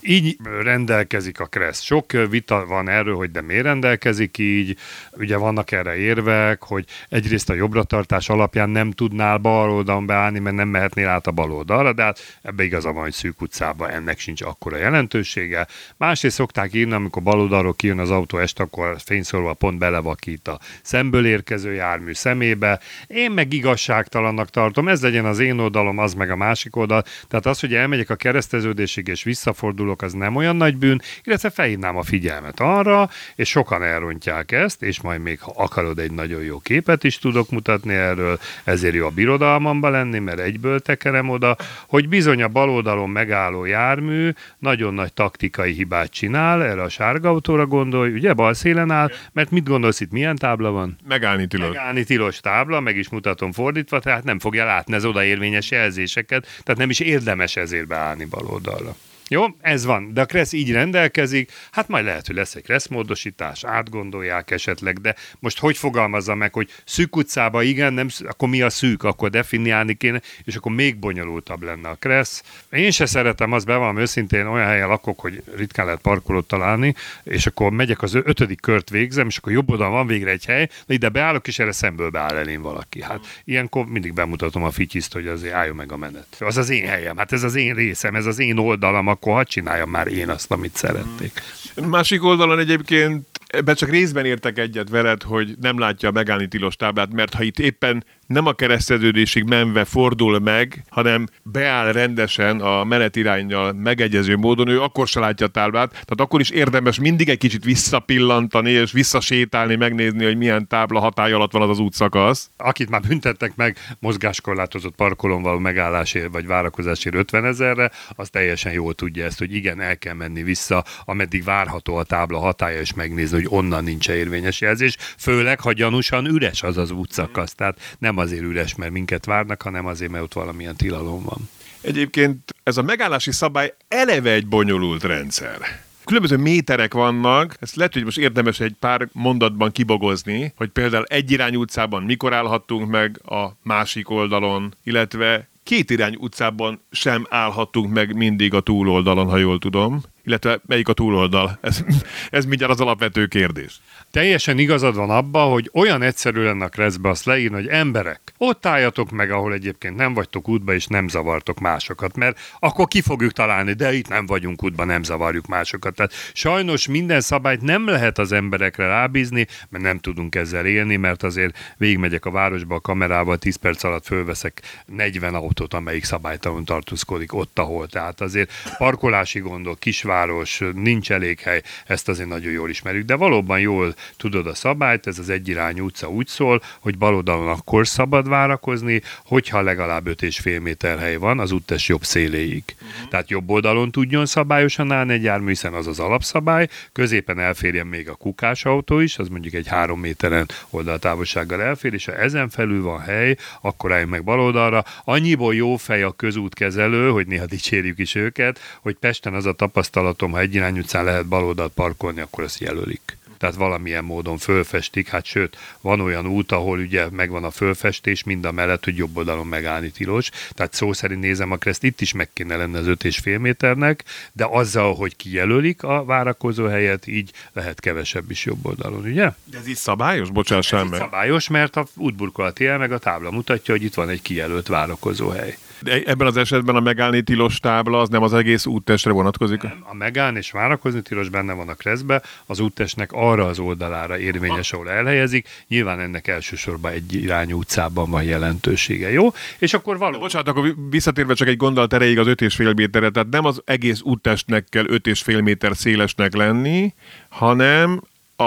Így 0.00 0.36
rendelkezik 0.62 1.40
a 1.40 1.46
Kressz. 1.46 1.82
Sok 1.82 2.12
vita 2.12 2.66
van 2.66 2.88
erről, 2.88 3.16
hogy 3.16 3.30
de 3.30 3.40
miért 3.40 3.62
rendelkezik 3.62 4.38
így. 4.38 4.76
Ugye 5.12 5.36
vannak 5.36 5.72
erre 5.72 5.96
érvek, 5.96 6.62
hogy 6.62 6.84
egyrészt 7.08 7.50
a 7.50 7.56
jobbratartás 7.58 8.28
alapján 8.28 8.70
nem 8.70 8.90
tudnál 8.90 9.38
bal 9.38 9.70
oldalon 9.70 10.06
beállni, 10.06 10.38
mert 10.38 10.56
nem 10.56 10.68
mehetnél 10.68 11.08
át 11.08 11.26
a 11.26 11.30
bal 11.30 11.52
oldalra, 11.52 11.92
de 11.92 12.02
hát 12.02 12.38
ebbe 12.42 12.64
igaza 12.64 12.92
van, 12.92 13.02
hogy 13.02 13.12
szűk 13.12 13.40
utcában 13.40 13.90
ennek 13.90 14.18
sincs 14.18 14.42
akkora 14.42 14.76
jelentősége. 14.76 15.66
Másrészt 15.96 16.34
szokták 16.34 16.74
írni, 16.74 16.92
amikor 16.92 17.22
bal 17.22 17.40
oldalról 17.40 17.74
kijön 17.74 17.98
az 17.98 18.10
autó 18.10 18.38
este, 18.38 18.62
akkor 18.62 18.96
fényszorva 19.04 19.52
pont 19.52 19.78
belevakít 19.78 20.48
a 20.48 20.58
szemből 20.82 21.26
érkező 21.26 21.72
jármű 21.72 22.12
szemébe. 22.12 22.80
Én 23.06 23.30
meg 23.30 23.52
igazságtalannak 23.52 24.50
tartom, 24.50 24.88
ez 24.88 25.02
legyen 25.02 25.24
az 25.24 25.38
én 25.38 25.58
oldalom, 25.58 25.98
az 25.98 26.14
meg 26.14 26.30
a 26.30 26.36
másik 26.36 26.76
oldal. 26.76 27.04
Tehát 27.28 27.46
az, 27.46 27.60
hogy 27.60 27.74
elmegyek 27.74 28.10
a 28.10 28.16
kereszteződésig 28.16 29.08
és 29.08 29.22
visszafordulok, 29.22 30.02
az 30.02 30.12
nem 30.12 30.36
olyan 30.36 30.56
nagy 30.56 30.76
bűn, 30.76 31.02
illetve 31.22 31.50
felhívnám 31.50 31.96
a 31.96 32.02
figyelmet 32.02 32.60
arra, 32.60 33.10
és 33.34 33.48
sokan 33.48 33.82
elrontják 33.82 34.52
ezt, 34.52 34.82
és 34.82 35.00
majd 35.00 35.20
még 35.20 35.40
ha 35.40 35.52
akarod 35.56 35.98
egy 35.98 36.12
nagyon 36.12 36.42
jó 36.42 36.58
képet 36.58 37.04
is 37.04 37.18
tudok 37.18 37.47
tudok 37.48 37.66
mutatni 37.66 37.94
erről, 37.94 38.38
ezért 38.64 38.94
jó 38.94 39.06
a 39.06 39.10
birodalmamba 39.10 39.88
lenni, 39.88 40.18
mert 40.18 40.38
egyből 40.38 40.80
tekerem 40.80 41.28
oda, 41.28 41.56
hogy 41.88 42.08
bizony 42.08 42.42
a 42.42 42.48
baloldalon 42.48 43.10
megálló 43.10 43.64
jármű 43.64 44.30
nagyon 44.58 44.94
nagy 44.94 45.12
taktikai 45.12 45.72
hibát 45.72 46.10
csinál, 46.10 46.62
erre 46.62 46.82
a 46.82 46.88
sárga 46.88 47.28
autóra 47.28 47.66
gondolj, 47.66 48.12
ugye 48.12 48.32
bal 48.32 48.54
szélen 48.54 48.90
áll, 48.90 49.10
mert 49.32 49.50
mit 49.50 49.68
gondolsz 49.68 50.00
itt, 50.00 50.10
milyen 50.10 50.36
tábla 50.36 50.70
van? 50.70 50.98
Megállni 51.08 51.46
tilos. 51.46 51.68
Megállni 51.68 52.04
tilos 52.04 52.40
tábla, 52.40 52.80
meg 52.80 52.96
is 52.96 53.08
mutatom 53.08 53.52
fordítva, 53.52 54.00
tehát 54.00 54.24
nem 54.24 54.38
fogja 54.38 54.64
látni 54.64 54.94
az 54.94 55.04
odaérvényes 55.04 55.70
jelzéseket, 55.70 56.46
tehát 56.62 56.80
nem 56.80 56.90
is 56.90 57.00
érdemes 57.00 57.56
ezért 57.56 57.86
beállni 57.86 58.24
baloldalra. 58.24 58.96
Jó, 59.28 59.44
ez 59.60 59.84
van, 59.84 60.12
de 60.12 60.20
a 60.20 60.24
Kressz 60.24 60.52
így 60.52 60.72
rendelkezik, 60.72 61.52
hát 61.70 61.88
majd 61.88 62.04
lehet, 62.04 62.26
hogy 62.26 62.36
lesz 62.36 62.54
egy 62.54 62.62
Kressz 62.62 62.86
módosítás, 62.86 63.64
átgondolják 63.64 64.50
esetleg, 64.50 64.98
de 64.98 65.14
most 65.38 65.58
hogy 65.58 65.76
fogalmazza 65.76 66.34
meg, 66.34 66.52
hogy 66.52 66.70
szűk 66.84 67.16
utcába 67.16 67.62
igen, 67.62 67.92
nem, 67.92 68.08
akkor 68.28 68.48
mi 68.48 68.62
a 68.62 68.70
szűk, 68.70 69.02
akkor 69.02 69.30
definiálni 69.30 69.94
kéne, 69.94 70.20
és 70.44 70.56
akkor 70.56 70.72
még 70.72 70.96
bonyolultabb 70.96 71.62
lenne 71.62 71.88
a 71.88 71.94
Kressz. 71.94 72.42
Én 72.70 72.90
se 72.90 73.06
szeretem, 73.06 73.52
azt 73.52 73.66
bevallom 73.66 73.98
őszintén, 73.98 74.46
olyan 74.46 74.66
helyen 74.66 74.88
lakok, 74.88 75.20
hogy 75.20 75.42
ritkán 75.56 75.84
lehet 75.84 76.00
parkolót 76.00 76.46
találni, 76.46 76.94
és 77.22 77.46
akkor 77.46 77.70
megyek 77.70 78.02
az 78.02 78.14
ötödik 78.14 78.60
kört 78.60 78.90
végzem, 78.90 79.26
és 79.26 79.36
akkor 79.36 79.52
jobb 79.52 79.70
oldalon 79.70 79.92
van 79.92 80.06
végre 80.06 80.30
egy 80.30 80.44
hely, 80.44 80.68
de 80.86 80.94
ide 80.94 81.08
beállok, 81.08 81.46
és 81.46 81.58
erre 81.58 81.72
szemből 81.72 82.10
beáll 82.10 82.36
elén 82.36 82.62
valaki. 82.62 83.02
Hát 83.02 83.20
ilyenkor 83.44 83.86
mindig 83.86 84.12
bemutatom 84.12 84.62
a 84.62 84.70
fityiszt, 84.70 85.12
hogy 85.12 85.26
azért 85.26 85.54
álljon 85.54 85.76
meg 85.76 85.92
a 85.92 85.96
menet. 85.96 86.36
Az 86.38 86.56
az 86.56 86.70
én 86.70 86.86
helyem, 86.86 87.16
hát 87.16 87.32
ez 87.32 87.42
az 87.42 87.54
én 87.54 87.74
részem, 87.74 88.14
ez 88.14 88.26
az 88.26 88.38
én 88.38 88.58
oldalam, 88.58 89.08
akkor 89.18 89.32
hadd 89.32 89.44
csináljam 89.44 89.90
már 89.90 90.06
én 90.06 90.28
azt, 90.28 90.50
amit 90.50 90.76
szerették. 90.76 91.42
Másik 91.74 92.24
oldalon 92.24 92.58
egyébként 92.58 93.26
ebben 93.48 93.74
csak 93.74 93.90
részben 93.90 94.24
értek 94.24 94.58
egyet 94.58 94.88
veled, 94.88 95.22
hogy 95.22 95.54
nem 95.60 95.78
látja 95.78 96.08
a 96.08 96.12
megállni 96.12 96.48
tilos 96.48 96.76
táblát, 96.76 97.12
mert 97.12 97.34
ha 97.34 97.42
itt 97.42 97.58
éppen 97.58 98.04
nem 98.26 98.46
a 98.46 98.52
kereszteződésig 98.52 99.44
menve 99.44 99.84
fordul 99.84 100.38
meg, 100.38 100.84
hanem 100.88 101.26
beáll 101.42 101.92
rendesen 101.92 102.60
a 102.60 102.84
menetirányjal 102.84 103.72
megegyező 103.72 104.36
módon, 104.36 104.68
ő 104.68 104.80
akkor 104.80 105.08
se 105.08 105.20
látja 105.20 105.46
a 105.46 105.48
táblát, 105.48 105.90
tehát 105.90 106.20
akkor 106.20 106.40
is 106.40 106.50
érdemes 106.50 106.98
mindig 106.98 107.28
egy 107.28 107.38
kicsit 107.38 107.64
visszapillantani 107.64 108.70
és 108.70 108.92
visszasétálni, 108.92 109.76
megnézni, 109.76 110.24
hogy 110.24 110.36
milyen 110.36 110.66
tábla 110.66 111.00
hatály 111.00 111.32
alatt 111.32 111.52
van 111.52 111.62
az 111.62 111.68
az 111.68 111.78
útszakasz. 111.78 112.50
Akit 112.56 112.90
már 112.90 113.00
büntettek 113.00 113.56
meg 113.56 113.76
mozgáskorlátozott 113.98 114.94
parkolón 114.94 115.42
való 115.42 115.58
megállásért 115.58 116.32
vagy 116.32 116.46
várakozásért 116.46 117.14
50 117.14 117.44
ezerre, 117.44 117.90
az 118.08 118.28
teljesen 118.28 118.72
jól 118.72 118.94
tudja 118.94 119.24
ezt, 119.24 119.38
hogy 119.38 119.54
igen, 119.54 119.80
el 119.80 119.98
kell 119.98 120.14
menni 120.14 120.42
vissza, 120.42 120.84
ameddig 121.04 121.44
várható 121.44 121.96
a 121.96 122.02
tábla 122.02 122.38
hatája, 122.38 122.80
és 122.80 122.94
megnézni, 122.94 123.36
hogy 123.38 123.58
onnan 123.58 123.84
nincs 123.84 124.08
érvényes 124.08 124.60
jelzés, 124.60 124.96
főleg, 125.18 125.60
ha 125.60 125.72
gyanúsan 125.72 126.26
üres 126.26 126.62
az 126.62 126.76
az 126.76 126.90
útszakasz. 126.90 127.54
Tehát 127.54 127.96
nem 127.98 128.16
azért 128.18 128.42
üres, 128.42 128.74
mert 128.74 128.92
minket 128.92 129.24
várnak, 129.24 129.62
hanem 129.62 129.86
azért, 129.86 130.10
mert 130.10 130.24
ott 130.24 130.32
valamilyen 130.32 130.76
tilalom 130.76 131.22
van. 131.22 131.48
Egyébként 131.80 132.54
ez 132.62 132.76
a 132.76 132.82
megállási 132.82 133.32
szabály 133.32 133.74
eleve 133.88 134.30
egy 134.32 134.46
bonyolult 134.46 135.02
rendszer 135.02 135.86
különböző 136.08 136.36
méterek 136.36 136.94
vannak, 136.94 137.56
ezt 137.60 137.76
lehet, 137.76 137.92
hogy 137.92 138.04
most 138.04 138.18
érdemes 138.18 138.60
egy 138.60 138.74
pár 138.80 139.08
mondatban 139.12 139.72
kibogozni, 139.72 140.52
hogy 140.56 140.68
például 140.68 141.04
egy 141.04 141.30
irány 141.30 141.56
utcában 141.56 142.02
mikor 142.02 142.32
állhattunk 142.32 142.90
meg 142.90 143.20
a 143.24 143.56
másik 143.62 144.10
oldalon, 144.10 144.74
illetve 144.84 145.48
két 145.62 145.90
irány 145.90 146.16
utcában 146.20 146.80
sem 146.90 147.26
állhattunk 147.30 147.92
meg 147.92 148.16
mindig 148.16 148.54
a 148.54 148.60
túloldalon, 148.60 149.28
ha 149.28 149.36
jól 149.36 149.58
tudom 149.58 150.02
illetve 150.28 150.60
melyik 150.66 150.88
a 150.88 150.92
túloldal? 150.92 151.58
Ez, 151.60 151.84
ez 152.30 152.44
mindjárt 152.44 152.72
az 152.72 152.80
alapvető 152.80 153.26
kérdés. 153.26 153.80
Teljesen 154.10 154.58
igazad 154.58 154.94
van 154.94 155.10
abba, 155.10 155.42
hogy 155.42 155.70
olyan 155.72 156.02
egyszerű 156.02 156.42
lenne 156.42 156.64
a 156.64 156.68
kreszbe 156.68 157.08
azt 157.08 157.24
leírni, 157.24 157.54
hogy 157.54 157.66
emberek, 157.66 158.20
ott 158.38 158.66
álljatok 158.66 159.10
meg, 159.10 159.30
ahol 159.30 159.52
egyébként 159.52 159.96
nem 159.96 160.14
vagytok 160.14 160.48
útba, 160.48 160.74
és 160.74 160.86
nem 160.86 161.08
zavartok 161.08 161.58
másokat, 161.58 162.16
mert 162.16 162.38
akkor 162.58 162.88
ki 162.88 163.00
fogjuk 163.00 163.32
találni, 163.32 163.72
de 163.72 163.92
itt 163.92 164.08
nem 164.08 164.26
vagyunk 164.26 164.64
útba, 164.64 164.84
nem 164.84 165.02
zavarjuk 165.02 165.46
másokat. 165.46 165.94
Tehát 165.94 166.12
sajnos 166.32 166.86
minden 166.86 167.20
szabályt 167.20 167.62
nem 167.62 167.86
lehet 167.86 168.18
az 168.18 168.32
emberekre 168.32 168.86
rábízni, 168.86 169.46
mert 169.68 169.84
nem 169.84 169.98
tudunk 169.98 170.34
ezzel 170.34 170.66
élni, 170.66 170.96
mert 170.96 171.22
azért 171.22 171.58
végigmegyek 171.76 172.24
a 172.24 172.30
városba 172.30 172.74
a 172.74 172.80
kamerával, 172.80 173.38
10 173.38 173.56
perc 173.56 173.84
alatt 173.84 174.06
fölveszek 174.06 174.62
40 174.86 175.34
autót, 175.34 175.74
amelyik 175.74 176.04
szabálytalanul 176.04 176.64
tartózkodik 176.64 177.34
ott, 177.34 177.58
ahol. 177.58 177.86
Tehát 177.86 178.20
azért 178.20 178.52
parkolási 178.78 179.38
gondok, 179.38 179.78
kisvár 179.78 180.18
város, 180.18 180.62
nincs 180.74 181.12
elég 181.12 181.40
hely, 181.40 181.62
ezt 181.86 182.08
azért 182.08 182.28
nagyon 182.28 182.52
jól 182.52 182.70
ismerjük, 182.70 183.04
de 183.04 183.14
valóban 183.14 183.60
jól 183.60 183.94
tudod 184.16 184.46
a 184.46 184.54
szabályt, 184.54 185.06
ez 185.06 185.18
az 185.18 185.28
egyirányú 185.30 185.84
utca 185.84 186.08
úgy 186.08 186.26
szól, 186.26 186.62
hogy 186.80 186.98
bal 186.98 187.14
oldalon 187.14 187.48
akkor 187.48 187.86
szabad 187.86 188.28
várakozni, 188.28 189.02
hogyha 189.24 189.60
legalább 189.60 190.06
5,5 190.08 190.62
méter 190.62 190.98
hely 190.98 191.16
van 191.16 191.38
az 191.38 191.52
úttes 191.52 191.88
jobb 191.88 192.04
széléig. 192.04 192.62
Uh-huh. 192.74 193.08
Tehát 193.08 193.30
jobb 193.30 193.50
oldalon 193.50 193.90
tudjon 193.90 194.26
szabályosan 194.26 194.92
állni 194.92 195.12
egy 195.12 195.22
jármű, 195.22 195.48
hiszen 195.48 195.74
az 195.74 195.86
az 195.86 195.98
alapszabály, 195.98 196.68
középen 196.92 197.38
elférjen 197.38 197.86
még 197.86 198.08
a 198.08 198.14
kukás 198.14 198.64
autó 198.64 199.00
is, 199.00 199.18
az 199.18 199.28
mondjuk 199.28 199.54
egy 199.54 199.66
három 199.66 200.00
méteren 200.00 200.48
oldaltávolsággal 200.70 201.62
elfér, 201.62 201.92
és 201.92 202.04
ha 202.04 202.16
ezen 202.16 202.48
felül 202.48 202.82
van 202.82 203.00
hely, 203.00 203.36
akkor 203.60 203.92
álljunk 203.92 204.10
meg 204.10 204.24
bal 204.24 204.40
oldalra. 204.40 204.84
Annyiból 205.04 205.54
jó 205.54 205.76
fej 205.76 206.02
a 206.02 206.12
közútkezelő, 206.12 207.10
hogy 207.10 207.26
néha 207.26 207.46
dicsérjük 207.46 207.98
is 207.98 208.14
őket, 208.14 208.60
hogy 208.80 208.96
Pesten 209.00 209.34
az 209.34 209.46
a 209.46 209.52
tapasztalat, 209.52 209.96
tapasztalatom, 209.98 210.30
ha 210.30 210.40
egy 210.40 210.54
irány 210.54 210.78
utcán 210.78 211.04
lehet 211.04 211.26
baloldalt 211.26 211.72
parkolni, 211.72 212.20
akkor 212.20 212.44
ezt 212.44 212.60
jelölik. 212.60 213.17
Tehát 213.38 213.54
valamilyen 213.54 214.04
módon 214.04 214.38
fölfestik, 214.38 215.08
hát 215.08 215.24
sőt, 215.24 215.56
van 215.80 216.00
olyan 216.00 216.26
út, 216.26 216.52
ahol 216.52 216.78
ugye 216.78 217.10
megvan 217.10 217.44
a 217.44 217.50
fölfestés, 217.50 218.24
mind 218.24 218.44
a 218.44 218.52
mellett, 218.52 218.84
hogy 218.84 218.96
jobb 218.96 219.16
oldalon 219.16 219.46
megállni 219.46 219.90
tilos, 219.90 220.30
tehát 220.50 220.74
szó 220.74 220.92
szerint 220.92 221.20
nézem 221.20 221.50
a 221.50 221.56
kereszt, 221.56 221.84
itt 221.84 222.00
is 222.00 222.12
meg 222.12 222.28
kéne 222.32 222.56
lenne 222.56 222.78
az 222.78 222.86
5,5 222.86 223.40
méternek, 223.40 224.04
de 224.32 224.46
azzal, 224.50 224.94
hogy 224.94 225.16
kijelölik 225.16 225.82
a 225.82 226.04
várakozó 226.04 226.66
helyet, 226.66 227.06
így 227.06 227.30
lehet 227.52 227.80
kevesebb 227.80 228.30
is 228.30 228.44
jobb 228.44 228.66
oldalon, 228.66 229.04
ugye? 229.04 229.30
De 229.44 229.58
ez 229.58 229.68
így 229.68 229.76
szabályos? 229.76 230.30
Bocsássál 230.30 230.84
Ez 230.84 230.90
meg. 230.90 231.00
szabályos, 231.00 231.48
mert 231.48 231.76
a 231.76 231.86
útburkolati 231.96 232.64
jel 232.64 232.78
meg 232.78 232.92
a 232.92 232.98
tábla 232.98 233.30
mutatja, 233.30 233.74
hogy 233.74 233.84
itt 233.84 233.94
van 233.94 234.08
egy 234.08 234.22
kijelölt 234.22 234.66
várakozó 234.66 235.28
hely. 235.28 235.56
De 235.80 236.02
ebben 236.04 236.26
az 236.26 236.36
esetben 236.36 236.76
a 236.76 236.80
megállni 236.80 237.22
tilos 237.22 237.60
tábla 237.60 238.00
az 238.00 238.08
nem 238.08 238.22
az 238.22 238.34
egész 238.34 238.66
úttestre 238.66 239.12
vonatkozik? 239.12 239.64
A 239.64 239.94
megállni 239.94 240.38
és 240.38 240.50
várakozni 240.50 241.02
tilos 241.02 241.28
benne 241.28 241.52
van 241.52 241.68
a 241.68 241.74
kreszbe, 241.74 242.22
az 242.46 242.60
úttestnek 242.60 243.12
arra 243.12 243.46
az 243.46 243.58
oldalára 243.58 244.18
érvényes, 244.18 244.72
ahol 244.72 244.90
elhelyezik. 244.90 245.48
Nyilván 245.68 246.00
ennek 246.00 246.26
elsősorban 246.26 246.92
egy 246.92 247.14
irányú 247.14 247.58
utcában 247.58 248.10
van 248.10 248.22
jelentősége, 248.22 249.10
jó? 249.10 249.28
És 249.58 249.74
akkor 249.74 249.98
való. 249.98 250.18
Bocsánat, 250.18 250.48
akkor 250.48 250.74
visszatérve 250.90 251.34
csak 251.34 251.48
egy 251.48 251.56
gondolat 251.56 251.92
erejéig 251.92 252.18
az 252.18 252.26
5,5 252.26 252.76
méterre, 252.76 253.10
tehát 253.10 253.28
nem 253.28 253.44
az 253.44 253.62
egész 253.64 254.00
úttestnek 254.00 254.66
kell 254.68 254.84
5,5 254.84 255.42
méter 255.42 255.76
szélesnek 255.76 256.34
lenni, 256.34 256.94
hanem 257.28 258.02
a 258.36 258.44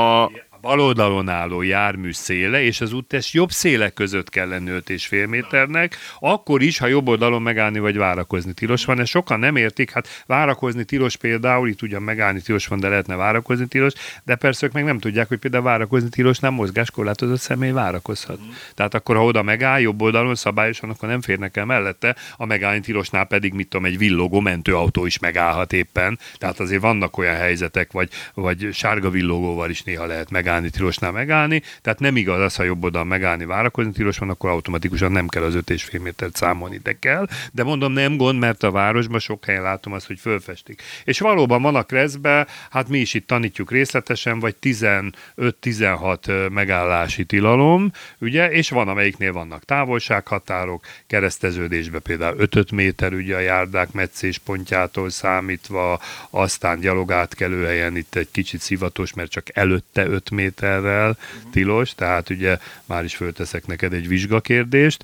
A 0.50 0.50
bal 0.61 0.79
oldalon 0.79 1.29
álló 1.29 1.61
jármű 1.61 2.11
széle 2.11 2.61
és 2.63 2.81
az 2.81 2.93
úttest 2.93 3.33
jobb 3.33 3.51
széle 3.51 3.89
között 3.89 4.29
kell 4.29 4.47
lenni 4.47 4.69
5,5 4.69 5.29
méternek, 5.29 5.97
akkor 6.19 6.61
is, 6.61 6.77
ha 6.77 6.87
jobb 6.87 7.07
oldalon 7.07 7.41
megállni 7.41 7.79
vagy 7.79 7.97
várakozni 7.97 8.53
tilos 8.53 8.85
van. 8.85 8.99
Ezt 8.99 9.09
sokan 9.09 9.39
nem 9.39 9.55
értik, 9.55 9.91
hát 9.91 10.23
várakozni 10.25 10.83
tilos 10.83 11.15
például, 11.15 11.67
itt 11.67 11.81
ugyan 11.81 12.01
megállni 12.01 12.41
tilos 12.41 12.67
van, 12.67 12.79
de 12.79 12.87
lehetne 12.89 13.15
várakozni 13.15 13.67
tilos, 13.67 13.93
de 14.23 14.35
persze 14.35 14.65
ők 14.65 14.71
meg 14.71 14.83
nem 14.83 14.99
tudják, 14.99 15.27
hogy 15.27 15.37
például 15.37 15.63
várakozni 15.63 16.09
tilos 16.09 16.39
nem 16.39 16.53
mozgáskorlátozott 16.53 17.39
személy 17.39 17.71
várakozhat. 17.71 18.39
Tehát 18.75 18.93
akkor, 18.93 19.15
ha 19.15 19.23
oda 19.23 19.41
megáll 19.43 19.79
jobb 19.79 20.01
oldalon 20.01 20.35
szabályosan, 20.35 20.89
akkor 20.89 21.09
nem 21.09 21.21
férnek 21.21 21.57
el 21.57 21.65
mellette, 21.65 22.15
a 22.37 22.45
megállni 22.45 22.79
tilosnál 22.79 23.25
pedig, 23.25 23.53
mit 23.53 23.67
tudom, 23.67 23.85
egy 23.85 23.97
villogó 23.97 24.39
mentőautó 24.39 25.05
is 25.05 25.19
megállhat 25.19 25.73
éppen. 25.73 26.19
Tehát 26.37 26.59
azért 26.59 26.81
vannak 26.81 27.17
olyan 27.17 27.35
helyzetek, 27.35 27.91
vagy, 27.91 28.09
vagy 28.33 28.69
sárga 28.73 29.09
villogóval 29.09 29.69
is 29.69 29.83
néha 29.83 30.05
lehet 30.05 30.29
megállni 30.29 30.49
tilosnál 30.59 31.11
megállni, 31.11 31.61
tehát 31.81 31.99
nem 31.99 32.15
igaz 32.15 32.39
az, 32.39 32.55
ha 32.55 32.63
jobb 32.63 32.83
oldalon 32.83 33.07
megállni, 33.07 33.45
várakozni 33.45 33.91
tilos 33.91 34.17
van, 34.17 34.29
akkor 34.29 34.49
automatikusan 34.49 35.11
nem 35.11 35.27
kell 35.27 35.43
az 35.43 35.55
5,5 35.55 36.01
métert 36.01 36.35
számolni, 36.35 36.79
de 36.83 36.95
kell. 36.99 37.27
De 37.51 37.63
mondom, 37.63 37.91
nem 37.91 38.17
gond, 38.17 38.39
mert 38.39 38.63
a 38.63 38.71
városban 38.71 39.19
sok 39.19 39.45
helyen 39.45 39.61
látom 39.61 39.93
azt, 39.93 40.07
hogy 40.07 40.19
fölfestik. 40.19 40.81
És 41.03 41.19
valóban 41.19 41.61
van 41.61 41.75
a 41.75 41.83
kreszbe, 41.83 42.47
hát 42.69 42.87
mi 42.87 42.99
is 42.99 43.13
itt 43.13 43.27
tanítjuk 43.27 43.71
részletesen, 43.71 44.39
vagy 44.39 44.55
15-16 44.61 46.51
megállási 46.51 47.25
tilalom, 47.25 47.91
ugye, 48.17 48.51
és 48.51 48.69
van, 48.69 48.87
amelyiknél 48.87 49.33
vannak 49.33 49.65
távolsághatárok, 49.65 50.85
kereszteződésbe 51.07 51.99
például 51.99 52.35
5 52.37 52.71
méter, 52.71 53.13
ugye 53.13 53.35
a 53.35 53.39
járdák 53.39 53.91
meccés 53.91 54.37
pontjától 54.37 55.09
számítva, 55.09 55.99
aztán 56.29 56.79
gyalogátkelőhelyen 56.79 57.95
itt 57.95 58.15
egy 58.15 58.31
kicsit 58.31 58.61
szivatos, 58.61 59.13
mert 59.13 59.31
csak 59.31 59.57
előtte 59.57 60.07
5 60.07 60.31
méterrel 60.41 61.17
tilos, 61.51 61.95
tehát 61.95 62.29
ugye 62.29 62.57
már 62.85 63.03
is 63.03 63.15
fölteszek 63.15 63.65
neked 63.65 63.93
egy 63.93 64.07
vizsgakérdést. 64.07 65.03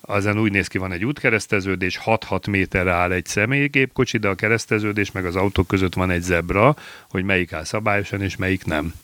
Azon 0.00 0.38
úgy 0.38 0.52
néz 0.52 0.66
ki, 0.66 0.78
van 0.78 0.92
egy 0.92 1.04
útkereszteződés, 1.04 2.00
6-6 2.04 2.50
méterre 2.50 2.92
áll 2.92 3.12
egy 3.12 3.26
személygépkocsi, 3.26 4.18
de 4.18 4.28
a 4.28 4.34
kereszteződés 4.34 5.12
meg 5.12 5.26
az 5.26 5.36
autók 5.36 5.66
között 5.66 5.94
van 5.94 6.10
egy 6.10 6.22
zebra, 6.22 6.76
hogy 7.08 7.24
melyik 7.24 7.52
áll 7.52 7.64
szabályosan 7.64 8.22
és 8.22 8.36
melyik 8.36 8.64
nem. 8.64 8.94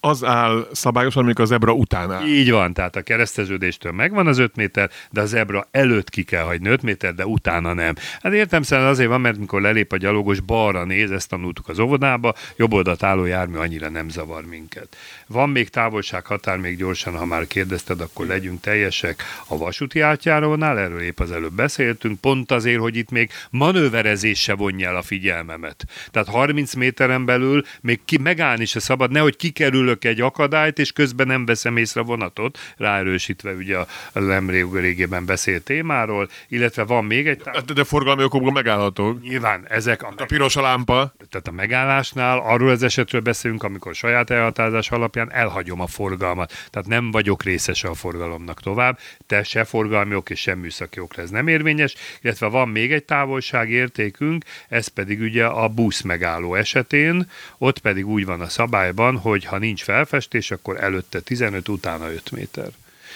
Az 0.00 0.24
áll 0.24 0.66
szabályosan, 0.72 1.22
amikor 1.22 1.44
a 1.44 1.46
zebra 1.46 1.72
után 1.72 2.12
áll. 2.12 2.26
Így 2.26 2.50
van, 2.50 2.72
tehát 2.72 2.96
a 2.96 3.02
kereszteződéstől 3.02 3.92
megvan 3.92 4.26
az 4.26 4.38
5 4.38 4.56
méter, 4.56 4.90
de 5.10 5.20
a 5.20 5.26
zebra 5.26 5.68
előtt 5.70 6.10
ki 6.10 6.22
kell 6.22 6.42
hagyni 6.42 6.68
5 6.68 6.82
méter, 6.82 7.14
de 7.14 7.26
utána 7.26 7.72
nem. 7.72 7.94
Hát 8.22 8.32
értem 8.32 8.62
szerint 8.62 8.88
azért 8.88 9.08
van, 9.08 9.20
mert 9.20 9.38
mikor 9.38 9.60
lelép 9.60 9.92
a 9.92 9.96
gyalogos, 9.96 10.40
balra 10.40 10.84
néz, 10.84 11.10
ezt 11.10 11.28
tanultuk 11.28 11.68
az 11.68 11.78
óvodába, 11.78 12.34
jobb 12.56 12.72
oldalt 12.72 13.02
álló 13.02 13.24
jármű 13.24 13.56
annyira 13.56 13.88
nem 13.88 14.08
zavar 14.08 14.44
minket. 14.44 14.96
Van 15.26 15.50
még 15.50 15.68
távolsághatár, 15.68 16.58
még 16.58 16.76
gyorsan, 16.76 17.16
ha 17.16 17.24
már 17.24 17.46
kérdezted, 17.46 18.00
akkor 18.00 18.26
legyünk 18.26 18.60
teljesek 18.60 19.22
a 19.46 19.56
vasúti 19.56 20.00
átjárónál, 20.00 20.78
erről 20.78 21.00
épp 21.00 21.20
az 21.20 21.32
előbb 21.32 21.52
beszéltünk, 21.52 22.20
pont 22.20 22.52
azért, 22.52 22.80
hogy 22.80 22.96
itt 22.96 23.10
még 23.10 23.30
manőverezés 23.50 24.42
se 24.42 24.54
vonja 24.54 24.88
el 24.88 24.96
a 24.96 25.02
figyelmemet. 25.02 25.84
Tehát 26.10 26.28
30 26.28 26.74
méteren 26.74 27.24
belül 27.24 27.62
még 27.80 28.00
ki 28.04 28.18
megállni 28.18 28.64
se 28.64 28.80
szabad, 28.80 29.10
nehogy 29.10 29.36
kikerülök 29.36 29.97
egy 30.04 30.20
akadályt, 30.20 30.78
és 30.78 30.92
közben 30.92 31.26
nem 31.26 31.46
veszem 31.46 31.76
észre 31.76 32.00
vonatot, 32.00 32.58
ráerősítve 32.76 33.52
ugye 33.52 33.76
a 34.12 34.18
nemrég 34.20 34.66
régében 34.72 35.24
beszélt 35.26 35.62
témáról, 35.64 36.28
illetve 36.48 36.84
van 36.84 37.04
még 37.04 37.26
egy... 37.26 37.38
Tá- 37.38 37.64
De, 37.64 37.72
de 37.72 37.84
forgalmi 37.84 38.22
okokból 38.24 38.52
megállhatók. 38.52 39.22
Nyilván 39.22 39.66
ezek 39.68 40.02
a 40.02 40.12
A 40.16 40.24
piros 40.24 40.56
a 40.56 40.60
lámpa. 40.60 41.14
tehát 41.30 41.48
a 41.48 41.52
megállásnál 41.52 42.38
arról 42.38 42.70
az 42.70 42.82
esetről 42.82 43.20
beszélünk, 43.20 43.62
amikor 43.62 43.94
saját 43.94 44.30
elhatározás 44.30 44.90
alapján 44.90 45.32
elhagyom 45.32 45.80
a 45.80 45.86
forgalmat. 45.86 46.52
Tehát 46.70 46.88
nem 46.88 47.10
vagyok 47.10 47.42
részese 47.42 47.88
a 47.88 47.94
forgalomnak 47.94 48.60
tovább, 48.60 48.98
te 49.26 49.42
se 49.42 49.64
forgalmi 49.64 50.14
ok 50.14 50.30
és 50.30 50.40
sem 50.40 50.58
műszaki 50.58 51.00
okra 51.00 51.22
ez 51.22 51.30
nem 51.30 51.48
érvényes, 51.48 51.94
illetve 52.22 52.46
van 52.46 52.68
még 52.68 52.92
egy 52.92 53.04
távolságértékünk, 53.04 54.44
ez 54.68 54.88
pedig 54.88 55.20
ugye 55.20 55.44
a 55.46 55.68
busz 55.68 56.00
megálló 56.00 56.54
esetén, 56.54 57.30
ott 57.58 57.78
pedig 57.78 58.06
úgy 58.06 58.24
van 58.24 58.40
a 58.40 58.48
szabályban, 58.48 59.16
hogy 59.16 59.44
ha 59.44 59.58
nincs 59.58 59.77
felfestés, 59.82 60.50
akkor 60.50 60.82
előtte 60.82 61.20
15, 61.20 61.68
utána 61.68 62.12
5 62.12 62.30
méter. 62.30 62.68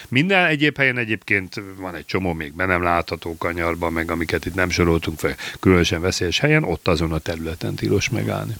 Minden 0.08 0.46
egyéb 0.46 0.76
helyen 0.76 0.98
egyébként 0.98 1.62
van 1.76 1.94
egy 1.94 2.04
csomó 2.04 2.32
még 2.32 2.52
be 2.54 2.66
nem 2.66 2.82
látható 2.82 3.36
kanyarban, 3.36 3.92
meg 3.92 4.10
amiket 4.10 4.46
itt 4.46 4.54
nem 4.54 4.70
soroltunk 4.70 5.18
fel, 5.18 5.36
különösen 5.60 6.00
veszélyes 6.00 6.38
helyen, 6.38 6.64
ott 6.64 6.88
azon 6.88 7.12
a 7.12 7.18
területen 7.18 7.74
tilos 7.74 8.08
megállni. 8.08 8.54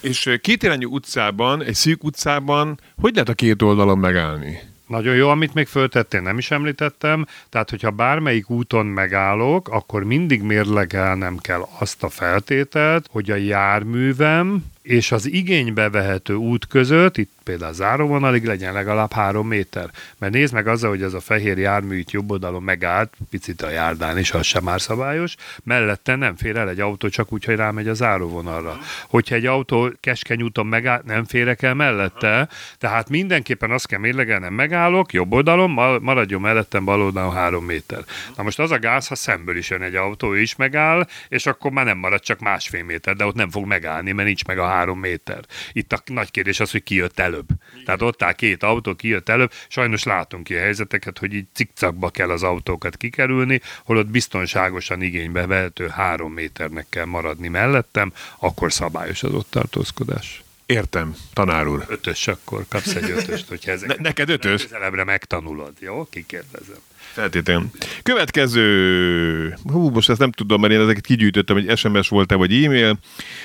És 0.00 0.26
ö, 0.26 0.36
kétirányú 0.36 0.92
utcában, 0.92 1.62
egy 1.62 1.74
szűk 1.74 2.04
utcában, 2.04 2.80
hogy 3.00 3.12
lehet 3.12 3.28
a 3.28 3.34
két 3.34 3.62
oldalon 3.62 3.98
megállni? 3.98 4.60
Nagyon 4.86 5.14
jó, 5.14 5.28
amit 5.28 5.54
még 5.54 5.66
föltettél, 5.66 6.20
nem 6.20 6.38
is 6.38 6.50
említettem. 6.50 7.26
Tehát, 7.48 7.70
hogyha 7.70 7.90
bármelyik 7.90 8.50
úton 8.50 8.86
megállok, 8.86 9.68
akkor 9.68 10.04
mindig 10.04 10.42
mérlegelnem 10.42 11.36
kell 11.36 11.68
azt 11.78 12.02
a 12.02 12.08
feltételt, 12.08 13.08
hogy 13.10 13.30
a 13.30 13.36
járművem 13.36 14.64
és 14.88 15.12
az 15.12 15.26
igénybe 15.26 15.90
vehető 15.90 16.34
út 16.34 16.66
között, 16.66 17.16
itt 17.16 17.30
például 17.44 17.72
záróvonalig 17.72 18.44
legyen 18.44 18.72
legalább 18.72 19.12
három 19.12 19.48
méter. 19.48 19.90
Mert 20.18 20.32
nézd 20.32 20.54
meg 20.54 20.66
azzal, 20.66 20.90
hogy 20.90 21.02
ez 21.02 21.12
a 21.14 21.20
fehér 21.20 21.58
jármű 21.58 21.98
itt 21.98 22.10
jobb 22.10 22.30
oldalon 22.30 22.62
megállt, 22.62 23.12
picit 23.30 23.62
a 23.62 23.70
járdán 23.70 24.18
is, 24.18 24.30
az 24.30 24.46
sem 24.46 24.64
már 24.64 24.80
szabályos, 24.80 25.34
mellette 25.64 26.16
nem 26.16 26.36
fér 26.36 26.56
el 26.56 26.68
egy 26.68 26.80
autó 26.80 27.08
csak 27.08 27.32
úgy, 27.32 27.44
hogy 27.44 27.56
rámegy 27.56 27.88
a 27.88 27.94
záróvonalra. 27.94 28.78
Hogyha 29.08 29.34
egy 29.34 29.46
autó 29.46 29.92
keskeny 30.00 30.42
úton 30.42 30.66
megáll, 30.66 31.02
nem 31.04 31.24
férek 31.24 31.62
el 31.62 31.74
mellette, 31.74 32.48
tehát 32.78 33.08
mindenképpen 33.08 33.70
azt 33.70 33.86
kell 33.86 33.98
mérlegelnem, 33.98 34.54
megállok, 34.54 35.12
jobb 35.12 35.32
oldalon, 35.32 35.70
ma- 35.70 35.98
maradjon 35.98 36.40
mellettem 36.40 36.84
bal 36.84 37.02
oldalon 37.02 37.34
három 37.34 37.64
méter. 37.64 38.04
Na 38.36 38.42
most 38.42 38.58
az 38.58 38.70
a 38.70 38.78
gáz, 38.78 39.06
ha 39.06 39.14
szemből 39.14 39.56
is 39.56 39.70
jön 39.70 39.82
egy 39.82 39.94
autó, 39.94 40.34
is 40.34 40.56
megáll, 40.56 41.06
és 41.28 41.46
akkor 41.46 41.70
már 41.70 41.84
nem 41.84 41.98
marad 41.98 42.20
csak 42.20 42.38
másfél 42.38 42.84
méter, 42.84 43.16
de 43.16 43.24
ott 43.24 43.34
nem 43.34 43.50
fog 43.50 43.66
megállni, 43.66 44.12
mert 44.12 44.26
nincs 44.26 44.44
meg 44.44 44.58
a 44.58 44.66
három 44.66 44.76
méter. 44.86 45.44
Itt 45.72 45.92
a 45.92 46.02
nagy 46.06 46.30
kérdés 46.30 46.60
az, 46.60 46.70
hogy 46.70 46.82
ki 46.82 46.94
jött 46.94 47.18
előbb. 47.18 47.46
Tehát 47.84 48.02
ott 48.02 48.22
áll 48.22 48.32
két 48.32 48.62
autó, 48.62 48.94
ki 48.94 49.08
jött 49.08 49.28
előbb. 49.28 49.52
Sajnos 49.68 50.02
látunk 50.02 50.48
ilyen 50.48 50.62
helyzeteket, 50.62 51.18
hogy 51.18 51.34
így 51.34 51.46
cikcakba 51.52 52.10
kell 52.10 52.30
az 52.30 52.42
autókat 52.42 52.96
kikerülni, 52.96 53.60
holott 53.84 54.06
biztonságosan 54.06 55.02
igénybe 55.02 55.46
vehető 55.46 55.88
három 55.88 56.32
méternek 56.32 56.86
kell 56.88 57.04
maradni 57.04 57.48
mellettem, 57.48 58.12
akkor 58.38 58.72
szabályos 58.72 59.22
az 59.22 59.34
ott 59.34 59.50
tartózkodás. 59.50 60.42
Értem, 60.66 61.16
tanár 61.32 61.66
úr. 61.66 61.84
Ötös 61.88 62.28
akkor 62.28 62.64
kapsz 62.68 62.94
egy 62.94 63.10
ötöst, 63.10 63.48
hogyha 63.48 63.70
ezek 63.70 63.88
Ne, 63.88 63.94
neked 63.98 64.28
ötös? 64.28 64.62
közelebbre 64.62 65.04
megtanulod, 65.04 65.72
jó? 65.80 66.06
Kikérdezem. 66.10 66.78
Feltétlenül. 67.12 67.70
Következő. 68.02 69.54
Hú, 69.72 69.88
most 69.88 70.10
ezt 70.10 70.18
nem 70.18 70.32
tudom, 70.32 70.60
mert 70.60 70.72
én 70.72 70.80
ezeket 70.80 71.06
kigyűjtöttem, 71.06 71.56
hogy 71.56 71.76
SMS 71.76 72.08
volt-e, 72.08 72.34
vagy 72.34 72.64
e-mail. 72.64 72.98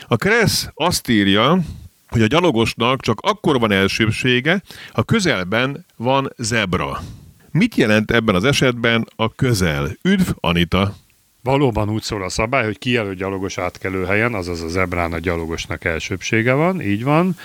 A 0.07 0.15
Kressz 0.15 0.67
azt 0.73 1.09
írja, 1.09 1.59
hogy 2.07 2.21
a 2.21 2.27
gyalogosnak 2.27 3.01
csak 3.01 3.19
akkor 3.21 3.59
van 3.59 3.71
elsőbsége, 3.71 4.61
ha 4.91 5.03
közelben 5.03 5.85
van 5.95 6.33
zebra. 6.37 7.01
Mit 7.51 7.75
jelent 7.75 8.11
ebben 8.11 8.35
az 8.35 8.43
esetben 8.43 9.07
a 9.15 9.35
közel? 9.35 9.97
Üdv, 10.01 10.29
Anita! 10.39 10.95
Valóban 11.43 11.89
úgy 11.89 12.01
szól 12.01 12.23
a 12.23 12.29
szabály, 12.29 12.63
hogy 12.63 12.77
kijelölt 12.77 13.17
gyalogos 13.17 13.57
átkelő 13.57 14.05
helyen, 14.05 14.33
azaz 14.33 14.61
a 14.61 14.67
zebrán 14.67 15.13
a 15.13 15.19
gyalogosnak 15.19 15.83
elsőbsége 15.83 16.53
van, 16.53 16.81
így 16.81 17.03
van, 17.03 17.37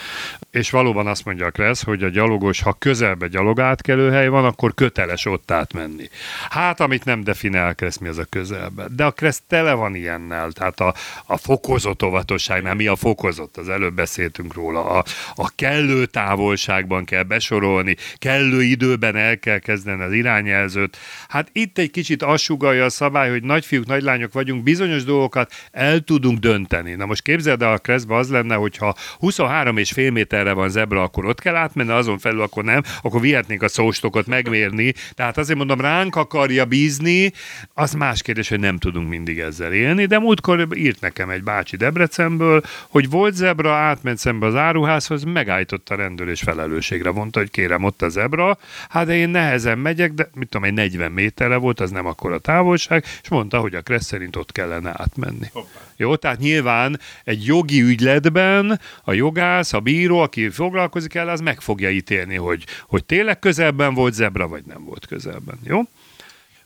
és 0.51 0.71
valóban 0.71 1.07
azt 1.07 1.25
mondja 1.25 1.47
a 1.47 1.51
Kressz, 1.51 1.83
hogy 1.83 2.03
a 2.03 2.09
gyalogos, 2.09 2.61
ha 2.61 2.77
közelbe 2.79 3.29
gyalog 3.29 3.61
átkelő 3.61 4.11
hely 4.11 4.29
van, 4.29 4.45
akkor 4.45 4.75
köteles 4.75 5.25
ott 5.25 5.51
átmenni. 5.51 6.09
Hát, 6.51 6.81
amit 6.81 7.05
nem 7.05 7.25
definiál 7.25 7.75
Kressz, 7.75 7.99
mi 7.99 8.09
az 8.09 8.19
a 8.19 8.25
közelbe. 8.25 8.87
De 8.97 9.05
a 9.05 9.11
Kressz 9.11 9.43
tele 9.47 9.73
van 9.73 9.95
ilyennel, 9.95 10.53
tehát 10.53 10.81
a, 10.81 10.95
a 11.27 11.37
fokozott 11.37 12.03
óvatosságnál, 12.03 12.75
mi 12.75 12.87
a 12.87 12.97
fokozott, 12.97 13.57
az 13.57 13.69
előbb 13.69 13.95
beszéltünk 13.95 14.55
róla, 14.55 14.85
a, 14.85 15.05
a 15.35 15.51
kellő 15.55 16.07
távolságban 16.07 17.05
kell 17.05 17.23
besorolni, 17.23 17.97
kellő 18.17 18.63
időben 18.63 19.17
el 19.17 19.39
kell 19.39 19.59
kezdeni 19.59 20.03
az 20.03 20.13
irányjelzőt. 20.13 20.97
Hát 21.29 21.49
itt 21.53 21.79
egy 21.79 21.91
kicsit 21.91 22.23
assugalja 22.23 22.85
a 22.85 22.91
szabály, 22.91 23.31
hogy 23.31 23.43
nagyfiúk, 23.43 23.87
nagylányok 23.89 24.33
vagyunk, 24.33 24.63
bizonyos 24.63 25.05
dolgokat 25.05 25.53
el 25.73 26.01
tudunk 26.01 26.39
dönteni. 26.39 26.95
Na 26.95 27.07
most 27.07 27.23
képzeld 27.23 27.63
el, 27.63 27.73
a 27.73 27.79
Kreszbe 27.79 28.15
az 28.15 28.31
lenne, 28.31 28.55
hogyha 28.55 28.95
23 29.19 29.77
és 29.77 29.93
fél 29.93 30.11
méterre 30.11 30.53
van 30.53 30.69
zebra, 30.69 31.03
akkor 31.03 31.27
ott 31.27 31.41
kell 31.41 31.55
átmenni, 31.55 31.91
azon 31.91 32.19
felül 32.19 32.41
akkor 32.41 32.65
nem, 32.65 32.83
akkor 33.03 33.21
vihetnénk 33.21 33.63
a 33.63 33.69
szóstokot 33.69 34.27
megmérni. 34.27 34.95
Tehát 35.13 35.39
azért 35.39 35.59
mondom, 35.59 35.81
ránk 35.81 36.17
akarja 36.17 36.65
bízni, 36.65 37.33
az 37.75 37.93
más 37.93 38.23
kérdés, 38.23 38.49
hogy 38.49 38.61
nem 38.61 38.79
tudunk 38.79 39.09
mindig 39.09 39.39
ezzel 39.39 39.73
élni, 39.73 40.07
de 40.07 40.19
múltkor 40.19 40.67
írt 40.75 41.01
nekem 41.01 41.31
egy 41.31 41.43
bácsi 41.43 41.77
Debrecenből, 41.77 42.63
hogy 42.89 43.11
volt 43.11 43.35
zebra, 43.35 43.73
átment 43.73 44.19
szembe 44.19 44.47
az 44.47 44.55
áruházhoz, 44.55 45.23
megállította 45.23 45.95
a 45.95 45.97
rendőr 45.97 46.29
és 46.29 46.41
felelősségre. 46.41 47.11
Mondta, 47.11 47.39
hogy 47.39 47.51
kérem, 47.51 47.85
ott 47.85 48.03
a 48.03 48.09
zebra. 48.09 48.59
Hát 48.89 49.07
de 49.07 49.15
én 49.15 49.29
nehezen 49.29 49.79
megyek, 49.79 50.13
de 50.13 50.29
mit 50.35 50.49
tudom, 50.49 50.67
egy 50.67 50.75
40 50.75 51.13
méterre 51.13 51.57
volt, 51.57 51.81
az 51.81 51.91
nem 51.91 52.07
akkor 52.07 52.33
a 52.33 52.39
távolság, 52.39 53.05
és 53.23 53.29
mondta, 53.29 53.59
hogy 53.59 53.75
Kressz 53.81 54.07
szerint 54.07 54.37
ott 54.37 54.53
kellene 54.53 54.95
átmenni. 54.97 55.47
Hoppá. 55.53 55.81
Jó, 55.97 56.17
tehát 56.17 56.39
nyilván 56.39 57.01
egy 57.25 57.45
jogi 57.45 57.81
ügyletben 57.83 58.81
a 59.05 59.13
jogász, 59.13 59.73
a 59.73 59.81
bíró, 59.81 60.19
aki 60.19 60.49
foglalkozik 60.49 61.15
el, 61.15 61.29
az 61.29 61.41
meg 61.41 61.61
fogja 61.61 61.91
ítélni, 61.91 62.37
hogy, 62.37 62.65
hogy 62.87 63.05
tényleg 63.05 63.39
közelben 63.39 63.95
volt 63.95 64.15
zebra, 64.15 64.49
vagy 64.49 64.65
nem 64.65 64.85
volt 64.85 65.07
közelben. 65.07 65.59
Jó? 65.65 65.83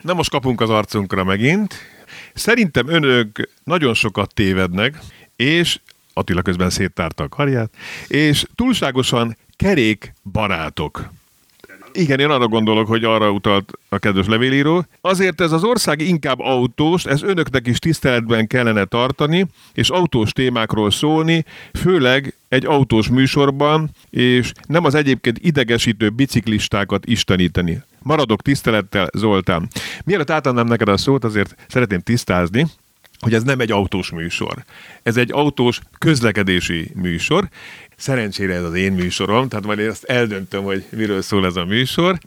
Na 0.03 0.15
most 0.15 0.31
kapunk 0.31 0.61
az 0.61 0.71
arcunkra 0.71 1.25
megint. 1.25 1.75
Szerintem 2.35 2.89
önök 2.89 3.49
nagyon 3.65 3.95
sokat 3.95 4.35
tévednek, 4.35 4.99
és 5.37 5.79
Attila 6.13 6.43
közben 6.43 6.71
széttárta 6.71 7.25
a 7.25 7.29
karját, 7.29 7.71
és 8.09 8.47
túlságosan 8.55 9.37
kerék 9.57 10.13
barátok. 10.33 11.11
Igen, 11.93 12.21
én 12.21 12.31
arra 12.31 12.49
gondolok, 12.49 12.87
hogy 12.87 13.05
arra 13.05 13.31
utalt 13.31 13.73
a 13.89 13.99
kedves 13.99 14.27
levélíró. 14.27 14.85
Azért 15.01 15.41
ez 15.41 15.53
az 15.53 15.65
ország 15.65 16.01
inkább 16.01 16.41
autós, 16.41 17.05
ez 17.05 17.23
önöknek 17.23 17.67
is 17.67 17.79
tiszteletben 17.79 18.47
kellene 18.47 18.85
tartani, 18.85 19.47
és 19.73 19.89
autós 19.89 20.33
témákról 20.33 20.91
szólni, 20.91 21.45
főleg 21.73 22.35
egy 22.49 22.67
autós 22.67 23.09
műsorban, 23.09 23.91
és 24.11 24.53
nem 24.67 24.85
az 24.85 24.95
egyébként 24.95 25.39
idegesítő 25.43 26.09
biciklistákat 26.11 27.07
isteníteni. 27.07 27.83
Maradok 28.03 28.43
tisztelettel, 28.43 29.09
Zoltán. 29.15 29.69
Mielőtt 30.05 30.31
átadnám 30.31 30.67
neked 30.67 30.89
a 30.89 30.97
szót, 30.97 31.25
azért 31.25 31.55
szeretném 31.69 32.01
tisztázni, 32.01 32.67
hogy 33.23 33.35
ez 33.35 33.43
nem 33.43 33.61
egy 33.61 33.73
autós 33.73 34.11
műsor. 34.11 34.65
Ez 35.03 35.17
egy 35.17 35.33
autós 35.33 35.81
közlekedési 35.99 36.91
műsor. 36.95 37.49
Szerencsére 38.03 38.55
ez 38.55 38.65
az 38.65 38.75
én 38.75 38.93
műsorom, 38.93 39.49
tehát 39.49 39.67
majd 39.67 39.79
én 39.79 39.89
ezt 39.89 40.05
eldöntöm, 40.05 40.63
hogy 40.63 40.85
miről 40.91 41.23
szól 41.23 41.47
ez 41.47 41.57
a 41.57 41.65
műsor. 41.65 42.19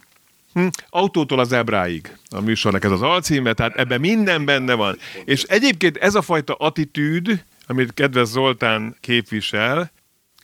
Hm, 0.52 0.66
autótól 0.90 1.38
az 1.38 1.52
ebráig 1.52 2.16
a 2.30 2.40
műsornak 2.40 2.84
ez 2.84 2.90
az 2.90 3.02
alcíme, 3.02 3.52
tehát 3.52 3.76
ebben 3.76 4.00
minden 4.00 4.44
benne 4.44 4.74
van. 4.74 4.98
És 5.24 5.42
egyébként 5.42 5.96
ez 5.96 6.14
a 6.14 6.22
fajta 6.22 6.54
attitűd, 6.54 7.44
amit 7.66 7.94
kedves 7.94 8.26
Zoltán 8.26 8.96
képvisel, 9.00 9.90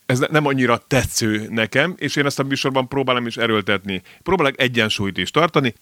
ez 0.06 0.18
nem 0.18 0.46
annyira 0.46 0.84
tetsző 0.86 1.46
nekem, 1.50 1.94
és 1.96 2.16
én 2.16 2.26
ezt 2.26 2.38
a 2.38 2.42
műsorban 2.42 2.88
próbálom 2.88 3.26
is 3.26 3.36
erőltetni. 3.36 4.02
Próbálok 4.22 4.60
egyensúlyt 4.60 5.18
is 5.18 5.30
tartani 5.30 5.74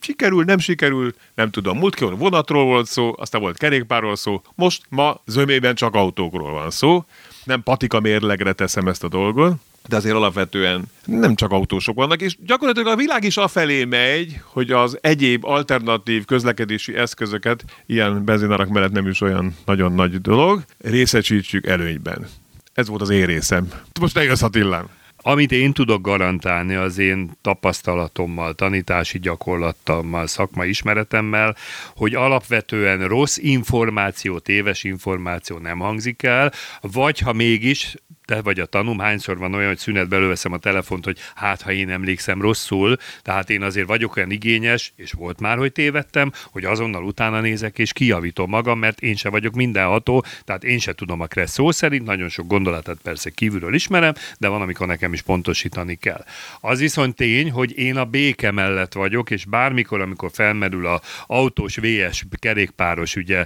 sikerül, 0.00 0.44
nem 0.44 0.58
sikerül, 0.58 1.14
nem 1.34 1.50
tudom. 1.50 1.78
Múltkor 1.78 2.18
vonatról 2.18 2.64
volt 2.64 2.86
szó, 2.86 3.14
aztán 3.16 3.40
volt 3.40 3.58
kerékpárról 3.58 4.16
szó, 4.16 4.42
most 4.54 4.82
ma 4.88 5.20
zömében 5.26 5.74
csak 5.74 5.94
autókról 5.94 6.52
van 6.52 6.70
szó. 6.70 7.04
Nem 7.48 7.62
patika 7.62 8.00
mérlegre 8.00 8.52
teszem 8.52 8.88
ezt 8.88 9.04
a 9.04 9.08
dolgot, 9.08 9.54
de 9.86 9.96
azért 9.96 10.14
alapvetően 10.14 10.84
nem 11.04 11.34
csak 11.34 11.50
autósok 11.50 11.94
vannak, 11.94 12.20
és 12.20 12.36
gyakorlatilag 12.46 12.88
a 12.92 12.96
világ 12.96 13.24
is 13.24 13.36
afelé 13.36 13.84
megy, 13.84 14.40
hogy 14.44 14.70
az 14.70 14.98
egyéb 15.00 15.44
alternatív 15.44 16.24
közlekedési 16.24 16.96
eszközöket, 16.96 17.64
ilyen 17.86 18.24
benzinárak 18.24 18.68
mellett 18.68 18.92
nem 18.92 19.06
is 19.06 19.20
olyan 19.20 19.56
nagyon 19.64 19.92
nagy 19.92 20.20
dolog, 20.20 20.64
részesítsük 20.78 21.66
előnyben. 21.66 22.26
Ez 22.74 22.88
volt 22.88 23.00
az 23.00 23.10
én 23.10 23.26
részem. 23.26 23.68
Most 24.00 24.16
eljössz 24.16 24.42
Attilán. 24.42 24.88
Amit 25.28 25.52
én 25.52 25.72
tudok 25.72 26.02
garantálni 26.02 26.74
az 26.74 26.98
én 26.98 27.30
tapasztalatommal, 27.40 28.54
tanítási 28.54 29.18
gyakorlattal, 29.18 30.26
szakmai 30.26 30.68
ismeretemmel, 30.68 31.56
hogy 31.96 32.14
alapvetően 32.14 33.08
rossz 33.08 33.36
információ, 33.36 34.38
téves 34.38 34.84
információ 34.84 35.58
nem 35.58 35.78
hangzik 35.78 36.22
el, 36.22 36.52
vagy 36.80 37.18
ha 37.18 37.32
mégis 37.32 37.94
te 38.28 38.42
vagy 38.42 38.60
a 38.60 38.66
tanum, 38.66 38.98
hányszor 38.98 39.38
van 39.38 39.54
olyan, 39.54 39.68
hogy 39.68 39.78
szünetbe 39.78 40.16
előveszem 40.16 40.52
a 40.52 40.58
telefont, 40.58 41.04
hogy 41.04 41.18
hát, 41.34 41.62
ha 41.62 41.72
én 41.72 41.90
emlékszem 41.90 42.40
rosszul, 42.40 42.96
tehát 43.22 43.50
én 43.50 43.62
azért 43.62 43.86
vagyok 43.86 44.16
olyan 44.16 44.30
igényes, 44.30 44.92
és 44.96 45.12
volt 45.12 45.40
már, 45.40 45.56
hogy 45.58 45.72
tévedtem, 45.72 46.32
hogy 46.50 46.64
azonnal 46.64 47.04
utána 47.04 47.40
nézek, 47.40 47.78
és 47.78 47.92
kijavítom 47.92 48.50
magam, 48.50 48.78
mert 48.78 49.00
én 49.00 49.16
se 49.16 49.28
vagyok 49.28 49.54
mindenható, 49.54 50.24
tehát 50.44 50.64
én 50.64 50.78
se 50.78 50.92
tudom 50.92 51.20
a 51.20 51.26
kressz 51.26 51.52
szó 51.52 51.70
szerint, 51.70 52.04
nagyon 52.04 52.28
sok 52.28 52.46
gondolatát 52.46 52.98
persze 53.02 53.30
kívülről 53.30 53.74
ismerem, 53.74 54.14
de 54.38 54.48
van, 54.48 54.62
amikor 54.62 54.86
nekem 54.86 55.12
is 55.12 55.22
pontosítani 55.22 55.94
kell. 55.94 56.24
Az 56.60 56.80
viszont 56.80 57.16
tény, 57.16 57.50
hogy 57.50 57.78
én 57.78 57.96
a 57.96 58.04
béke 58.04 58.50
mellett 58.50 58.92
vagyok, 58.92 59.30
és 59.30 59.44
bármikor, 59.44 60.00
amikor 60.00 60.30
felmerül 60.32 60.86
a 60.86 61.00
autós 61.26 61.76
VS 61.76 62.24
kerékpáros 62.38 63.16
ugye 63.16 63.44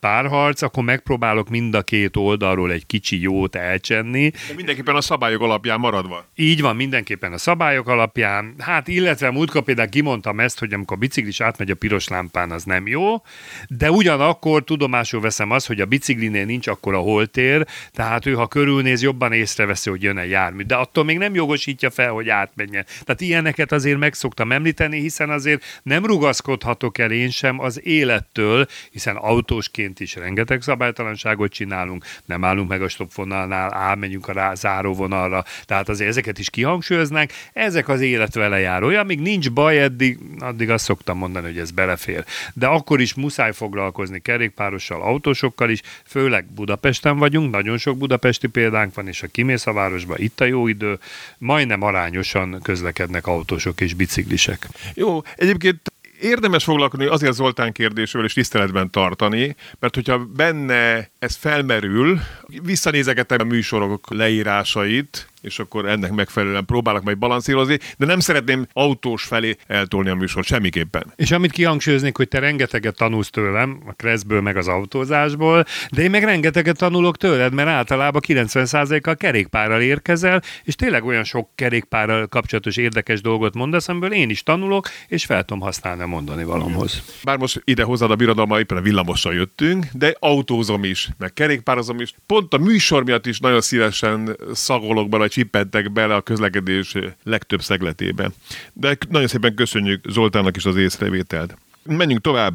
párharc, 0.00 0.62
akkor 0.62 0.84
megpróbálok 0.84 1.48
mind 1.48 1.74
a 1.74 1.82
két 1.82 2.16
oldalról 2.16 2.72
egy 2.72 2.86
kicsi 2.86 3.20
jót 3.20 3.56
elcsenni, 3.56 4.20
de 4.30 4.54
mindenképpen 4.56 4.94
a 4.94 5.00
szabályok 5.00 5.40
alapján 5.42 5.80
maradva. 5.80 6.26
Így 6.34 6.60
van, 6.60 6.76
mindenképpen 6.76 7.32
a 7.32 7.38
szabályok 7.38 7.88
alapján. 7.88 8.54
Hát 8.58 8.88
illetve 8.88 9.30
múltkor 9.30 9.62
például 9.62 9.88
kimondtam 9.88 10.40
ezt, 10.40 10.58
hogy 10.58 10.72
amikor 10.72 10.96
a 10.96 11.00
biciklis 11.00 11.40
átmegy 11.40 11.70
a 11.70 11.74
piros 11.74 12.08
lámpán, 12.08 12.50
az 12.50 12.64
nem 12.64 12.86
jó, 12.86 13.22
de 13.68 13.90
ugyanakkor 13.90 14.64
tudomásul 14.64 15.20
veszem 15.20 15.50
azt, 15.50 15.66
hogy 15.66 15.80
a 15.80 15.86
biciklinél 15.86 16.44
nincs 16.44 16.66
akkor 16.66 16.94
a 16.94 16.98
holtér, 16.98 17.66
tehát 17.92 18.26
ő, 18.26 18.32
ha 18.32 18.46
körülnéz, 18.46 19.02
jobban 19.02 19.32
észreveszi, 19.32 19.90
hogy 19.90 20.02
jön 20.02 20.18
egy 20.18 20.30
jármű. 20.30 20.62
De 20.62 20.74
attól 20.74 21.04
még 21.04 21.18
nem 21.18 21.34
jogosítja 21.34 21.90
fel, 21.90 22.10
hogy 22.10 22.28
átmenjen. 22.28 22.86
Tehát 23.04 23.20
ilyeneket 23.20 23.72
azért 23.72 23.98
meg 23.98 24.14
szoktam 24.14 24.52
említeni, 24.52 25.00
hiszen 25.00 25.30
azért 25.30 25.80
nem 25.82 26.06
rugaszkodhatok 26.06 26.98
el 26.98 27.10
én 27.10 27.30
sem 27.30 27.60
az 27.60 27.86
élettől, 27.86 28.66
hiszen 28.90 29.16
autósként 29.16 30.00
is 30.00 30.14
rengeteg 30.14 30.62
szabálytalanságot 30.62 31.52
csinálunk, 31.52 32.04
nem 32.24 32.44
állunk 32.44 32.68
meg 32.68 32.82
a 32.82 32.88
stopfonalnál, 32.88 33.74
ám 33.74 34.02
megyünk 34.12 34.28
a 34.28 34.32
rá, 34.32 34.54
záróvonalra, 34.54 35.44
tehát 35.64 35.88
azért 35.88 36.10
ezeket 36.10 36.38
is 36.38 36.50
kihangsúlyoznánk, 36.50 37.30
ezek 37.52 37.88
az 37.88 38.00
élet 38.00 38.34
vele 38.34 38.58
járója, 38.58 39.02
míg 39.02 39.20
nincs 39.20 39.50
baj, 39.50 39.82
eddig, 39.82 40.18
addig 40.38 40.70
azt 40.70 40.84
szoktam 40.84 41.18
mondani, 41.18 41.46
hogy 41.46 41.58
ez 41.58 41.70
belefér. 41.70 42.24
De 42.54 42.66
akkor 42.66 43.00
is 43.00 43.14
muszáj 43.14 43.52
foglalkozni 43.52 44.20
kerékpárossal, 44.20 45.02
autósokkal 45.02 45.70
is, 45.70 45.80
főleg 46.06 46.44
Budapesten 46.54 47.18
vagyunk, 47.18 47.52
nagyon 47.52 47.78
sok 47.78 47.98
budapesti 47.98 48.46
példánk 48.46 48.94
van, 48.94 49.08
és 49.08 49.22
a 49.22 49.26
kimész 49.26 49.66
a 49.66 49.72
városba, 49.72 50.18
itt 50.18 50.40
a 50.40 50.44
jó 50.44 50.68
idő, 50.68 50.98
majdnem 51.38 51.82
arányosan 51.82 52.58
közlekednek 52.62 53.26
autósok 53.26 53.80
és 53.80 53.94
biciklisek. 53.94 54.68
Jó, 54.94 55.20
egyébként 55.36 55.92
érdemes 56.20 56.64
foglalkozni 56.64 57.06
azért 57.06 57.32
Zoltán 57.32 57.72
kérdésről 57.72 58.24
és 58.24 58.32
tiszteletben 58.32 58.90
tartani, 58.90 59.56
mert 59.78 59.94
hogyha 59.94 60.18
benne 60.18 61.10
ez 61.22 61.36
felmerül, 61.36 62.20
visszanézegetem 62.62 63.40
a 63.40 63.44
műsorok 63.44 64.10
leírásait, 64.10 65.32
és 65.42 65.58
akkor 65.58 65.88
ennek 65.88 66.12
megfelelően 66.12 66.64
próbálok 66.64 67.02
majd 67.02 67.18
balanszírozni, 67.18 67.78
de 67.98 68.06
nem 68.06 68.20
szeretném 68.20 68.66
autós 68.72 69.22
felé 69.22 69.56
eltolni 69.66 70.08
a 70.08 70.14
műsor 70.14 70.44
semmiképpen. 70.44 71.12
És 71.16 71.30
amit 71.30 71.52
kihangsúlyoznék, 71.52 72.16
hogy 72.16 72.28
te 72.28 72.38
rengeteget 72.38 72.96
tanulsz 72.96 73.30
tőlem, 73.30 73.82
a 73.86 73.92
kreszből 73.92 74.40
meg 74.40 74.56
az 74.56 74.68
autózásból, 74.68 75.64
de 75.90 76.02
én 76.02 76.10
meg 76.10 76.24
rengeteget 76.24 76.76
tanulok 76.76 77.16
tőled, 77.16 77.52
mert 77.52 77.68
általában 77.68 78.22
90%-kal 78.26 79.16
kerékpárral 79.16 79.80
érkezel, 79.80 80.42
és 80.64 80.74
tényleg 80.74 81.04
olyan 81.04 81.24
sok 81.24 81.48
kerékpárral 81.54 82.26
kapcsolatos 82.26 82.76
érdekes 82.76 83.20
dolgot 83.20 83.54
mondasz, 83.54 83.88
amiből 83.88 84.12
én 84.12 84.30
is 84.30 84.42
tanulok, 84.42 84.88
és 85.08 85.24
fel 85.24 85.44
tudom 85.44 85.62
használni 85.62 86.02
a 86.02 86.06
mondani 86.06 86.44
valamhoz. 86.44 87.02
Bár 87.24 87.38
most 87.38 87.62
ide 87.64 87.82
hozzád 87.82 88.10
a 88.10 88.16
birodalma, 88.16 88.58
éppen 88.58 88.76
a 88.76 88.80
villamossal 88.80 89.34
jöttünk, 89.34 89.86
de 89.92 90.14
autózom 90.18 90.84
is, 90.84 91.08
meg 91.18 91.32
kerékpározom 91.32 92.00
is. 92.00 92.14
Pont 92.26 92.54
a 92.54 92.58
műsor 92.58 93.04
miatt 93.04 93.26
is 93.26 93.38
nagyon 93.38 93.60
szívesen 93.60 94.36
szagolok 94.52 95.08
bele, 95.08 95.28
csippentek 95.28 95.92
bele 95.92 96.14
a 96.14 96.20
közlekedés 96.20 96.94
legtöbb 97.22 97.62
szegletébe. 97.62 98.30
De 98.72 98.96
nagyon 99.08 99.28
szépen 99.28 99.54
köszönjük 99.54 100.04
Zoltánnak 100.08 100.56
is 100.56 100.64
az 100.64 100.76
észrevételt. 100.76 101.56
Menjünk 101.84 102.22
tovább. 102.22 102.54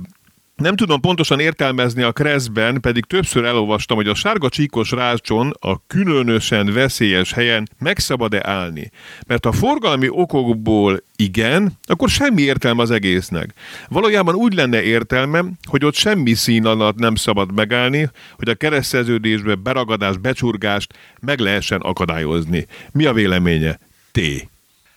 Nem 0.58 0.76
tudom 0.76 1.00
pontosan 1.00 1.40
értelmezni 1.40 2.02
a 2.02 2.12
kreszben, 2.12 2.82
pedig 2.82 3.06
többször 3.06 3.44
elolvastam, 3.44 3.98
hogy 3.98 4.08
a 4.08 4.16
sárga 4.16 4.50
csíkos 4.50 4.92
rácson 4.92 5.54
a 5.60 5.88
különösen 5.88 6.74
veszélyes 6.74 7.34
helyen 7.34 7.70
meg 7.80 8.00
szabad-e 8.00 8.42
állni. 8.44 8.92
Mert 9.28 9.46
a 9.46 9.52
forgalmi 9.52 10.08
okokból 10.10 11.04
igen, 11.16 11.78
akkor 11.84 12.10
semmi 12.10 12.42
értelme 12.42 12.82
az 12.82 12.92
egésznek. 12.92 13.54
Valójában 13.88 14.36
úgy 14.36 14.54
lenne 14.54 14.82
értelme, 14.82 15.44
hogy 15.64 15.86
ott 15.86 15.96
semmi 15.96 16.34
szín 16.34 16.66
alatt 16.66 16.98
nem 16.98 17.16
szabad 17.16 17.54
megállni, 17.54 18.10
hogy 18.36 18.50
a 18.50 18.56
kereszteződésbe 18.56 19.56
beragadást, 19.56 20.22
becsurgást 20.22 20.94
meg 21.20 21.40
lehessen 21.40 21.82
akadályozni. 21.82 22.68
Mi 22.92 23.06
a 23.06 23.14
véleménye? 23.14 23.80
T. 24.12 24.20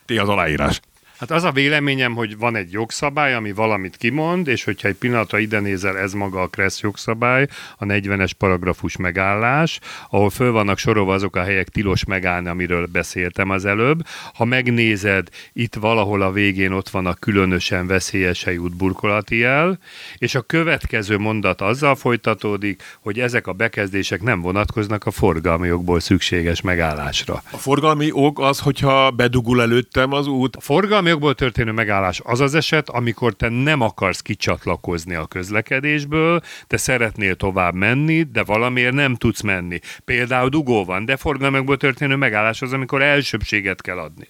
T 0.06 0.10
az 0.18 0.28
aláírás. 0.28 0.80
Hát 1.20 1.30
az 1.30 1.44
a 1.44 1.52
véleményem, 1.52 2.14
hogy 2.14 2.38
van 2.38 2.56
egy 2.56 2.72
jogszabály, 2.72 3.34
ami 3.34 3.52
valamit 3.52 3.96
kimond, 3.96 4.48
és 4.48 4.64
hogyha 4.64 4.88
egy 4.88 4.94
pillanatra 4.94 5.38
ide 5.38 5.60
nézel, 5.60 5.98
ez 5.98 6.12
maga 6.12 6.40
a 6.40 6.46
Kressz 6.46 6.80
jogszabály, 6.80 7.46
a 7.78 7.84
40-es 7.84 8.30
paragrafus 8.38 8.96
megállás, 8.96 9.80
ahol 10.10 10.30
föl 10.30 10.52
vannak 10.52 10.78
sorolva 10.78 11.14
azok 11.14 11.36
a 11.36 11.42
helyek 11.42 11.68
tilos 11.68 12.04
megállni, 12.04 12.48
amiről 12.48 12.86
beszéltem 12.86 13.50
az 13.50 13.64
előbb. 13.64 14.06
Ha 14.34 14.44
megnézed, 14.44 15.28
itt 15.52 15.74
valahol 15.74 16.22
a 16.22 16.32
végén 16.32 16.72
ott 16.72 16.88
van 16.88 17.06
a 17.06 17.14
különösen 17.14 17.86
veszélyes 17.86 18.44
helyút 18.44 18.76
burkolati 18.76 19.36
jel, 19.36 19.78
és 20.18 20.34
a 20.34 20.40
következő 20.40 21.18
mondat 21.18 21.60
azzal 21.60 21.94
folytatódik, 21.94 22.82
hogy 23.00 23.18
ezek 23.18 23.46
a 23.46 23.52
bekezdések 23.52 24.22
nem 24.22 24.40
vonatkoznak 24.40 25.06
a 25.06 25.10
forgalmi 25.10 25.66
jogból 25.66 26.00
szükséges 26.00 26.60
megállásra. 26.60 27.42
A 27.50 27.56
forgalmi 27.56 28.10
ok 28.12 28.40
az, 28.40 28.58
hogyha 28.58 29.10
bedugul 29.10 29.62
előttem 29.62 30.12
az 30.12 30.26
út. 30.26 30.56
A 30.56 30.60
forgalmi 30.60 31.08
jogból 31.10 31.34
történő 31.34 31.72
megállás 31.72 32.20
az 32.24 32.40
az 32.40 32.54
eset, 32.54 32.88
amikor 32.88 33.34
te 33.34 33.48
nem 33.48 33.80
akarsz 33.80 34.20
kicsatlakozni 34.20 35.14
a 35.14 35.26
közlekedésből, 35.26 36.40
te 36.66 36.76
szeretnél 36.76 37.34
tovább 37.34 37.74
menni, 37.74 38.22
de 38.22 38.42
valamiért 38.42 38.94
nem 38.94 39.14
tudsz 39.14 39.40
menni. 39.40 39.78
Például 40.04 40.48
dugó 40.48 40.84
van, 40.84 41.04
de 41.04 41.16
forgalmakból 41.16 41.76
történő 41.76 42.16
megállás 42.16 42.62
az, 42.62 42.72
amikor 42.72 43.02
elsőbséget 43.02 43.82
kell 43.82 43.98
adni. 43.98 44.28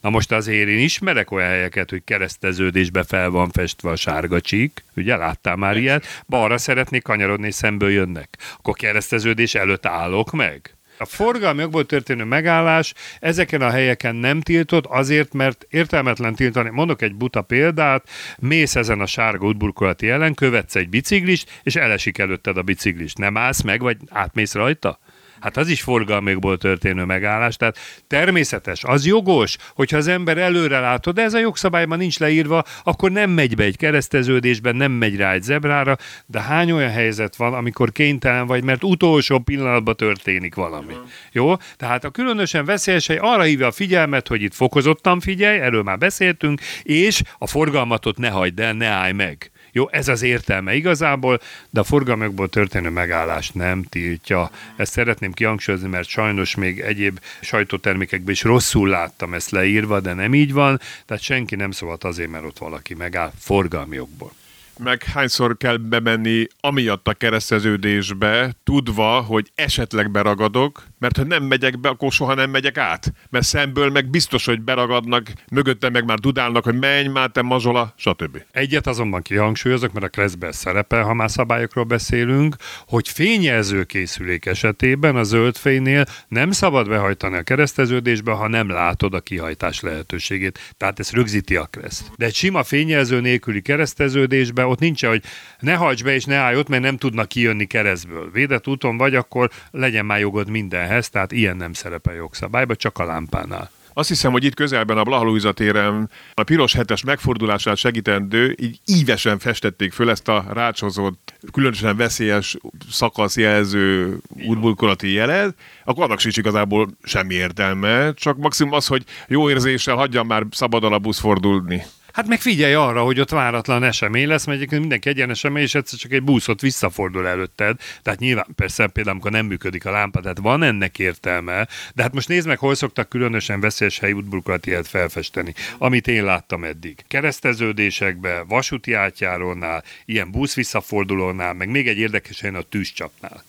Na 0.00 0.10
most 0.10 0.32
azért 0.32 0.68
én 0.68 0.78
ismerek 0.78 1.30
olyan 1.30 1.48
helyeket, 1.48 1.90
hogy 1.90 2.04
kereszteződésbe 2.04 3.02
fel 3.02 3.30
van 3.30 3.50
festve 3.50 3.90
a 3.90 3.96
sárga 3.96 4.40
csík, 4.40 4.84
ugye 4.96 5.16
láttál 5.16 5.56
már 5.56 5.76
ilyet, 5.76 6.22
balra 6.28 6.58
szeretnék 6.58 7.02
kanyarodni, 7.02 7.46
és 7.46 7.54
szemből 7.54 7.90
jönnek. 7.90 8.38
Akkor 8.56 8.74
kereszteződés 8.74 9.54
előtt 9.54 9.86
állok 9.86 10.30
meg? 10.30 10.76
A 11.02 11.06
forgalmi 11.06 11.60
jogból 11.60 11.86
történő 11.86 12.24
megállás 12.24 12.94
ezeken 13.20 13.62
a 13.62 13.70
helyeken 13.70 14.14
nem 14.14 14.40
tiltott, 14.40 14.86
azért, 14.86 15.32
mert 15.32 15.66
értelmetlen 15.70 16.34
tiltani. 16.34 16.70
Mondok 16.70 17.02
egy 17.02 17.14
buta 17.14 17.42
példát, 17.42 18.08
mész 18.38 18.74
ezen 18.74 19.00
a 19.00 19.06
sárga 19.06 19.46
útburkolati 19.46 20.08
ellen, 20.08 20.34
követsz 20.34 20.74
egy 20.74 20.88
biciklist, 20.88 21.60
és 21.62 21.76
elesik 21.76 22.18
előtted 22.18 22.56
a 22.56 22.62
biciklist. 22.62 23.18
Nem 23.18 23.36
állsz 23.36 23.62
meg, 23.62 23.80
vagy 23.80 23.96
átmész 24.10 24.54
rajta? 24.54 24.98
Hát 25.42 25.56
az 25.56 25.68
is 25.68 25.82
forgalmikból 25.82 26.58
történő 26.58 27.04
megállás. 27.04 27.56
Tehát 27.56 27.78
természetes, 28.06 28.84
az 28.84 29.06
jogos, 29.06 29.56
hogyha 29.74 29.96
az 29.96 30.06
ember 30.06 30.38
előre 30.38 30.80
látod, 30.80 31.14
de 31.14 31.22
ez 31.22 31.34
a 31.34 31.38
jogszabályban 31.38 31.98
nincs 31.98 32.18
leírva, 32.18 32.64
akkor 32.84 33.10
nem 33.10 33.30
megy 33.30 33.54
be 33.54 33.64
egy 33.64 33.76
kereszteződésben, 33.76 34.76
nem 34.76 34.92
megy 34.92 35.16
rá 35.16 35.32
egy 35.32 35.42
zebrára, 35.42 35.96
de 36.26 36.40
hány 36.40 36.70
olyan 36.70 36.90
helyzet 36.90 37.36
van, 37.36 37.54
amikor 37.54 37.92
kénytelen 37.92 38.46
vagy, 38.46 38.64
mert 38.64 38.84
utolsó 38.84 39.38
pillanatban 39.38 39.96
történik 39.96 40.54
valami. 40.54 40.94
Jó? 41.32 41.54
Tehát 41.76 42.04
a 42.04 42.10
különösen 42.10 42.64
veszélyes 42.64 43.06
hely 43.06 43.18
arra 43.20 43.42
hívja 43.42 43.66
a 43.66 43.72
figyelmet, 43.72 44.28
hogy 44.28 44.42
itt 44.42 44.54
fokozottan 44.54 45.20
figyelj, 45.20 45.58
erről 45.58 45.82
már 45.82 45.98
beszéltünk, 45.98 46.60
és 46.82 47.22
a 47.38 47.46
forgalmatot 47.46 48.18
ne 48.18 48.28
hagyd 48.28 48.60
el, 48.60 48.72
ne 48.72 48.86
állj 48.86 49.12
meg. 49.12 49.51
Jó, 49.74 49.88
ez 49.90 50.08
az 50.08 50.22
értelme 50.22 50.74
igazából, 50.74 51.40
de 51.70 51.80
a 51.80 51.84
forgalmakból 51.84 52.48
történő 52.48 52.90
megállás 52.90 53.50
nem 53.50 53.82
tiltja. 53.82 54.50
Ezt 54.76 54.92
szeretném 54.92 55.32
kihangsúlyozni, 55.32 55.88
mert 55.88 56.08
sajnos 56.08 56.54
még 56.54 56.80
egyéb 56.80 57.20
sajtótermékekben 57.40 58.32
is 58.32 58.42
rosszul 58.42 58.88
láttam 58.88 59.34
ezt 59.34 59.50
leírva, 59.50 60.00
de 60.00 60.12
nem 60.12 60.34
így 60.34 60.52
van, 60.52 60.80
tehát 61.06 61.22
senki 61.22 61.54
nem 61.54 61.70
szólt 61.70 62.04
azért, 62.04 62.30
mert 62.30 62.44
ott 62.44 62.58
valaki 62.58 62.94
megáll 62.94 63.32
forgalmi 63.38 63.96
jogból 63.96 64.32
meg 64.78 65.02
hányszor 65.02 65.56
kell 65.56 65.76
bemenni 65.76 66.46
amiatt 66.60 67.08
a 67.08 67.12
kereszteződésbe, 67.12 68.52
tudva, 68.64 69.20
hogy 69.20 69.50
esetleg 69.54 70.10
beragadok, 70.10 70.86
mert 71.02 71.16
ha 71.16 71.24
nem 71.24 71.42
megyek 71.42 71.80
be, 71.80 71.88
akkor 71.88 72.12
soha 72.12 72.34
nem 72.34 72.50
megyek 72.50 72.78
át. 72.78 73.12
Mert 73.30 73.44
szemből 73.44 73.90
meg 73.90 74.10
biztos, 74.10 74.44
hogy 74.44 74.60
beragadnak, 74.60 75.32
mögöttem 75.50 75.92
meg 75.92 76.04
már 76.04 76.18
dudálnak, 76.18 76.64
hogy 76.64 76.78
menj 76.78 77.08
már, 77.08 77.30
te 77.30 77.42
mazsola, 77.42 77.94
stb. 77.96 78.42
Egyet 78.50 78.86
azonban 78.86 79.22
kihangsúlyozok, 79.22 79.92
mert 79.92 80.06
a 80.06 80.08
Kreszben 80.08 80.52
szerepel, 80.52 81.02
ha 81.02 81.14
már 81.14 81.30
szabályokról 81.30 81.84
beszélünk, 81.84 82.56
hogy 82.86 83.08
fényjelző 83.08 83.84
készülék 83.84 84.46
esetében 84.46 85.16
a 85.16 85.22
zöld 85.22 85.56
fénynél 85.56 86.04
nem 86.28 86.50
szabad 86.50 86.88
behajtani 86.88 87.36
a 87.36 87.42
kereszteződésbe, 87.42 88.32
ha 88.32 88.48
nem 88.48 88.68
látod 88.68 89.14
a 89.14 89.20
kihajtás 89.20 89.80
lehetőségét. 89.80 90.58
Tehát 90.76 90.98
ez 90.98 91.10
rögzíti 91.10 91.56
a 91.56 91.64
Kreszt. 91.64 92.10
De 92.16 92.24
egy 92.24 92.34
sima 92.34 92.62
fényjelző 92.62 93.20
nélküli 93.20 93.62
kereszteződésbe 93.62 94.66
ott 94.66 94.78
nincs, 94.78 95.04
hogy 95.04 95.22
ne 95.58 95.74
hajts 95.74 96.04
be 96.04 96.14
és 96.14 96.24
ne 96.24 96.36
állj 96.36 96.56
ott, 96.56 96.68
mert 96.68 96.82
nem 96.82 96.96
tudnak 96.96 97.28
kijönni 97.28 97.66
keresztből. 97.66 98.30
Védett 98.32 98.68
úton 98.68 98.96
vagy, 98.96 99.14
akkor 99.14 99.50
legyen 99.70 100.06
már 100.06 100.20
jogod 100.20 100.50
mindenhez, 100.92 101.10
tehát 101.10 101.32
ilyen 101.32 101.56
nem 101.56 101.72
szerepel 101.72 102.14
jogszabályban, 102.14 102.76
csak 102.76 102.98
a 102.98 103.04
lámpánál. 103.04 103.70
Azt 103.94 104.08
hiszem, 104.08 104.32
hogy 104.32 104.44
itt 104.44 104.54
közelben 104.54 104.98
a 104.98 105.02
Blaha 105.02 105.52
téren 105.52 106.10
a 106.34 106.42
piros 106.42 106.72
hetes 106.72 107.04
megfordulását 107.04 107.76
segítendő, 107.76 108.56
így 108.60 108.80
ívesen 108.84 109.38
festették 109.38 109.92
föl 109.92 110.10
ezt 110.10 110.28
a 110.28 110.44
rácsozott, 110.52 111.34
különösen 111.52 111.96
veszélyes 111.96 112.56
szakaszjelző 112.90 114.18
útburkolati 114.46 115.12
jelet, 115.12 115.54
akkor 115.84 116.04
annak 116.04 116.18
sincs 116.18 116.36
igazából 116.36 116.88
semmi 117.02 117.34
értelme, 117.34 118.12
csak 118.14 118.36
maximum 118.36 118.72
az, 118.72 118.86
hogy 118.86 119.04
jó 119.28 119.50
érzéssel 119.50 119.94
hagyjam 119.94 120.26
már 120.26 120.46
szabadon 120.50 120.92
a 120.92 120.98
busz 120.98 121.18
fordulni. 121.18 121.82
Hát 122.12 122.26
meg 122.26 122.40
figyelj 122.40 122.74
arra, 122.74 123.02
hogy 123.02 123.20
ott 123.20 123.30
váratlan 123.30 123.82
esemény 123.82 124.26
lesz, 124.26 124.44
mert 124.44 124.56
egyébként 124.56 124.80
mindenki 124.80 125.08
egyen 125.08 125.30
esemény, 125.30 125.62
és 125.62 125.74
egyszer 125.74 125.98
csak 125.98 126.12
egy 126.12 126.22
buszot 126.22 126.60
visszafordul 126.60 127.26
előtted. 127.26 127.76
Tehát 128.02 128.18
nyilván 128.20 128.46
persze 128.56 128.86
például, 128.86 129.14
amikor 129.14 129.30
nem 129.30 129.46
működik 129.46 129.86
a 129.86 129.90
lámpa, 129.90 130.20
tehát 130.20 130.38
van 130.38 130.62
ennek 130.62 130.98
értelme. 130.98 131.68
De 131.94 132.02
hát 132.02 132.14
most 132.14 132.28
nézd 132.28 132.46
meg, 132.46 132.58
hol 132.58 132.74
szoktak 132.74 133.08
különösen 133.08 133.60
veszélyes 133.60 133.98
helyi 133.98 134.12
útburkolatiát 134.12 134.88
felfesteni, 134.88 135.54
amit 135.78 136.08
én 136.08 136.24
láttam 136.24 136.64
eddig. 136.64 137.04
Kereszteződésekbe, 137.08 138.44
vasúti 138.48 138.92
átjárónál, 138.92 139.84
ilyen 140.04 140.30
busz 140.30 140.54
visszafordulónál, 140.54 141.52
meg 141.52 141.68
még 141.68 141.88
egy 141.88 141.98
érdekes 141.98 142.40
helyen 142.40 142.56
a 142.56 142.62
tűzcsapnál. 142.62 143.44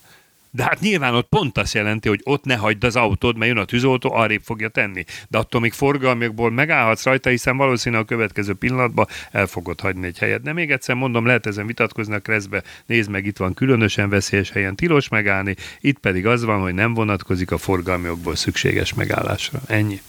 De 0.55 0.63
hát 0.63 0.79
nyilván 0.79 1.15
ott 1.15 1.29
pont 1.29 1.57
azt 1.57 1.73
jelenti, 1.73 2.07
hogy 2.07 2.21
ott 2.23 2.43
ne 2.43 2.55
hagyd 2.55 2.83
az 2.83 2.95
autód, 2.95 3.37
mert 3.37 3.51
jön 3.51 3.61
a 3.61 3.65
tűzoltó, 3.65 4.13
arrébb 4.13 4.41
fogja 4.43 4.69
tenni. 4.69 5.03
De 5.29 5.37
attól 5.37 5.61
még 5.61 5.73
forgalmiakból 5.73 6.51
megállhatsz 6.51 7.03
rajta, 7.03 7.29
hiszen 7.29 7.57
valószínűleg 7.57 8.03
a 8.03 8.07
következő 8.07 8.53
pillanatban 8.53 9.07
el 9.31 9.47
fogod 9.47 9.79
hagyni 9.79 10.05
egy 10.05 10.17
helyet. 10.17 10.41
De 10.41 10.53
még 10.53 10.71
egyszer 10.71 10.95
mondom, 10.95 11.25
lehet 11.25 11.45
ezen 11.45 11.65
vitatkozni 11.65 12.13
a 12.13 12.19
kreszbe, 12.19 12.63
nézd 12.85 13.09
meg, 13.09 13.25
itt 13.25 13.37
van 13.37 13.53
különösen 13.53 14.09
veszélyes 14.09 14.51
helyen 14.51 14.75
tilos 14.75 15.09
megállni, 15.09 15.55
itt 15.79 15.99
pedig 15.99 16.27
az 16.27 16.43
van, 16.43 16.61
hogy 16.61 16.73
nem 16.73 16.93
vonatkozik 16.93 17.51
a 17.51 17.57
forgalmiakból 17.57 18.35
szükséges 18.35 18.93
megállásra. 18.93 19.61
Ennyi. 19.67 20.01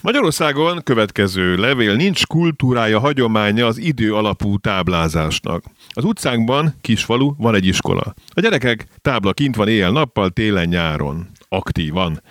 Magyarországon 0.00 0.82
következő 0.82 1.56
levél 1.56 1.94
nincs 1.94 2.26
kultúrája, 2.26 2.98
hagyománya 2.98 3.66
az 3.66 3.78
idő 3.78 4.14
alapú 4.14 4.58
táblázásnak. 4.58 5.64
Az 5.88 6.04
utcánkban, 6.04 6.74
kisfalu, 6.80 7.34
van 7.36 7.54
egy 7.54 7.66
iskola. 7.66 8.14
A 8.28 8.40
gyerekek 8.40 8.86
tábla 9.02 9.32
kint 9.32 9.56
van 9.56 9.68
éjjel-nappal, 9.68 10.30
télen-nyáron. 10.30 11.26
Aktívan. 11.48 12.22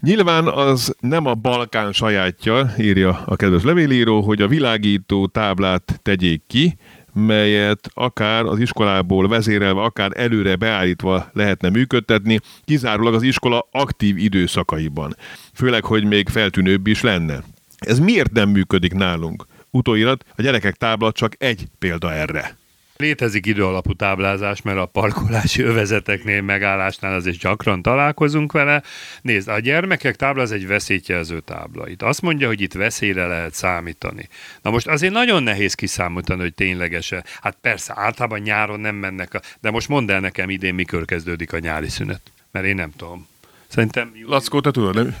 Nyilván 0.00 0.46
az 0.46 0.94
nem 1.00 1.26
a 1.26 1.34
Balkán 1.34 1.92
sajátja, 1.92 2.72
írja 2.78 3.22
a 3.26 3.36
kedves 3.36 3.62
levélíró, 3.62 4.20
hogy 4.20 4.42
a 4.42 4.48
világító 4.48 5.26
táblát 5.26 6.00
tegyék 6.02 6.42
ki, 6.46 6.76
melyet 7.16 7.90
akár 7.94 8.44
az 8.44 8.58
iskolából 8.58 9.28
vezérelve, 9.28 9.80
akár 9.80 10.10
előre 10.14 10.56
beállítva 10.56 11.30
lehetne 11.32 11.68
működtetni, 11.68 12.40
kizárólag 12.64 13.14
az 13.14 13.22
iskola 13.22 13.68
aktív 13.70 14.18
időszakaiban. 14.18 15.16
Főleg, 15.54 15.84
hogy 15.84 16.04
még 16.04 16.28
feltűnőbb 16.28 16.86
is 16.86 17.00
lenne. 17.00 17.42
Ez 17.78 17.98
miért 17.98 18.32
nem 18.32 18.48
működik 18.48 18.92
nálunk? 18.94 19.46
Utóirat, 19.70 20.24
a 20.36 20.42
gyerekek 20.42 20.74
tábla 20.74 21.12
csak 21.12 21.34
egy 21.38 21.66
példa 21.78 22.12
erre. 22.12 22.56
Létezik 22.96 23.46
időalapú 23.46 23.92
táblázás, 23.92 24.62
mert 24.62 24.78
a 24.78 24.86
parkolási 24.86 25.62
övezeteknél, 25.62 26.42
megállásnál 26.42 27.14
azért 27.14 27.38
gyakran 27.38 27.82
találkozunk 27.82 28.52
vele. 28.52 28.82
Nézd, 29.22 29.48
a 29.48 29.58
gyermekek 29.58 30.16
tábla 30.16 30.42
az 30.42 30.52
egy 30.52 30.66
veszélyjelző 30.66 31.40
tábla. 31.40 31.88
Itt 31.88 32.02
azt 32.02 32.22
mondja, 32.22 32.46
hogy 32.46 32.60
itt 32.60 32.72
veszélyre 32.72 33.26
lehet 33.26 33.54
számítani. 33.54 34.28
Na 34.62 34.70
most 34.70 34.86
azért 34.86 35.12
nagyon 35.12 35.42
nehéz 35.42 35.74
kiszámítani, 35.74 36.40
hogy 36.40 36.54
ténylegesen. 36.54 37.24
Hát 37.40 37.56
persze, 37.60 37.92
általában 37.96 38.40
nyáron 38.40 38.80
nem 38.80 38.94
mennek, 38.94 39.34
a... 39.34 39.40
de 39.60 39.70
most 39.70 39.88
mondd 39.88 40.10
el 40.10 40.20
nekem 40.20 40.50
idén, 40.50 40.74
mikor 40.74 41.04
kezdődik 41.04 41.52
a 41.52 41.58
nyári 41.58 41.88
szünet. 41.88 42.20
Mert 42.50 42.66
én 42.66 42.74
nem 42.74 42.92
tudom. 42.96 43.26
Szerintem 43.68 44.12
Lackó, 44.26 44.60
te 44.60 44.70
tudod, 44.70 44.94
nem? 44.94 45.16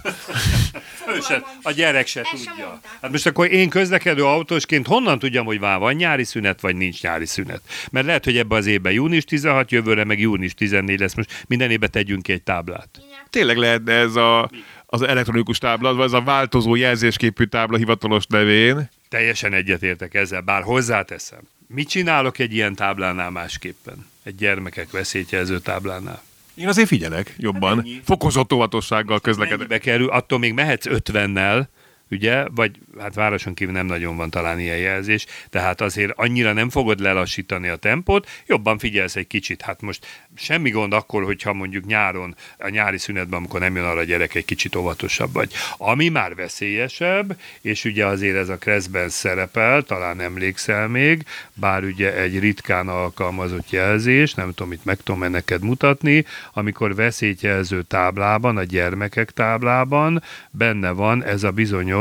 Ő 1.14 1.20
se, 1.20 1.42
a 1.62 1.70
gyerek 1.70 2.06
se 2.06 2.22
tudja. 2.30 2.80
Hát 3.00 3.10
most 3.10 3.26
akkor 3.26 3.52
én 3.52 3.68
közlekedő 3.68 4.24
autósként 4.24 4.86
honnan 4.86 5.18
tudjam, 5.18 5.44
hogy 5.44 5.60
már 5.60 5.78
van 5.78 5.94
nyári 5.94 6.24
szünet, 6.24 6.60
vagy 6.60 6.76
nincs 6.76 7.02
nyári 7.02 7.26
szünet? 7.26 7.60
Mert 7.90 8.06
lehet, 8.06 8.24
hogy 8.24 8.36
ebbe 8.36 8.56
az 8.56 8.66
évben 8.66 8.92
június 8.92 9.24
16, 9.24 9.70
jövőre 9.70 10.04
meg 10.04 10.20
június 10.20 10.54
14 10.54 11.00
lesz. 11.00 11.14
Most 11.14 11.44
minden 11.46 11.70
évben 11.70 11.90
tegyünk 11.90 12.22
ki 12.22 12.32
egy 12.32 12.42
táblát. 12.42 12.88
Tényleg 13.30 13.56
lehetne 13.56 13.92
ez 13.92 14.16
a, 14.16 14.50
az 14.86 15.02
elektronikus 15.02 15.58
tábla, 15.58 15.94
vagy 15.94 16.04
ez 16.06 16.12
a 16.12 16.22
változó 16.22 16.74
jelzésképű 16.74 17.44
tábla 17.44 17.76
hivatalos 17.76 18.26
nevén. 18.26 18.90
Teljesen 19.08 19.52
egyetértek 19.52 20.14
ezzel, 20.14 20.40
bár 20.40 20.62
hozzáteszem. 20.62 21.40
Mit 21.66 21.88
csinálok 21.88 22.38
egy 22.38 22.54
ilyen 22.54 22.74
táblánál 22.74 23.30
másképpen? 23.30 24.06
Egy 24.22 24.34
gyermekek 24.34 24.90
veszélyjelző 24.90 25.58
táblánál. 25.58 26.22
Én 26.56 26.68
azért 26.68 26.88
figyelek 26.88 27.34
jobban. 27.38 27.76
mennyi? 27.76 28.00
Fokozott 28.04 28.52
óvatossággal 28.52 29.20
közlekedek. 29.20 29.58
Mennyibe 29.58 29.78
kerül, 29.78 30.08
attól 30.08 30.38
még 30.38 30.52
mehetsz 30.52 30.86
50-nel, 30.88 31.66
ugye, 32.10 32.44
vagy 32.48 32.70
hát 32.98 33.14
városon 33.14 33.54
kívül 33.54 33.74
nem 33.74 33.86
nagyon 33.86 34.16
van 34.16 34.30
talán 34.30 34.60
ilyen 34.60 34.76
jelzés, 34.76 35.26
tehát 35.50 35.80
azért 35.80 36.12
annyira 36.16 36.52
nem 36.52 36.70
fogod 36.70 37.00
lelassítani 37.00 37.68
a 37.68 37.76
tempót, 37.76 38.28
jobban 38.46 38.78
figyelsz 38.78 39.16
egy 39.16 39.26
kicsit. 39.26 39.62
Hát 39.62 39.80
most 39.80 40.06
semmi 40.36 40.70
gond 40.70 40.92
akkor, 40.92 41.24
hogyha 41.24 41.52
mondjuk 41.52 41.86
nyáron, 41.86 42.36
a 42.58 42.68
nyári 42.68 42.98
szünetben, 42.98 43.38
amikor 43.38 43.60
nem 43.60 43.76
jön 43.76 43.84
arra 43.84 44.00
a 44.00 44.04
gyerek, 44.04 44.34
egy 44.34 44.44
kicsit 44.44 44.76
óvatosabb 44.76 45.32
vagy. 45.32 45.52
Ami 45.76 46.08
már 46.08 46.34
veszélyesebb, 46.34 47.38
és 47.60 47.84
ugye 47.84 48.06
azért 48.06 48.36
ez 48.36 48.48
a 48.48 48.56
kreszben 48.56 49.08
szerepel, 49.08 49.82
talán 49.82 50.20
emlékszel 50.20 50.88
még, 50.88 51.24
bár 51.54 51.84
ugye 51.84 52.14
egy 52.14 52.38
ritkán 52.38 52.88
alkalmazott 52.88 53.70
jelzés, 53.70 54.34
nem 54.34 54.54
tudom, 54.54 54.72
itt 54.72 54.84
meg 54.84 54.96
tudom 54.96 55.30
neked 55.30 55.62
mutatni, 55.62 56.24
amikor 56.52 56.94
veszélyjelző 56.94 57.82
táblában, 57.82 58.56
a 58.56 58.62
gyermekek 58.62 59.30
táblában 59.30 60.22
benne 60.50 60.90
van 60.90 61.24
ez 61.24 61.42
a 61.42 61.50
bizonyos 61.50 61.95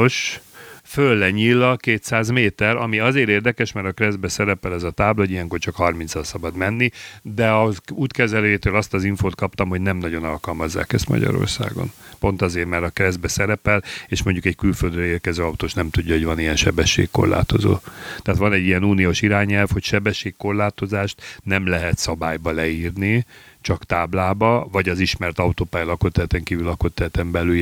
fölle 0.84 1.30
nyilla 1.30 1.76
200 1.76 2.30
méter, 2.30 2.76
ami 2.76 3.00
azért 3.00 3.30
érdekes, 3.30 3.72
mert 3.72 3.88
a 3.88 3.92
kreszbe 3.92 4.28
szerepel 4.28 4.74
ez 4.74 4.84
a 4.84 4.92
tábla, 4.92 5.22
hogy 5.22 5.32
ilyenkor 5.32 5.60
csak 5.60 5.76
30 5.76 6.26
szabad 6.26 6.56
menni, 6.56 6.90
de 7.22 7.52
az 7.52 7.80
útkezelőjétől 7.92 8.76
azt 8.76 8.94
az 8.94 9.04
infót 9.04 9.36
kaptam, 9.36 9.70
hogy 9.70 9.82
nem 9.82 9.98
nagyon 9.98 10.24
alkalmazzák 10.24 10.94
ezt 10.94 11.10
Magyarországon. 11.10 11.92
Pont 12.20 12.42
azért, 12.42 12.68
mert 12.68 12.84
a 12.84 12.90
kreszbe 12.90 13.28
szerepel, 13.28 13.84
és 14.08 14.24
mondjuk 14.24 14.46
egy 14.46 14.56
külföldre 14.56 15.06
érkező 15.06 15.44
autós 15.44 15.74
nem 15.74 15.90
tudja, 15.90 16.14
hogy 16.14 16.26
van 16.26 16.40
ilyen 16.40 16.56
sebességkorlátozó. 16.56 17.78
Tehát 18.22 18.40
van 18.40 18.54
egy 18.54 18.66
ilyen 18.66 18.84
uniós 18.84 19.22
irányelv, 19.22 19.70
hogy 19.72 19.84
sebességkorlátozást 19.84 21.40
nem 21.44 21.68
lehet 21.68 21.98
szabályba 21.98 22.52
leírni, 22.52 23.26
csak 23.62 23.86
táblába, 23.86 24.68
vagy 24.72 24.90
az 24.90 25.00
ismert 25.00 25.40
autópálya 25.40 25.86
lakótelten 25.86 26.44
kívül 26.44 26.66
lakótelten 26.66 27.32
belül. 27.32 27.54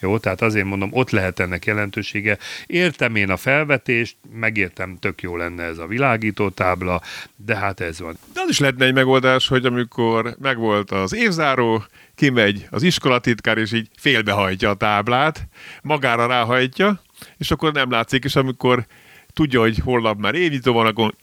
Jó, 0.00 0.18
tehát 0.18 0.42
azért 0.42 0.66
mondom, 0.66 0.88
ott 0.92 1.10
lehet 1.10 1.40
ennek 1.40 1.64
jelentősége. 1.64 2.38
Értem 2.66 3.16
én 3.16 3.30
a 3.30 3.36
felvetést, 3.36 4.16
megértem, 4.32 4.96
tök 5.00 5.22
jó 5.22 5.36
lenne 5.36 5.62
ez 5.62 5.78
a 5.78 5.86
világító 5.86 6.48
tábla, 6.48 7.02
de 7.36 7.56
hát 7.56 7.80
ez 7.80 8.00
van. 8.00 8.18
De 8.34 8.40
az 8.40 8.48
is 8.48 8.58
lehetne 8.58 8.84
egy 8.84 8.94
megoldás, 8.94 9.48
hogy 9.48 9.66
amikor 9.66 10.36
megvolt 10.40 10.90
az 10.90 11.14
évzáró, 11.14 11.84
kimegy 12.14 12.66
az 12.70 12.82
iskolatitkár, 12.82 13.58
és 13.58 13.72
így 13.72 13.88
félbehajtja 13.98 14.70
a 14.70 14.74
táblát, 14.74 15.48
magára 15.82 16.26
ráhajtja, 16.26 17.00
és 17.38 17.50
akkor 17.50 17.72
nem 17.72 17.90
látszik, 17.90 18.24
és 18.24 18.36
amikor 18.36 18.86
tudja, 19.32 19.60
hogy 19.60 19.78
holnap 19.78 20.18
már 20.18 20.34
évnyitó 20.34 20.72
van, 20.72 20.86
akkor 20.86 21.14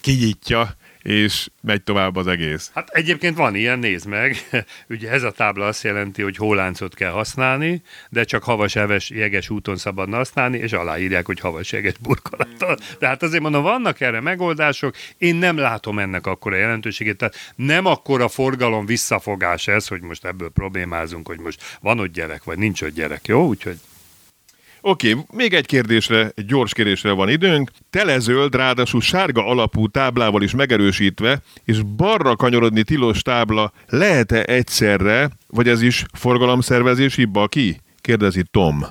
kinyitja, 0.00 0.76
és 1.04 1.48
megy 1.62 1.82
tovább 1.82 2.16
az 2.16 2.26
egész. 2.26 2.70
Hát 2.74 2.88
egyébként 2.88 3.36
van 3.36 3.54
ilyen, 3.54 3.78
nézd 3.78 4.06
meg. 4.06 4.36
Ugye 4.88 5.10
ez 5.10 5.22
a 5.22 5.30
tábla 5.30 5.66
azt 5.66 5.82
jelenti, 5.82 6.22
hogy 6.22 6.36
hóláncot 6.36 6.94
kell 6.94 7.10
használni, 7.10 7.82
de 8.10 8.24
csak 8.24 8.42
havas, 8.42 8.76
eves, 8.76 9.10
jeges 9.10 9.50
úton 9.50 9.76
szabadna 9.76 10.16
használni, 10.16 10.58
és 10.58 10.72
aláírják, 10.72 11.26
hogy 11.26 11.40
havas, 11.40 11.72
jeges 11.72 11.98
burkolattal. 11.98 12.76
De 12.98 13.06
hát 13.06 13.22
azért 13.22 13.42
mondom, 13.42 13.62
vannak 13.62 14.00
erre 14.00 14.20
megoldások, 14.20 14.94
én 15.18 15.34
nem 15.34 15.56
látom 15.56 15.98
ennek 15.98 16.26
akkora 16.26 16.56
jelentőségét, 16.56 17.16
tehát 17.16 17.52
nem 17.56 17.86
akkora 17.86 18.28
forgalom 18.28 18.86
visszafogás 18.86 19.68
ez, 19.68 19.88
hogy 19.88 20.00
most 20.00 20.24
ebből 20.24 20.50
problémázunk, 20.50 21.26
hogy 21.26 21.38
most 21.38 21.78
van 21.80 21.98
ott 21.98 22.12
gyerek, 22.12 22.44
vagy 22.44 22.58
nincs 22.58 22.82
ott 22.82 22.94
gyerek, 22.94 23.26
jó? 23.26 23.46
Úgyhogy 23.46 23.78
Oké, 24.86 25.12
okay, 25.12 25.24
még 25.32 25.54
egy 25.54 25.66
kérdésre, 25.66 26.30
egy 26.34 26.46
gyors 26.46 26.72
kérdésre 26.72 27.12
van 27.12 27.28
időnk. 27.28 27.70
Telezöld, 27.90 28.54
ráadásul 28.54 29.00
sárga 29.00 29.46
alapú 29.46 29.88
táblával 29.88 30.42
is 30.42 30.54
megerősítve, 30.54 31.40
és 31.64 31.82
balra 31.82 32.36
kanyarodni 32.36 32.82
tilos 32.82 33.22
tábla 33.22 33.72
lehet-e 33.88 34.42
egyszerre, 34.42 35.30
vagy 35.46 35.68
ez 35.68 35.82
is 35.82 36.04
forgalomszervezés 36.12 37.14
hibba 37.14 37.46
ki? 37.46 37.80
Kérdezi 38.00 38.42
Tom. 38.50 38.84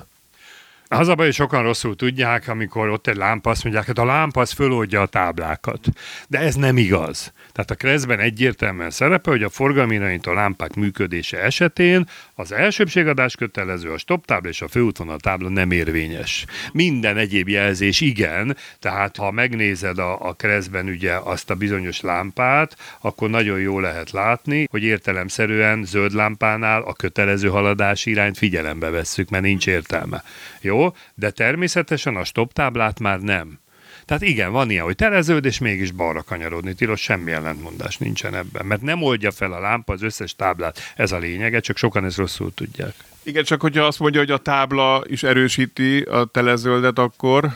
Az 0.88 1.08
a 1.08 1.14
baj, 1.14 1.24
hogy 1.24 1.34
sokan 1.34 1.62
rosszul 1.62 1.96
tudják, 1.96 2.48
amikor 2.48 2.88
ott 2.88 3.06
egy 3.06 3.16
lámpa, 3.16 3.50
azt 3.50 3.64
mondják, 3.64 3.86
hogy 3.86 3.98
a 3.98 4.04
lámpa 4.04 4.40
az 4.40 4.52
föloldja 4.52 5.00
a 5.00 5.06
táblákat. 5.06 5.88
De 6.28 6.38
ez 6.38 6.54
nem 6.54 6.76
igaz. 6.76 7.32
Tehát 7.54 7.70
a 7.70 7.74
kreszben 7.74 8.20
egyértelműen 8.20 8.90
szerepel, 8.90 9.32
hogy 9.32 9.42
a 9.42 9.48
forgalmi 9.48 9.94
irányító 9.94 10.32
lámpák 10.32 10.74
működése 10.74 11.42
esetén 11.42 12.08
az 12.34 12.52
elsőbségadás 12.52 13.36
kötelező, 13.36 13.92
a 13.92 13.98
stop 13.98 14.26
tábla 14.26 14.48
és 14.48 14.62
a 14.62 14.68
főútvonal 14.68 15.18
tábla 15.18 15.48
nem 15.48 15.70
érvényes. 15.70 16.44
Minden 16.72 17.16
egyéb 17.16 17.48
jelzés 17.48 18.00
igen, 18.00 18.56
tehát 18.78 19.16
ha 19.16 19.30
megnézed 19.30 19.98
a, 19.98 20.28
a 20.28 20.32
kreszben 20.32 20.86
ugye 20.86 21.12
azt 21.12 21.50
a 21.50 21.54
bizonyos 21.54 22.00
lámpát, 22.00 22.76
akkor 23.00 23.30
nagyon 23.30 23.60
jó 23.60 23.80
lehet 23.80 24.10
látni, 24.10 24.66
hogy 24.70 24.82
értelemszerűen 24.82 25.84
zöld 25.84 26.12
lámpánál 26.12 26.82
a 26.82 26.92
kötelező 26.92 27.48
haladási 27.48 28.10
irányt 28.10 28.38
figyelembe 28.38 28.90
vesszük, 28.90 29.28
mert 29.28 29.44
nincs 29.44 29.66
értelme. 29.66 30.22
Jó? 30.60 30.94
De 31.14 31.30
természetesen 31.30 32.16
a 32.16 32.24
stop 32.24 32.52
táblát 32.52 33.00
már 33.00 33.20
nem. 33.20 33.62
Tehát 34.04 34.22
igen, 34.22 34.52
van 34.52 34.70
ilyen, 34.70 34.84
hogy 34.84 34.96
tereződ, 34.96 35.44
és 35.44 35.58
mégis 35.58 35.90
balra 35.90 36.22
kanyarodni 36.22 36.74
tilos, 36.74 37.00
semmi 37.00 37.32
ellentmondás 37.32 37.96
nincsen 37.96 38.34
ebben, 38.34 38.66
mert 38.66 38.82
nem 38.82 39.02
oldja 39.02 39.30
fel 39.30 39.52
a 39.52 39.60
lámpa 39.60 39.92
az 39.92 40.02
összes 40.02 40.36
táblát, 40.36 40.92
ez 40.96 41.12
a 41.12 41.18
lényege, 41.18 41.60
csak 41.60 41.76
sokan 41.76 42.04
ezt 42.04 42.16
rosszul 42.16 42.54
tudják. 42.54 42.94
Igen, 43.22 43.44
csak 43.44 43.60
hogyha 43.60 43.84
azt 43.84 43.98
mondja, 43.98 44.20
hogy 44.20 44.30
a 44.30 44.38
tábla 44.38 45.02
is 45.06 45.22
erősíti 45.22 46.00
a 46.00 46.24
telezöldet, 46.24 46.98
akkor... 46.98 47.48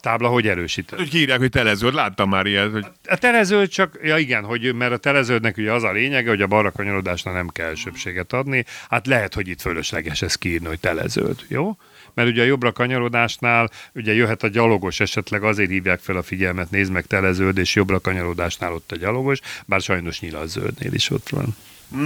Tábla 0.00 0.28
hogy 0.28 0.48
erősített? 0.48 0.98
Hogy 0.98 1.08
kiírják, 1.08 1.38
hogy 1.38 1.50
telezöld, 1.50 1.94
láttam 1.94 2.28
már 2.28 2.46
ilyet. 2.46 2.70
Hogy... 2.70 2.86
A 3.08 3.16
tereződ 3.16 3.68
csak, 3.68 3.98
ja 4.02 4.18
igen, 4.18 4.44
hogy, 4.44 4.74
mert 4.74 4.92
a 4.92 4.96
tereződnek 4.96 5.56
ugye 5.56 5.72
az 5.72 5.82
a 5.82 5.92
lényege, 5.92 6.28
hogy 6.28 6.42
a 6.42 6.46
balra 6.46 6.70
kanyarodásnál 6.70 7.34
nem 7.34 7.48
kell 7.48 7.68
elsőbséget 7.68 8.32
adni, 8.32 8.64
hát 8.88 9.06
lehet, 9.06 9.34
hogy 9.34 9.48
itt 9.48 9.60
fölösleges 9.60 10.22
ezt 10.22 10.38
kiírni, 10.38 10.66
hogy 10.66 10.80
teleződ, 10.80 11.44
jó? 11.48 11.76
Mert 12.20 12.32
ugye 12.32 12.42
a 12.42 12.46
jobbra 12.46 12.72
kanyarodásnál 12.72 13.70
ugye 13.94 14.14
jöhet 14.14 14.42
a 14.42 14.48
gyalogos, 14.48 15.00
esetleg 15.00 15.42
azért 15.42 15.70
hívják 15.70 16.00
fel 16.00 16.16
a 16.16 16.22
figyelmet, 16.22 16.70
nézd 16.70 16.92
meg 16.92 17.06
teleződ, 17.06 17.58
és 17.58 17.74
jobbra 17.74 18.00
kanyarodásnál 18.00 18.72
ott 18.72 18.92
a 18.92 18.96
gyalogos, 18.96 19.40
bár 19.66 19.80
sajnos 19.80 20.20
nyilazzöldnél 20.20 20.92
is 20.92 21.10
ott 21.10 21.28
van. 21.28 21.56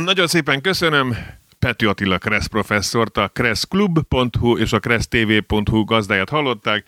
Nagyon 0.04 0.26
szépen 0.26 0.60
köszönöm. 0.60 1.16
Pető 1.58 1.88
Attila 1.88 2.18
Kressz 2.18 2.46
professzort, 2.46 3.16
a 3.16 3.28
kresszklub.hu 3.28 4.58
és 4.58 4.72
a 4.72 4.78
kressztv.hu 4.78 5.84
gazdáját 5.84 6.28
hallották. 6.28 6.84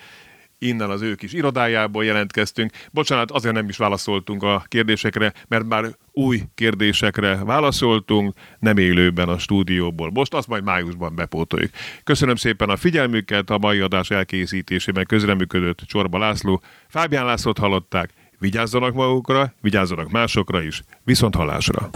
Innen 0.58 0.90
az 0.90 1.02
ő 1.02 1.14
kis 1.14 1.32
irodájából 1.32 2.04
jelentkeztünk. 2.04 2.72
Bocsánat, 2.92 3.30
azért 3.30 3.54
nem 3.54 3.68
is 3.68 3.76
válaszoltunk 3.76 4.42
a 4.42 4.64
kérdésekre, 4.68 5.32
mert 5.48 5.64
már 5.64 5.84
új 6.12 6.42
kérdésekre 6.54 7.36
válaszoltunk, 7.44 8.34
nem 8.58 8.76
élőben 8.76 9.28
a 9.28 9.38
stúdióból. 9.38 10.10
Most 10.10 10.34
azt 10.34 10.48
majd 10.48 10.64
májusban 10.64 11.14
bepótoljuk. 11.14 11.70
Köszönöm 12.04 12.36
szépen 12.36 12.68
a 12.68 12.76
figyelmüket, 12.76 13.50
a 13.50 13.58
mai 13.58 13.80
adás 13.80 14.10
elkészítésében 14.10 15.06
közreműködött 15.06 15.78
Csorba 15.78 16.18
László. 16.18 16.62
Fábián 16.88 17.24
Lászlót 17.24 17.58
hallották, 17.58 18.10
vigyázzanak 18.38 18.94
magukra, 18.94 19.54
vigyázzanak 19.60 20.10
másokra 20.10 20.62
is. 20.62 20.82
Viszont 21.04 21.34
hallásra! 21.34 21.90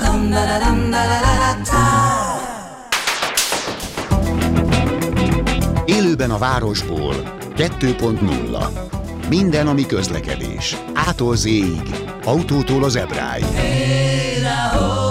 Élőben 5.86 6.30
a 6.30 6.38
városból 6.38 7.39
2.0 7.60 9.28
Minden, 9.28 9.66
ami 9.66 9.86
közlekedés. 9.86 10.76
Ától 10.94 11.36
Z-ig. 11.36 11.82
Autótól 12.24 12.84
az 12.84 12.96
ebráig. 12.96 13.44
Hey, 13.44 15.09